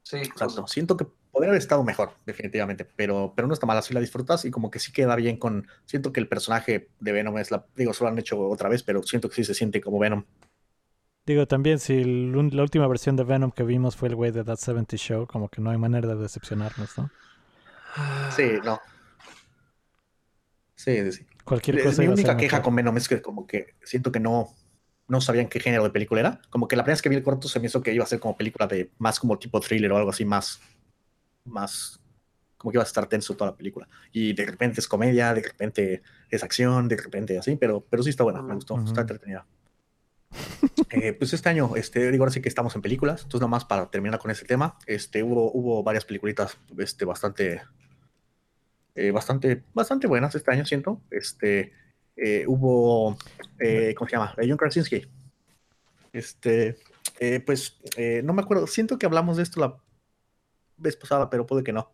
[0.03, 0.65] Sí, Exacto.
[0.67, 4.45] Siento que podría haber estado mejor, definitivamente, pero, pero no está mal, así la disfrutas
[4.45, 5.67] y como que sí queda bien con...
[5.85, 7.65] Siento que el personaje de Venom es la...
[7.75, 10.23] Digo, solo han hecho otra vez, pero siento que sí se siente como Venom.
[11.27, 14.45] Digo, también, si el la última versión de Venom que vimos fue el güey de
[14.45, 17.11] That 70 Show, como que no hay manera de decepcionarnos, ¿no?
[18.33, 18.79] Sí, no.
[20.75, 21.25] Sí, sí.
[21.43, 22.63] Cualquier cosa Mi única queja mejor.
[22.63, 24.55] con Venom es que como que siento que no,
[25.09, 26.41] no sabían qué género de película era.
[26.49, 28.07] Como que la primera vez que vi el corto se me hizo que iba a
[28.07, 30.61] ser como película de más como tipo thriller o algo así, más,
[31.43, 31.99] más,
[32.55, 33.89] como que iba a estar tenso toda la película.
[34.13, 38.11] Y de repente es comedia, de repente es acción, de repente así, pero, pero sí
[38.11, 39.45] está buena, me gustó, está entretenida.
[40.89, 43.89] Eh, pues este año, este, digo, ahora sí que estamos en películas, entonces nomás para
[43.91, 47.61] terminar con ese tema, este, hubo, hubo varias peliculitas, este, bastante,
[48.95, 51.73] eh, bastante, bastante buenas este año, siento, este,
[52.15, 53.17] eh, hubo,
[53.95, 54.33] ¿cómo se llama?
[54.37, 55.05] John Krasinski,
[56.13, 56.77] este,
[57.45, 57.77] pues,
[58.23, 59.77] no me acuerdo, siento que hablamos de esto la
[60.77, 61.91] vez pasada, pero puede que no,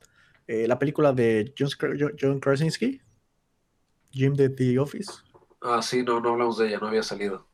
[0.48, 3.02] la película de John- John Krasinski,
[4.12, 5.12] Jim de The Office,
[5.66, 7.48] Ah, sí, no, no hablamos de ella, no había salido.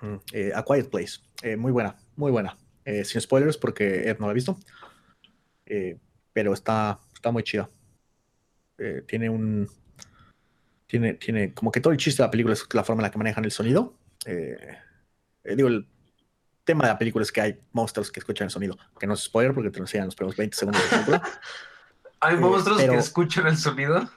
[0.00, 1.20] Mm, eh, A Quiet Place.
[1.42, 2.56] Eh, muy buena, muy buena.
[2.84, 4.58] Eh, sin spoilers porque Ed no la ha visto.
[5.66, 5.98] Eh,
[6.32, 7.70] pero está, está muy chida.
[9.06, 9.68] Tiene un.
[10.86, 11.54] Tiene, tiene.
[11.54, 13.44] Como que todo el chiste de la película es la forma en la que manejan
[13.44, 13.96] el sonido.
[15.44, 15.86] Digo, el
[16.64, 18.76] tema de la película es que hay monstruos que escuchan el sonido.
[18.98, 21.04] Que no es spoiler porque te lo enseñan en los primeros 20 segundos de la
[21.04, 21.22] película.
[22.20, 24.10] ¿Hay monstruos pero- que escuchan el sonido?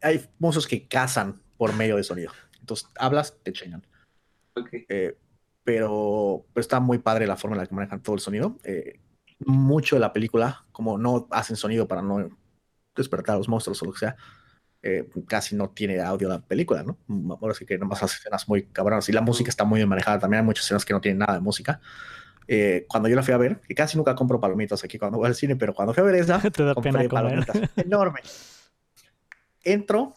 [0.00, 2.32] hay monstruos que cazan por medio de sonido.
[2.60, 3.84] Entonces hablas, te chingan.
[4.60, 4.68] Ok.
[4.88, 5.16] Eh,
[5.64, 8.58] pero, pero está muy padre la forma en la que manejan todo el sonido.
[8.64, 9.00] Eh,
[9.40, 12.28] mucho de la película, como no hacen sonido para no
[12.96, 14.16] despertar a los monstruos o lo que sea,
[14.82, 16.98] eh, casi no tiene audio la película, ¿no?
[17.40, 19.08] Ahora sí que nomás hace escenas muy cabronas.
[19.08, 20.18] Y la música está muy bien manejada.
[20.18, 21.80] También hay muchas escenas que no tienen nada de música.
[22.46, 25.26] Eh, cuando yo la fui a ver, que casi nunca compro palomitas aquí cuando voy
[25.26, 27.56] al cine, pero cuando fui a ver esa, Te da compré palomitas.
[27.76, 28.20] Enorme.
[29.62, 30.14] Entro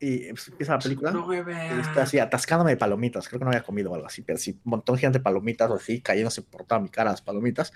[0.00, 1.10] y pues, empieza la película.
[1.12, 1.26] No
[1.76, 3.28] me está así atascándome de palomitas.
[3.28, 5.70] Creo que no había comido o algo así, pero sí, un montón gigante de palomitas,
[5.70, 7.72] así, cayéndose por toda mi cara las palomitas.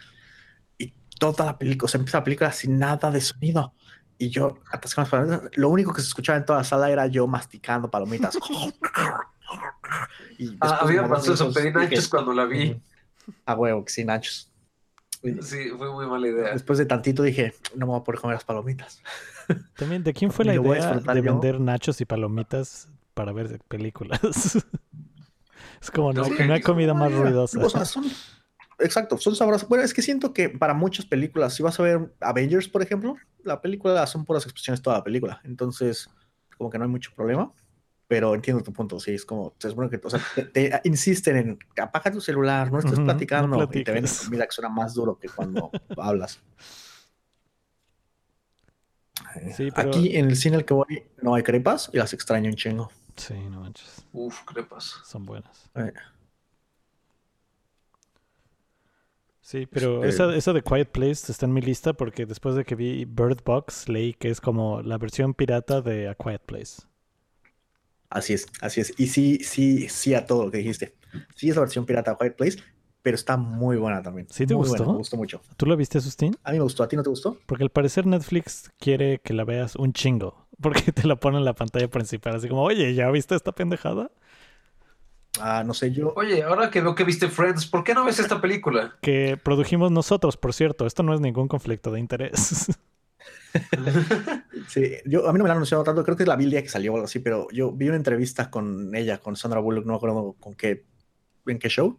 [0.78, 3.74] Y toda la película, o sea, empieza la película sin nada de sonido.
[4.18, 5.58] Y yo atascando las palomitas.
[5.58, 8.38] Lo único que se escuchaba en toda la sala era yo masticando palomitas.
[10.38, 12.70] y Ah, después a mí me como dos pasó eso, pedí nachos cuando la vi.
[12.70, 12.80] "Ujú,
[13.46, 14.51] A huevo, que sí, nachos.
[15.42, 16.52] Sí, fue muy mala idea.
[16.52, 19.02] Después de tantito dije, no me voy a poder comer las palomitas.
[19.76, 21.32] También, ¿de quién fue la idea de yo.
[21.32, 24.20] vender nachos y palomitas para ver películas?
[25.80, 27.58] es como, no, Sí, no hay comida más ruidosa.
[27.64, 28.04] o sea, son-
[28.78, 29.68] exacto, son sabrosas.
[29.68, 33.16] Bueno, es que siento que para muchas películas, si vas a ver Avengers, por ejemplo,
[33.44, 35.40] la película son puras explosiones toda la película.
[35.44, 36.08] Entonces,
[36.56, 37.52] como que no hay mucho problema.
[38.12, 41.36] Pero entiendo tu punto, sí, es como, se supone que, o sea, te, te insisten
[41.38, 44.68] en apaga tu celular, no estés Ujú, no platicando, y te ven comida que suena
[44.68, 46.38] más duro que cuando hablas.
[49.56, 52.50] Sí, pero- Aquí en el cine al que voy no hay crepas y las extraño
[52.50, 52.90] un chingo.
[53.16, 54.04] Sí, no manches.
[54.12, 54.94] Uf, crepas.
[55.06, 55.70] Son buenas.
[55.74, 55.90] Eh,
[59.40, 62.64] Sí, pero Este- esa, esa de Quiet Place está en mi lista porque después de
[62.66, 66.82] que vi Bird Box leí que es como la versión pirata de A Quiet Place.
[68.12, 68.92] Así es, así es.
[68.98, 70.94] Y sí, sí, sí a todo lo que dijiste.
[71.34, 72.58] Sí es la versión pirata de White Place,
[73.00, 74.26] pero está muy buena también.
[74.30, 74.78] ¿Sí te Muy gustó?
[74.84, 75.40] buena, me gustó mucho.
[75.56, 76.36] ¿Tú la viste, Sustín?
[76.44, 76.82] A mí me gustó.
[76.82, 77.38] ¿A ti no te gustó?
[77.46, 80.46] Porque al parecer Netflix quiere que la veas un chingo.
[80.60, 82.36] Porque te la pone en la pantalla principal.
[82.36, 84.10] Así como, oye, ¿ya viste esta pendejada?
[85.40, 86.12] Ah, no sé, yo.
[86.14, 88.94] Oye, ahora que veo que viste Friends, ¿por qué no ves esta película?
[89.00, 90.86] Que produjimos nosotros, por cierto.
[90.86, 92.66] Esto no es ningún conflicto de interés.
[94.68, 96.50] Sí, yo, a mí no me la han anunciado tanto, creo que la vi el
[96.50, 99.60] día que salió o algo así, pero yo vi una entrevista con ella, con Sandra
[99.60, 100.84] Bullock, no me acuerdo con qué,
[101.46, 101.98] en qué show,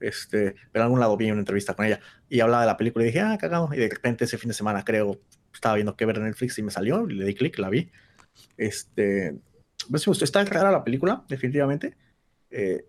[0.00, 3.04] este, pero en algún lado vi una entrevista con ella y hablaba de la película
[3.04, 5.20] y dije, ah, cagado, y de repente ese fin de semana creo,
[5.54, 7.90] estaba viendo qué ver en Netflix y me salió, y le di clic, la vi,
[8.56, 9.38] este,
[9.90, 11.96] pues, está rara la película, definitivamente,
[12.50, 12.86] eh,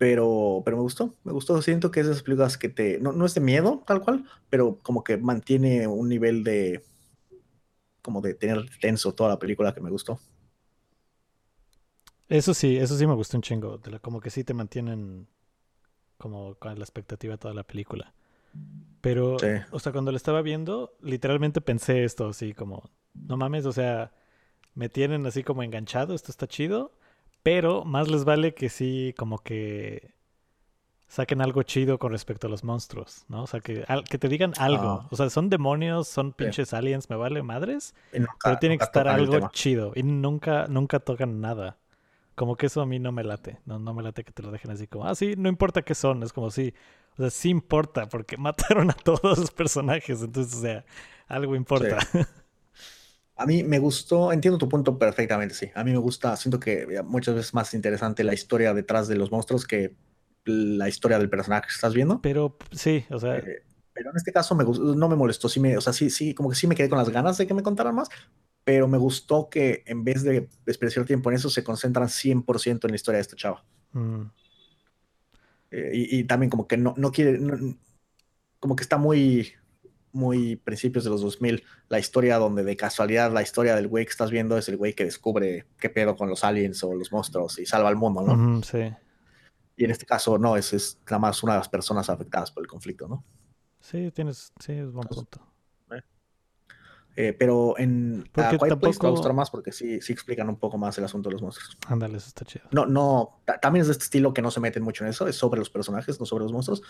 [0.00, 3.34] pero, pero me gustó, me gustó, siento que esas películas que te, no, no es
[3.34, 6.82] de miedo tal cual, pero como que mantiene un nivel de
[8.02, 10.20] como de tener tenso toda la película que me gustó.
[12.28, 13.78] Eso sí, eso sí me gustó un chingo.
[13.78, 15.26] de la- como que sí te mantienen
[16.18, 18.14] como con la expectativa toda la película.
[19.02, 19.46] Pero, Sí.
[19.70, 24.12] o sea, cuando la estaba viendo, literalmente pensé esto así como, no mames, o sea,
[24.74, 26.92] me tienen así como enganchado, esto está chido,
[27.42, 30.12] pero más les vale que sí, como que
[31.08, 33.42] saquen algo chido con respecto a los monstruos, ¿no?
[33.42, 35.02] O sea, que, al- que te digan algo.
[35.02, 35.08] Ah.
[35.10, 37.94] O sea, son demonios, son pinches aliens, me vale madres.
[38.12, 39.92] Nunca- Pero tiene que estar algo chido.
[39.96, 41.78] Y nunca, nunca tocan nada.
[42.36, 43.58] Como que eso a mí no me late.
[43.66, 45.94] No, no me late que te lo dejen así como, ah, sí, no importa qué
[45.96, 46.22] son.
[46.22, 46.72] Es como sí.
[47.14, 50.22] O sea, sí importa porque mataron a todos los personajes.
[50.22, 50.84] Entonces, o sea,
[51.26, 51.98] algo importa.
[53.40, 55.70] A mí me gustó, entiendo tu punto perfectamente, sí.
[55.74, 59.16] A mí me gusta, siento que eh, muchas veces más interesante la historia detrás de
[59.16, 59.96] los monstruos que
[60.44, 62.20] la historia del personaje que estás viendo.
[62.20, 63.62] Pero sí, o sea, Eh,
[63.94, 66.34] pero en este caso me gustó, no me molestó, sí me, o sea, sí, sí,
[66.34, 68.10] como que sí me quedé con las ganas de que me contaran más,
[68.62, 72.90] pero me gustó que en vez de desperdiciar tiempo en eso, se concentran 100% en
[72.92, 73.64] la historia de esta chava.
[73.94, 74.30] mm,
[75.70, 77.76] Eh, y, y también como que no, no quiere, no-
[78.60, 79.52] como que está muy,
[80.12, 84.10] muy principios de los 2000, la historia donde de casualidad la historia del güey que
[84.10, 87.58] estás viendo es el güey que descubre qué pedo con los aliens o los monstruos
[87.58, 88.62] y salva al mundo, ¿no?
[88.62, 88.92] Sí.
[89.76, 92.62] Y en este caso no, es, es nada más una de las personas afectadas por
[92.62, 93.24] el conflicto, ¿no?
[93.80, 95.46] Sí, tienes, sí, es buen punto.
[97.16, 100.00] Eh, pero en Porque A Quiet Place te va a tampoco- gustar más porque sí,
[100.00, 101.76] sí explican un poco más el asunto de los monstruos.
[101.88, 102.66] Ándale, eso está chido.
[102.70, 105.26] No, no, ta- también es de este estilo que no se meten mucho en eso,
[105.26, 106.82] es sobre los personajes, no sobre los monstruos,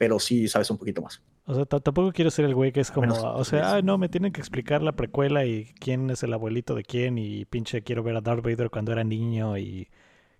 [0.00, 1.20] pero sí sabes un poquito más.
[1.44, 3.98] O sea, tampoco quiero ser el güey que es como, menos o sea, ay, no,
[3.98, 7.82] me tienen que explicar la precuela y quién es el abuelito de quién y pinche
[7.82, 9.90] quiero ver a Darth Vader cuando era niño y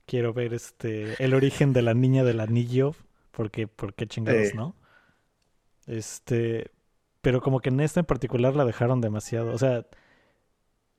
[0.07, 2.95] quiero ver este el origen de la niña del anillo,
[3.33, 4.55] porque por qué chingados.
[4.55, 4.77] ¿no?
[5.87, 6.71] Este,
[7.21, 9.85] pero como que en esta en particular la dejaron demasiado, o sea,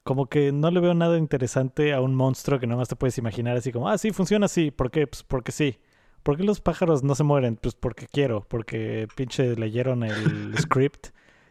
[0.04, 3.58] como que no le veo nada interesante a un monstruo que nomás te puedes imaginar
[3.58, 5.08] así como, ah, sí, funciona así, ¿por qué?
[5.08, 5.80] Pues porque sí.
[6.24, 7.56] ¿Por qué los pájaros no se mueren?
[7.56, 11.08] Pues porque quiero, porque pinche leyeron el script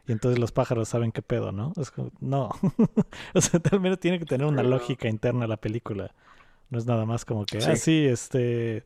[0.06, 1.72] y entonces los pájaros saben qué pedo, ¿no?
[1.76, 2.51] Es como, no.
[3.34, 6.14] o sea, tal vez tiene que tener una lógica interna la película.
[6.70, 7.70] No es nada más como que, Sí.
[7.70, 8.84] ah, sí, este.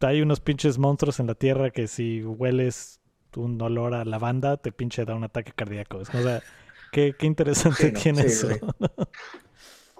[0.00, 3.00] Hay unos pinches monstruos en la tierra que si hueles
[3.36, 6.00] un olor a lavanda te pinche da un ataque cardíaco.
[6.00, 6.42] Es como, o sea,
[6.92, 8.48] qué, qué interesante Sí, no, tiene sí, eso.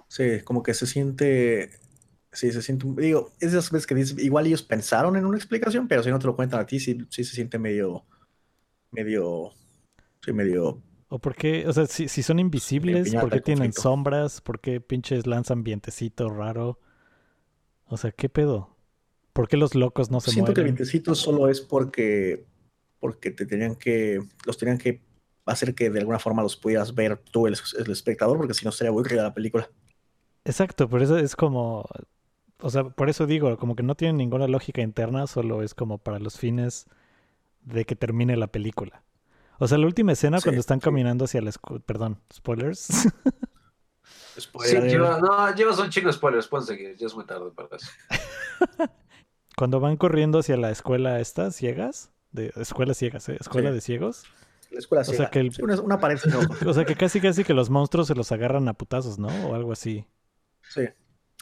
[0.08, 1.70] Sí, como que se siente,
[2.32, 5.26] sí, se siente, un- digo, es de esas veces que dices, igual ellos pensaron en
[5.26, 8.06] una explicación, pero si no te lo cuentan a ti, sí, sí se siente medio,
[8.92, 9.52] medio,
[10.24, 13.72] sí, medio, O por qué, o sea, si, si son invisibles, ¿por qué tienen conflicto.
[13.72, 14.40] sombras?
[14.40, 16.78] ¿Por qué pinches lanzan vientecito raro?
[17.86, 18.76] O sea, ¿qué pedo?
[19.32, 22.44] ¿Por qué los locos no se siento que el vientecito solo es porque,
[23.00, 25.00] porque te tenían que, los tenían que
[25.46, 28.72] hacer que de alguna forma los pudieras ver tú, el, el espectador, porque si no
[28.72, 29.70] sería aburrida la película.
[30.44, 31.84] Exacto, por eso es como,
[32.60, 35.98] o sea, por eso digo, como que no tiene ninguna lógica interna, solo es como
[35.98, 36.86] para los fines
[37.62, 39.02] de que termine la película.
[39.58, 40.84] O sea, la última escena Sí, cuando están sí.
[40.84, 42.78] caminando hacia la escuela, perdón, spoilers.
[42.80, 44.84] Sí, Spoiler.
[44.88, 47.90] lleva- no, llevas un chingo de spoilers, pueden seguir, ya es muy tarde para eso.
[49.56, 53.36] cuando van corriendo hacia la escuela esta, ciegas, de escuelas ciegas, ¿eh?
[53.40, 53.74] Escuela Sí.
[53.74, 54.24] de ciegos.
[54.70, 55.30] La escuela sea ciega.
[55.30, 56.62] que el- Sí, una, una pared sin ojos.
[56.62, 59.28] O sea, que casi casi que los monstruos se los agarran a putazos, ¿no?
[59.48, 60.04] O algo así.
[60.62, 60.82] Sí.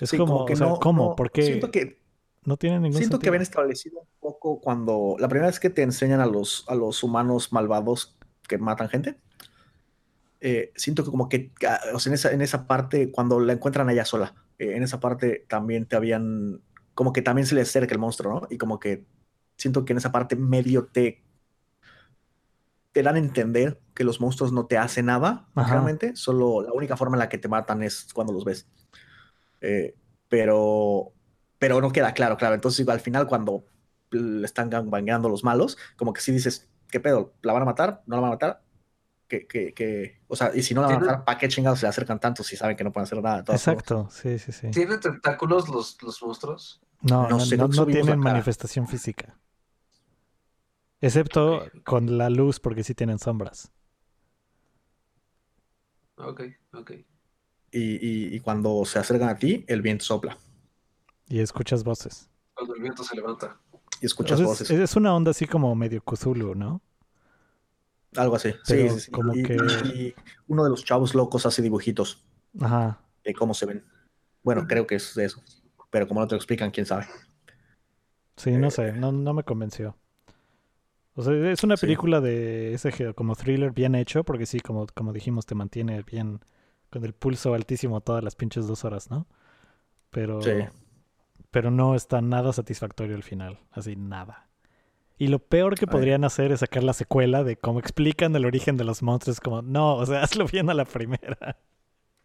[0.01, 1.11] Es Sí, como, que o sea, no- ¿cómo?
[1.11, 1.43] no- ¿Por qué?
[1.43, 2.03] Siento que
[2.45, 3.31] No tiene ningún Siento que sentido.
[3.31, 7.03] habían establecido un poco cuando la primera vez que te enseñan a los, a los
[7.03, 8.17] humanos malvados
[8.49, 9.19] que matan gente.
[10.41, 13.53] eh, siento que como que ah, o sea, en, esa, en esa parte, cuando la
[13.55, 16.63] encuentran a ella sola, eh, en esa parte también te habían,
[16.95, 18.47] como que también se le acerca el monstruo, ¿no?
[18.51, 19.07] Y como que
[19.57, 21.25] siento que en esa parte medio te,
[22.93, 25.71] te dan a entender que los monstruos no te hacen nada, Ajá.
[25.71, 28.67] realmente, solo la única forma en la que te matan es cuando los ves.
[29.61, 29.95] Eh,
[30.29, 31.13] pero,
[31.59, 32.55] pero no queda claro, claro.
[32.55, 33.65] Entonces, al final, cuando
[34.11, 37.35] le están gangbangueando los malos, como que sí dices, ¿qué pedo?
[37.43, 38.03] ¿La van a matar?
[38.07, 38.63] ¿No la van a matar?
[39.29, 41.81] Que, que, que, o sea, y si no la van a matar, ¿para qué chingados
[41.81, 43.45] se le acercan tanto si saben que no pueden hacer nada?
[43.49, 44.69] Exacto, sí, sí, sí.
[44.71, 46.81] ¿Tienen tentáculos los, los monstruos?
[47.03, 49.37] No, No no, sé, no- tienen manifestación física.
[51.01, 53.73] Excepto con la luz, porque sí tienen sombras.
[56.17, 56.41] Ok,
[56.73, 56.91] ok.
[57.73, 60.39] Y, y, y cuando se acercan a ti, el viento sopla
[61.29, 62.31] Y escuchas voces.
[62.55, 63.59] Cuando el viento se levanta.
[64.01, 64.79] y escuchas Entonces, voces.
[64.91, 66.81] es una onda así como medio Cthulhu, ¿no?
[68.17, 68.55] Algo así.
[68.67, 69.11] pero sí, sí, sí.
[69.11, 69.57] como y, que-
[69.95, 70.15] y
[70.49, 72.25] uno de los chavos locos hace dibujitos
[72.61, 73.01] Ajá.
[73.25, 73.85] de cómo se ven.
[74.43, 75.43] Bueno, creo que es de eso.
[75.91, 77.07] Pero como no te lo explican, quién sabe.
[78.37, 79.97] Sí, no sé, no, no me convenció.
[81.15, 81.87] O sea, es una Sí.
[81.87, 86.41] película de ese como thriller bien hecho, porque sí, como, como dijimos, te mantiene bien
[86.99, 89.27] con el pulso altísimo todas las pinches dos horas, ¿no?
[90.11, 90.51] Pero, Sí.
[91.51, 94.49] pero no está nada satisfactorio el final, así nada.
[95.19, 95.93] Y lo peor que Ay.
[95.93, 99.63] podrían hacer es sacar la secuela de cómo explican el origen de los monstruos, como,
[99.63, 101.59] no, o sea, hazlo bien a la primera.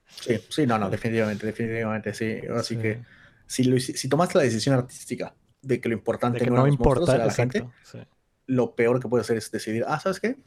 [0.07, 2.39] Sí, sí, no, no, definitivamente, definitivamente, sí.
[2.53, 2.81] Así Sí.
[2.81, 3.01] que
[3.47, 6.67] si, lo si tomaste la decisión artística de que lo importante De que no, no
[6.67, 7.73] importa, era la gente, exacto.
[7.83, 7.99] sí.
[8.47, 10.37] lo peor que puedes hacer es decidir, ah, ¿sabes qué?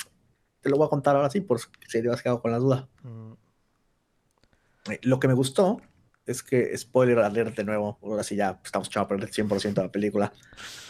[0.61, 2.89] Te lo voy a contar ahora sí, por si te has quedado con la duda.
[3.03, 3.33] Mm,
[5.03, 5.81] Lo que me gustó
[6.27, 9.83] es que, spoiler alert de nuevo, ahora sí ya estamos echando a perder 100% de
[9.83, 10.33] la película,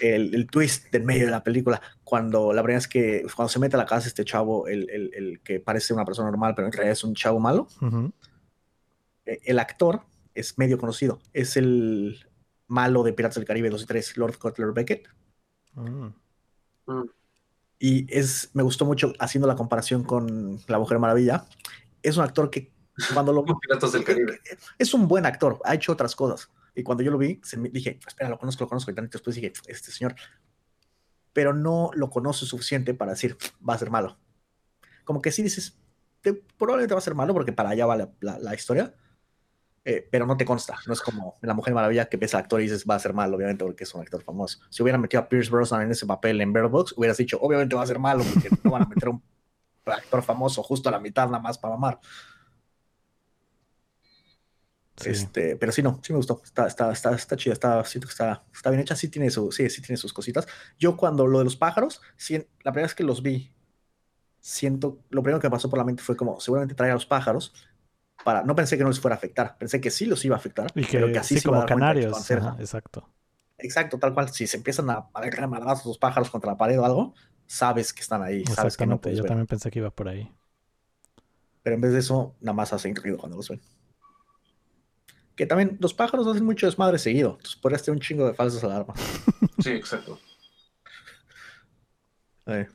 [0.00, 3.58] el, el twist del medio de la película, cuando la verdad es que cuando se
[3.58, 6.66] mete a la casa este chavo, el, el- el que parece una persona normal, pero
[6.68, 7.66] en realidad es un chavo malo,
[9.26, 10.02] eh, el actor
[10.34, 12.18] es medio conocido, es el
[12.66, 15.08] malo de Piratas del Caribe 2 y 3, Lord Cutler Beckett.
[15.74, 16.06] Mm.
[16.86, 17.08] Mm.
[17.78, 21.44] Y es, me gustó mucho haciendo la comparación con La Mujer Maravilla.
[22.02, 22.72] Es un actor que
[23.12, 24.40] cuando lo Como Piratas del Caribe.
[24.78, 26.50] es un buen actor, ha hecho otras cosas.
[26.74, 28.90] Y cuando yo lo vi, se me- dije, espera, lo conozco, lo conozco.
[28.90, 30.14] Y después dije, este señor.
[31.32, 33.36] Pero no lo conoce suficiente para decir,
[33.68, 34.18] va a ser malo.
[35.04, 35.76] como que sí dices,
[36.22, 38.94] te- probablemente va a ser malo porque para allá va la, la- la historia,
[39.84, 40.78] eh, pero no te consta.
[40.86, 43.12] No es como La Mujer Maravilla que ves al actor y dices, va a ser
[43.12, 44.60] malo, obviamente, porque es un actor famoso.
[44.70, 47.76] Si hubieran metido a Pierce Brosnan en ese papel en Bird Box, hubieras dicho, obviamente
[47.76, 49.22] va a ser malo porque no van a meter a un
[49.86, 52.00] actor famoso justo a la mitad nada más para mamar.
[54.96, 55.10] Sí.
[55.10, 56.40] Este, pero sí, no, sí me gustó.
[56.44, 58.94] Está, está, está, está chida, está, siento que está, está bien hecha.
[58.94, 60.46] Sí tiene, su, sí, sí tiene sus cositas.
[60.78, 63.52] Yo cuando lo de los pájaros, sí, la primera vez que los vi,
[64.40, 67.06] siento, lo primero que me pasó por la mente fue como, seguramente traer a los
[67.06, 67.52] pájaros
[68.24, 70.38] para, no pensé que no les fuera a afectar, pensé que sí los iba a
[70.38, 72.30] afectar, Y que, pero que así sí, se iba a como canarios.
[72.30, 73.08] ajá, exacto.
[73.58, 74.28] Exacto, tal cual.
[74.30, 77.14] Si se empiezan a agarrar madrazos los pájaros contra la pared o algo,
[77.46, 79.26] sabes que están ahí, sabes que no Yo ver.
[79.26, 80.30] también pensé que iba por ahí.
[81.62, 83.60] Pero en vez de eso, nada más hacen ruido cuando los ven.
[85.36, 87.30] Que también los pájaros hacen mucho desmadre seguido.
[87.32, 88.98] Entonces podrías tener un chingo de falsas alarmas.
[89.62, 90.18] Sí, exacto.
[92.46, 92.66] Eh,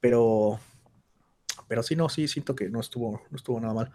[0.00, 0.58] pero,
[1.68, 3.92] pero sí, no, sí, siento que no estuvo, no estuvo nada mal.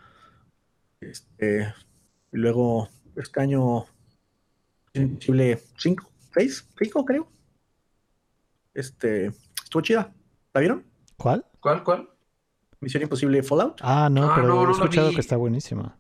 [1.02, 1.74] Este,
[2.32, 3.86] y luego, este año,
[4.94, 7.28] Imposible 5, 6, 5 creo.
[8.74, 9.28] Este,
[9.64, 10.14] estuvo chida.
[10.54, 10.86] ¿La vieron?
[11.18, 11.46] ¿Cuál?
[11.60, 12.10] ¿Cuál, cuál?
[12.80, 13.80] Misión Imposible Fallout.
[13.82, 16.00] Ah, no, Ah, pero no, no he escuchado que está buenísima.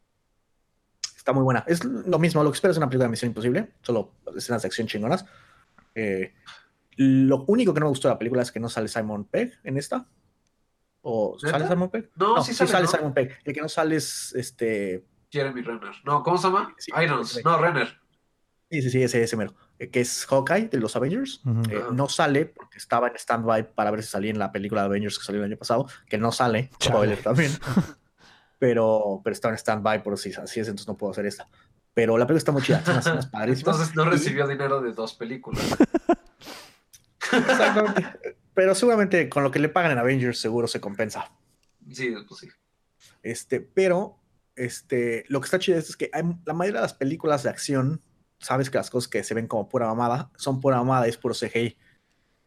[1.22, 1.64] Está muy buena.
[1.68, 4.66] Es lo mismo, lo que esperas de una película de Misión Imposible, solo escenas de
[4.66, 5.24] acción chingonas.
[5.94, 6.34] Eh,
[6.96, 9.54] lo único que no me gustó de la película es que no sale Simon Pegg
[9.64, 10.08] en esta.
[11.02, 11.60] ¿O ¿Neta?
[11.60, 12.10] sale Simon Pegg?
[12.16, 12.88] No, sí sale, ¿no?
[12.88, 13.38] Simon Pegg.
[13.44, 15.06] El que no sale es este.
[15.30, 15.94] Jeremy Renner.
[16.06, 16.74] No, ¿cómo se llama?
[16.80, 17.30] Sí, Irons.
[17.30, 17.42] sí.
[17.46, 18.00] No, Renner.
[18.72, 19.54] Sí, sí, sí, ese, ese mero.
[19.78, 21.42] eh, que es Hawkeye de los Avengers.
[21.46, 21.62] Ujú.
[21.70, 21.92] Eh, Ajá.
[21.94, 25.20] no sale porque estaba en stand-by para ver si salía en la película de Avengers
[25.20, 26.96] que salió el año pasado, que no sale, Chale.
[26.96, 27.52] spoiler también.
[28.62, 31.50] pero, pero estaba en stand-by por si así es, entonces no puedo hacer esta.
[31.96, 33.76] Pero la película está muy chida, unas padrísimas.
[33.76, 35.66] Entonces no y- recibió dinero de dos películas.
[37.32, 38.36] Exactamente.
[38.54, 41.32] Pero seguramente con lo que le pagan en Avengers seguro se compensa.
[41.90, 42.50] Sí, pues sí.
[43.24, 44.20] Este, pero
[44.56, 48.04] este, lo que está chido es que hay, la mayoría de las películas de acción,
[48.38, 51.34] sabes que las cosas que se ven como pura mamada son pura mamada es puro
[51.34, 51.76] CGI.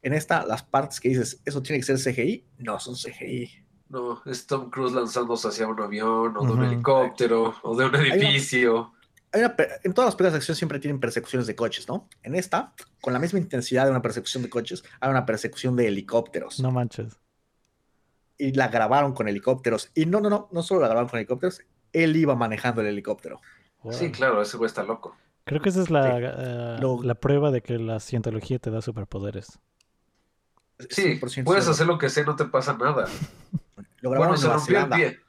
[0.02, 3.63] En esta, las partes que dices, eso tiene que ser CGI, no son CGI.
[3.94, 7.94] No, es Tom Cruise lanzándose hacia un avión, o de un helicóptero, o de un
[7.94, 8.92] edificio.
[9.32, 12.08] Hay una pe- en todas las películas de acción siempre tienen persecuciones de coches, ¿no?
[12.24, 15.86] En esta, con la misma intensidad de una persecución de coches, hay una persecución de
[15.88, 16.58] helicópteros.
[16.60, 17.16] No manches.
[18.36, 19.90] Y la grabaron con helicópteros.
[19.94, 21.60] Y no, no, no, no solo la grabaron con helicópteros,
[21.92, 23.40] él iba manejando el helicóptero.
[23.90, 25.16] Sí, claro, ese güey está loco.
[25.44, 26.24] Creo que esa es la, Sí.
[26.24, 29.58] eh, Lo- la prueba de que la cientología te da superpoderes.
[30.90, 33.06] Sí, 100% puedes hacer lo que sea, no te pasa nada.
[34.04, 35.20] Lo Bueno, grabaron se en Nueva rompió el pie.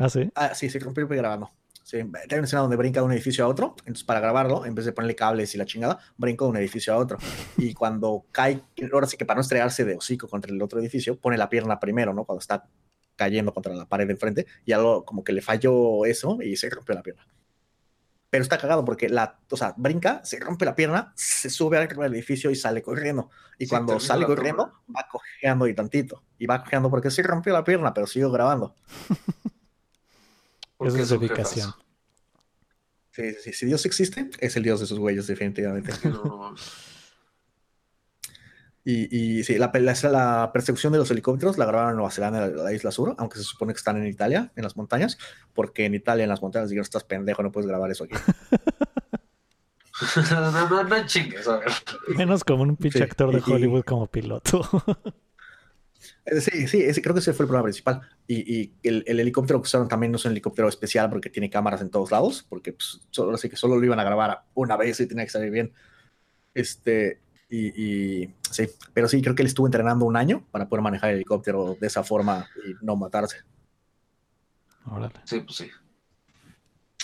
[0.00, 0.30] Ah, sí.
[0.34, 1.48] Ah, sí, se rompió el pie grabando.
[1.84, 4.74] Sí, hay una escena donde brinca de un edificio a otro, entonces para grabarlo, en
[4.74, 7.18] vez de ponerle cables y la chingada, brinca de un edificio a otro.
[7.56, 8.60] Y cuando cae,
[8.92, 11.78] ahora sí que para no estrellarse de hocico contra el otro edificio, pone la pierna
[11.78, 12.24] primero, ¿no?
[12.24, 12.68] Cuando está
[13.14, 16.68] cayendo contra la pared de enfrente, y algo como que le falló eso y se
[16.68, 17.24] rompió la pierna.
[18.28, 22.04] Pero está cagado porque la, o sea, brinca, se rompe la pierna, se sube arriba
[22.04, 23.30] del edificio y sale corriendo.
[23.58, 25.00] Y Sí, cuando sale corriendo, toma.
[25.00, 26.22] va cojeando y tantito.
[26.38, 28.74] Y va cojeando porque se rompió la pierna, pero siguió grabando.
[30.80, 31.76] Esa es jefazo.
[33.12, 33.52] Sí, sí, sí.
[33.54, 35.92] Si Dios existe, es el Dios de esos güeyes, definitivamente.
[35.92, 36.56] Sí, no, no, no.
[38.88, 42.46] Y, y sí, la, la, la persecución de los helicópteros la grabaron en Nueva Zelanda,
[42.46, 45.18] en la, la isla sur, aunque se supone que están en Italia, en las montañas,
[45.54, 48.14] porque en Italia, en las montañas, dijeron, estás pendejo, no puedes grabar eso aquí.
[50.30, 51.68] no, no, no chingues, a ver.
[52.16, 54.62] Menos como un pinche Sí, actor de y- y- Hollywood como piloto.
[56.26, 58.00] Eh, Sí, sí, ese- creo que ese fue el problema principal.
[58.28, 61.50] Y, y el, el helicóptero que usaron también no es un helicóptero especial porque tiene
[61.50, 64.76] cámaras en todos lados, porque pues, solo, así que solo lo iban a grabar una
[64.76, 65.72] vez y tenía que salir bien.
[66.54, 70.82] Este, y, y sí, pero sí, creo que él estuvo entrenando un año para poder
[70.82, 73.38] manejar el helicóptero de esa forma y no matarse.
[74.86, 75.14] Órale.
[75.24, 75.70] Sí, pues sí.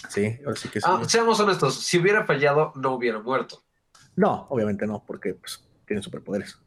[0.08, 0.86] Sí, ahora sí que sí.
[0.88, 3.62] Ah, seamos honestos, si hubiera fallado, no hubiera muerto.
[4.16, 6.58] No, obviamente no, porque pues, tiene superpoderes.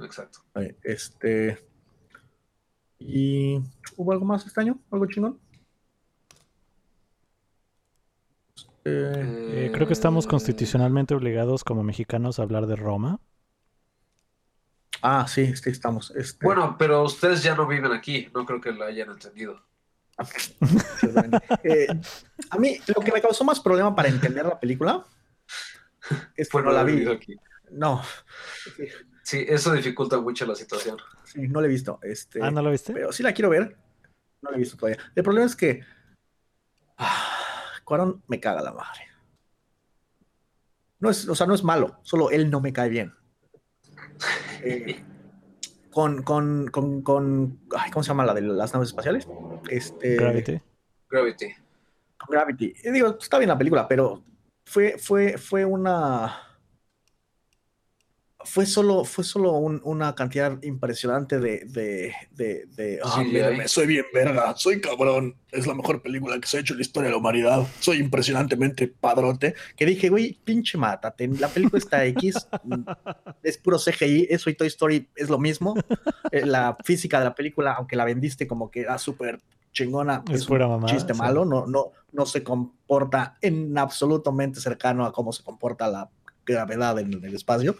[0.00, 0.40] Exacto.
[0.82, 1.58] Este.
[2.98, 3.60] ¿Y
[3.96, 4.78] hubo algo más este año?
[4.90, 5.38] ¿Algo chingón?
[8.88, 13.20] Eh, Eh, creo que estamos constitucionalmente obligados como mexicanos a hablar de Roma.
[15.02, 16.10] ah, sí, sí, estamos.
[16.12, 19.60] Este, Bueno, pero ustedes ya no viven aquí, no creo que lo hayan entendido.
[21.62, 21.86] Eh,
[22.50, 25.06] a mí, lo que me causó más problema para entender la película
[26.36, 27.06] es que Fue no la vi.
[27.06, 27.36] aquí.
[27.70, 28.02] No,
[29.22, 30.96] sí, eso dificulta mucho la situación.
[31.24, 31.98] sí, no la he visto.
[32.02, 32.92] Este, Ah, ¿no lo viste?
[32.94, 33.76] Pero sí la quiero ver.
[34.42, 34.98] No la he visto todavía.
[35.14, 35.82] El problema es que.
[36.96, 37.27] Ah,
[37.88, 39.00] Cuarón me caga la madre.
[40.98, 43.14] No es, o sea, no es malo, solo él no me cae bien.
[44.62, 45.02] Eh,
[45.90, 49.26] con, con, con, con ay, ¿cómo se llama la de las naves espaciales?
[49.70, 50.60] Este, Gravity.
[51.08, 51.46] Gravity.
[52.18, 52.74] con Gravity.
[52.84, 54.22] Y digo, está bien la película, pero
[54.66, 56.42] fue, fue, fue una.
[58.50, 61.64] Fue solo, fue solo un- una cantidad impresionante de.
[61.66, 65.36] de, de, de ah, Sí, mírame, soy bien verga, soy cabrón.
[65.50, 67.66] Es la mejor película que se ha hecho en la historia de la humanidad.
[67.80, 69.54] Soy impresionantemente padrote.
[69.76, 71.26] Que dije, güey, pinche mátate.
[71.28, 72.46] La película está X.
[72.64, 72.82] mm,
[73.42, 74.26] es puro CGI.
[74.30, 75.74] Eso y Toy Story es lo mismo.
[76.32, 79.40] Eh, La física de la película, aunque la vendiste como que era súper
[79.72, 81.18] chingona, Es es, un mamada, chiste sí.
[81.18, 81.44] malo.
[81.44, 86.10] No, no, no se comporta en absolutamente cercano a cómo se comporta la
[86.46, 87.76] gravedad en el espacio.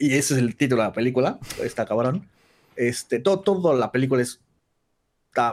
[0.00, 1.38] Y ese es el título de la película.
[1.62, 2.26] Está cabrón.
[2.74, 4.40] Este, todo, todo la película es,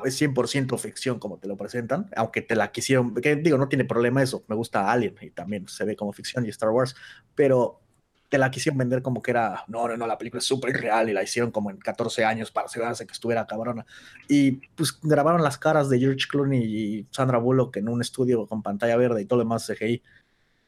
[0.05, 3.83] es 100% ficción como te lo presentan, aunque te la quisieron, que digo, no tiene
[3.83, 6.95] problema eso, me gusta Alien y también se ve como ficción y Star Wars,
[7.35, 7.81] pero
[8.29, 11.09] te la quisieron vender como que era, no, no, no, la película es súper real
[11.09, 13.85] y la hicieron como en 14 años para asegurarse que estuviera cabrona.
[14.29, 18.63] Y pues grabaron las caras de George Clooney y Sandra Bullock en un estudio con
[18.63, 20.01] pantalla verde y todo lo demás CGI.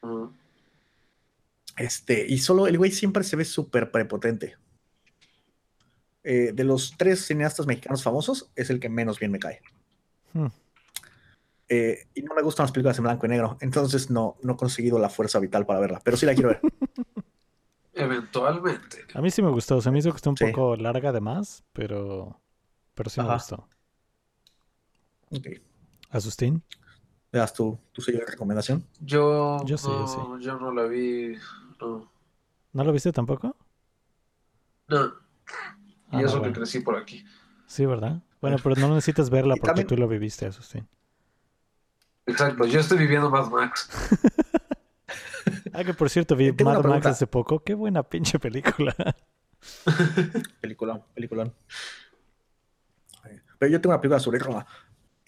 [0.02, 0.39] Mm.
[1.80, 4.56] Este, y solo el güey siempre se ve súper prepotente.
[6.22, 9.62] Eh, de los tres cineastas mexicanos famosos, es el que menos bien me cae.
[10.34, 10.48] Hmm.
[11.70, 14.56] Eh, y no me gustan las películas en blanco y negro, entonces no, no he
[14.56, 16.60] conseguido la fuerza vital para verla, pero sí la quiero ver.
[17.94, 19.06] Eventualmente.
[19.14, 19.80] A mí sí me gustó.
[19.80, 20.44] Se me hizo que está un Sí.
[20.46, 22.38] poco larga de más, pero,
[22.94, 23.66] pero sí me gustó.
[25.30, 25.46] Ok.
[26.10, 26.62] ¿Asustín?
[27.32, 28.84] ¿Le das tu, tu sello de recomendación?
[29.00, 30.44] Yo, Yo sí, yo no, sí.
[30.44, 31.36] yo no la vi.
[31.80, 32.10] No.
[32.72, 33.56] ¿No lo viste tampoco?
[34.88, 35.12] No.
[36.10, 37.24] Ah, y eso no, que crecí por aquí.
[37.66, 38.20] Sí, ¿verdad?
[38.40, 40.86] Bueno, pero no necesitas verla porque también- tú lo viviste, Asustín.
[42.26, 43.88] Exacto, yo estoy viviendo Mad Max.
[45.72, 47.62] Ah, que por cierto, vi Eh, Mad Max hace poco.
[47.62, 48.94] Qué buena pinche película.
[50.60, 51.54] Peliculón, peliculón.
[53.58, 54.66] Pero yo tengo una película sobre Roma.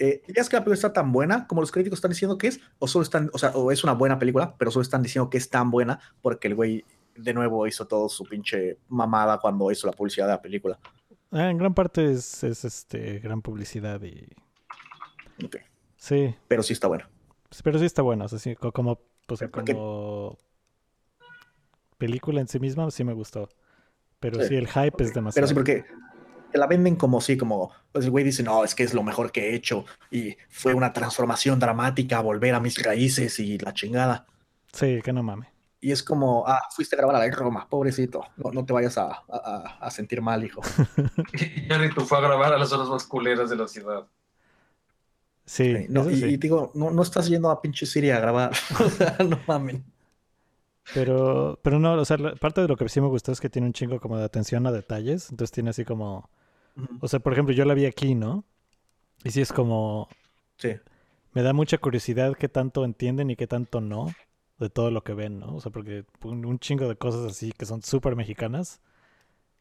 [0.03, 2.49] Eh, ¿Ya es que la película está tan buena como los críticos están diciendo que
[2.49, 2.61] es?
[2.81, 5.39] ¿O solo están, o sea, o es una buena película, pero solo están diciendo que
[5.39, 6.85] es tan buena porque el güey
[7.15, 10.81] de nuevo hizo todo su pinche mamada cuando hizo la publicidad de la película?
[11.31, 14.27] Ah, en gran parte es, es, este gran publicidad y
[15.45, 15.59] Ok,
[15.97, 17.09] sí, Pero sí está buena.
[17.63, 18.99] pero sí está bueno, o sea, sí, como
[19.29, 20.37] pues, como
[21.97, 23.49] película en sí misma sí me gustó.
[24.19, 25.33] Pero sí, Sí, el hype es demasiado.
[25.35, 25.85] Pero sí, porque
[26.53, 29.03] te la venden como sí, como pues el güey dice, no, es que es lo
[29.03, 33.75] mejor que he hecho y fue una transformación dramática, volver a mis raíces y la
[33.75, 34.27] chingada.
[34.73, 35.49] Sí, que no mames.
[35.81, 38.97] Y es como, ah, fuiste a grabar a la Roma, pobrecito, no, no te vayas
[38.99, 40.61] a, a- sentir mal, hijo.
[41.33, 44.07] Y Yarritu fue a grabar a las zonas más culeras de la ciudad.
[45.47, 46.27] Sí, Sí, no, y, sí.
[46.27, 48.53] y digo, no, no estás yendo a pinche Siria a grabar.
[48.81, 49.85] o sea, no mamen.
[50.93, 53.67] Pero, pero no, o sea, parte de lo que sí me gustó es que tiene
[53.67, 55.31] un chingo como de atención a detalles.
[55.31, 56.29] Entonces tiene así como,
[57.01, 58.45] o sea, por ejemplo, yo la vi aquí, ¿no?
[59.25, 60.09] Y sí es como,
[60.59, 60.71] Sí,
[61.33, 64.13] me da mucha curiosidad qué tanto entienden y qué tanto no
[64.59, 65.57] de todo lo que ven, ¿no?
[65.57, 68.81] O sea, porque un, chingo de cosas así que son súper mexicanas,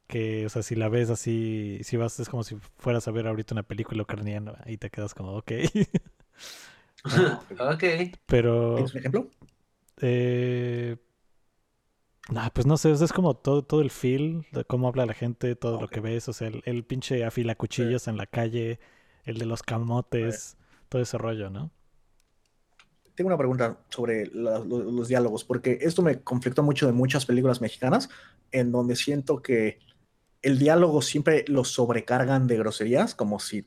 [0.07, 3.27] que, o sea, si la ves así, si vas, es como si fueras a ver
[3.27, 5.51] ahorita una película ucraniana y te quedas como, ok.
[7.59, 7.83] ok.
[8.27, 9.29] Pero, ¿tienes un ejemplo?
[10.01, 10.97] eh,
[12.30, 15.56] nah, pues no sé, es como todo, todo el feel de cómo habla la gente,
[15.56, 18.80] todo lo que ves, o sea, el, el pinche afilacuchillos en la calle,
[19.26, 20.57] el de los camotes,
[20.89, 21.72] todo ese rollo, ¿no?
[23.15, 27.60] Tengo una pregunta sobre la- los diálogos, porque esto me conflictó mucho de muchas películas
[27.61, 28.10] mexicanas,
[28.52, 29.80] en donde siento que
[30.41, 33.65] el diálogo siempre lo sobrecargan de groserías, como si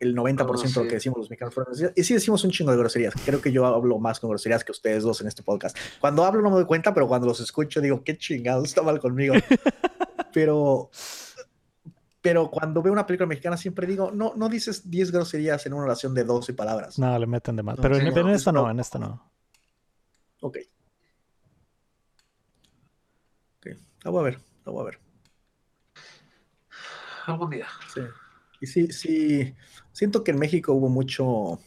[0.00, 0.88] el 90% de lo sí.
[0.88, 1.92] que decimos los mexicanos groserías.
[1.96, 3.14] Y sí decimos un chingo de groserías.
[3.24, 5.76] Creo que yo hablo más con groserías que ustedes dos en este podcast.
[6.00, 9.00] Cuando hablo no me doy cuenta, pero cuando los escucho digo, qué chingados, está mal
[9.00, 9.34] conmigo.
[10.32, 10.90] pero,
[12.20, 15.84] pero cuando veo una película mexicana siempre digo, no, no dices 10 groserías en una
[15.84, 16.98] oración de 12 palabras.
[16.98, 17.76] No, le meten de más.
[17.76, 19.32] No, Pero sí, en, no, en esta no, en esta no.
[20.40, 20.58] Ok.
[23.58, 23.66] Ok,
[24.04, 25.00] la voy a ver, la voy a ver.
[27.26, 27.66] Algún día.
[27.92, 28.00] Sí.
[28.60, 29.54] Y sí, sí,
[29.92, 31.58] siento que en México hubo mucho,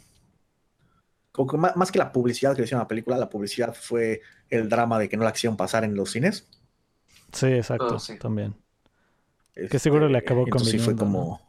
[1.32, 3.74] como que más, más que la publicidad que le hicieron a la película, la publicidad
[3.74, 6.48] fue el drama de que no la quisieron pasar en los cines.
[7.32, 8.18] Sí, exacto, Ah, sí.
[8.20, 8.56] también.
[9.70, 11.40] Que seguro le acabó entonces sí fue como...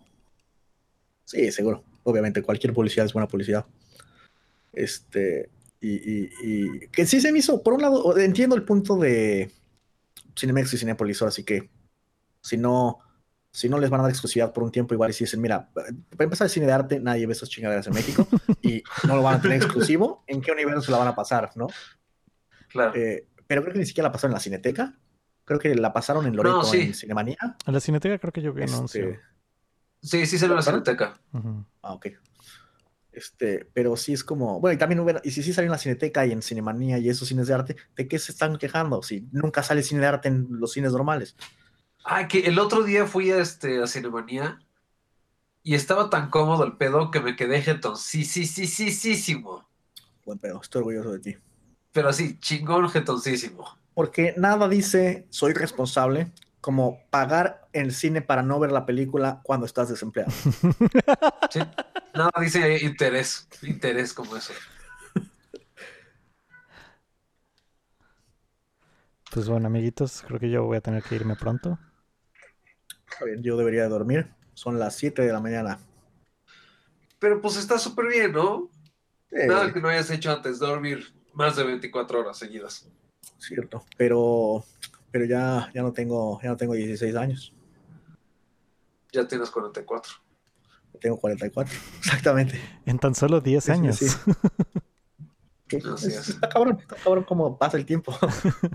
[1.24, 1.82] Sí, seguro.
[2.04, 3.64] Obviamente, cualquier publicidad es buena publicidad.
[4.72, 5.50] Este,
[5.80, 5.94] y,
[6.24, 9.50] y- y que sí se me hizo, por un lado, entiendo el punto de
[10.38, 11.70] Cinemex y Cinepolis, así que
[12.42, 12.98] si no,
[13.52, 15.70] si no les van a dar exclusividad por un tiempo, igual y si dicen, mira,
[15.72, 15.88] para
[16.18, 18.26] empezar el cine de arte, nadie ve esas chingaderas en México
[18.62, 21.68] y no lo van a tener exclusivo, ¿en qué universo la van a pasar, no?
[22.68, 22.94] Claro.
[22.94, 24.98] Eh, pero creo que ni siquiera la pasaron en la Cineteca.
[25.44, 26.80] Creo que la pasaron en Loreto, No, sí.
[26.80, 27.36] en Cinemanía.
[27.66, 29.10] En la cineteca creo que yo vi un anuncio.
[29.10, 29.20] Este,
[30.02, 31.20] Sí, sí salió en la cineteca.
[31.82, 32.06] Ah, ok.
[33.12, 35.78] Este, pero sí es como, bueno, y también hubiera, y si sí salió en la
[35.78, 39.02] Cineteca y en Cinemanía y esos cines de arte, ¿de qué se están quejando?
[39.02, 41.36] Si nunca sale cine de arte en los cines normales.
[42.04, 44.58] Ah, que el otro día fui a, este, a Cinemanía
[45.62, 47.96] y estaba tan cómodo el pedo que me quedé jetón.
[47.96, 49.42] Sí, sí, sí, sí, sí, sí,
[50.24, 51.36] Buen pedo, estoy orgulloso de ti.
[51.92, 53.78] Pero así, chingón, jetoncísimo.
[53.94, 59.40] Porque nada dice soy responsable como pagar en el cine para no ver la película
[59.42, 60.30] cuando estás desempleado.
[61.50, 61.60] ¿sí?
[62.14, 64.52] Nada dice interés, interés como eso.
[69.32, 71.78] Pues bueno, amiguitos, creo que yo voy a tener que irme pronto.
[73.40, 74.30] Yo debería dormir.
[74.54, 75.78] Son las 7 de la mañana.
[77.18, 78.68] Pero pues está súper bien, ¿no?
[79.30, 82.88] Eh, Nada que no hayas hecho antes, dormir más de 24 horas seguidas.
[83.38, 84.64] Cierto, pero,
[85.10, 87.54] pero ya, ya, no tengo, ya no tengo 16 años.
[89.12, 90.12] Ya tienes 44.
[91.00, 91.72] Tengo 44.
[91.98, 92.60] Exactamente.
[92.86, 93.96] En tan solo 10 Sí, sí, años.
[95.70, 95.78] sí.
[95.90, 96.28] Así Es- es.
[96.30, 98.14] Está cabrón, está cabrón cómo pasa el tiempo.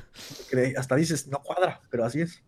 [0.77, 2.41] Hasta dices, no cuadra, pero así es.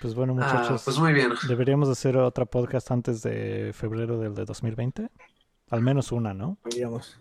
[0.00, 1.32] Pues bueno, Ah, muchachos, pues muy bien.
[1.48, 5.08] deberíamos hacer otra podcast antes de febrero del de 2020.
[5.70, 6.58] Al menos una, ¿no?
[6.64, 7.20] Deberíamos.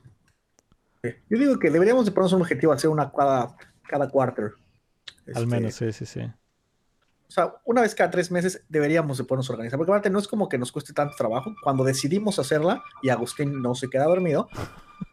[1.04, 3.56] Yo digo que deberíamos de ponernos un objetivo, hacer una cada,
[3.88, 4.54] cada quarter.
[5.28, 6.22] Al Este, menos, sí, sí, sí.
[7.28, 10.20] O sea, una vez cada tres meses deberíamos de ponernos a organizar, porque aparte no
[10.20, 11.54] es como que nos cueste tanto trabajo.
[11.64, 14.48] Cuando decidimos hacerla y Agustín no se queda dormido,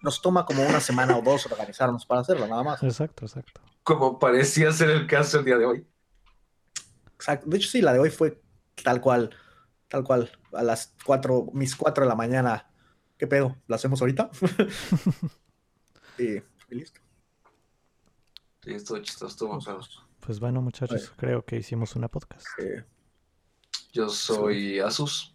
[0.03, 2.83] nos toma como una semana o dos organizarnos para hacerla, nada más.
[2.83, 3.61] Exacto, exacto.
[3.83, 5.87] Como parecía ser el caso el día de hoy.
[7.23, 7.47] Exacto.
[7.49, 8.43] De hecho, sí, la de hoy fue
[8.83, 9.31] tal cual,
[9.89, 12.69] tal cual, a las cuatro, mis cuatro de la mañana.
[13.17, 13.57] ¿Qué pedo?
[13.69, 14.31] ¿La hacemos ahorita?
[16.19, 16.43] y, y
[16.75, 17.01] listo.
[18.65, 19.81] Sí, estuvo chistoso, estuvo bacano.
[20.21, 22.47] Pues bueno, muchachos, creo que hicimos una podcast.
[22.59, 22.85] Eh,
[23.93, 25.35] Yo soy Asus.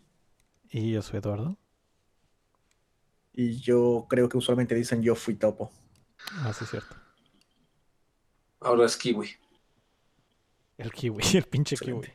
[0.69, 1.57] Y yo soy Eduardo.
[3.34, 5.72] y yo creo que usualmente dicen yo fui topo.
[6.31, 6.95] Ah, sí, cierto.
[8.59, 9.30] Ahora es Kiwi.
[10.78, 12.14] El kiwi, el pinche kiwi.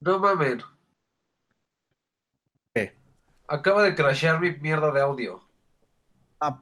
[0.00, 0.62] No mamen.
[2.74, 2.96] ¿Qué?
[3.46, 5.40] Acaba de crashear mi mierda de audio.
[6.40, 6.60] Ah,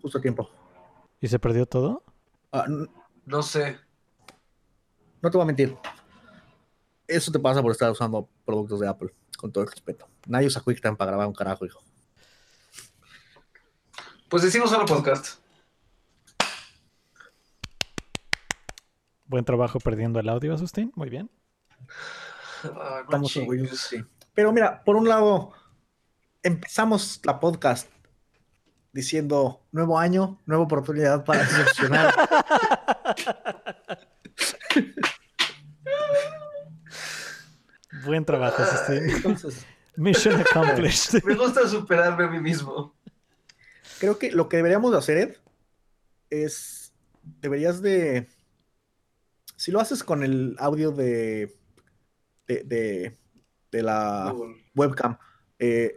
[0.00, 0.48] justo a tiempo.
[1.20, 2.02] ¿Y se perdió todo?
[2.52, 2.66] Ah,
[3.26, 3.78] No sé.
[5.20, 5.76] no te voy a mentir.
[7.06, 10.08] Eso te pasa por estar usando productos de Apple, con todo el respeto.
[10.26, 11.82] Nadie usa QuickTime para grabar un carajo, hijo.
[14.28, 15.38] Pues decimos ahora podcast.
[19.26, 20.92] Buen trabajo perdiendo el audio, Asustín.
[20.94, 21.30] Muy bien.
[22.64, 24.04] Ah, Estamos orgullosos, sí.
[24.34, 25.52] Pero mira, por un lado,
[26.42, 27.90] empezamos la podcast
[28.92, 32.14] diciendo nuevo año, nueva oportunidad para decepcionar.
[38.04, 39.10] Buen trabajo, Asustín.
[39.10, 39.66] Entonces,
[39.96, 41.22] Mission accomplished.
[41.24, 42.94] Me gusta superarme a mí mismo.
[43.98, 45.36] creo que lo que deberíamos de hacer, Ed,
[46.30, 46.92] es,
[47.40, 48.28] deberías de,
[49.56, 51.54] si lo haces con el audio de,
[52.46, 53.18] de, de,
[53.70, 54.34] de la
[54.74, 55.18] webcam,
[55.58, 55.94] eh,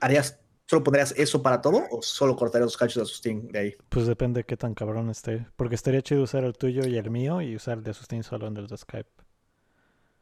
[0.00, 3.76] ¿harías, solo pondrías eso para todo o solo cortarías los cachos de Asustín de ahí?
[3.88, 5.46] Pues depende de qué tan cabrón esté.
[5.56, 8.46] Porque estaría chido usar el tuyo y el mío y usar el de Asustín solo
[8.46, 9.08] en el de Skype.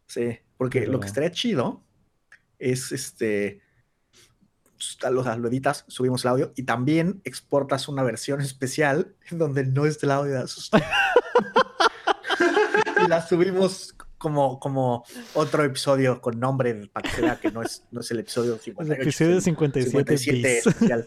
[0.07, 1.83] Sí, porque Pero- lo que estaría chido
[2.59, 3.61] es este.
[4.79, 9.87] Sea, lo editas, subimos el audio y también exportas una versión especial en donde no
[9.87, 10.83] es el audio de Asustín.
[13.05, 15.05] y la subimos como, como
[15.35, 18.55] otro episodio con nombre para que se vea que no es, no es el episodio
[18.55, 19.03] El 58.
[19.03, 20.67] episodio es el 57, bis.
[20.67, 21.07] especial.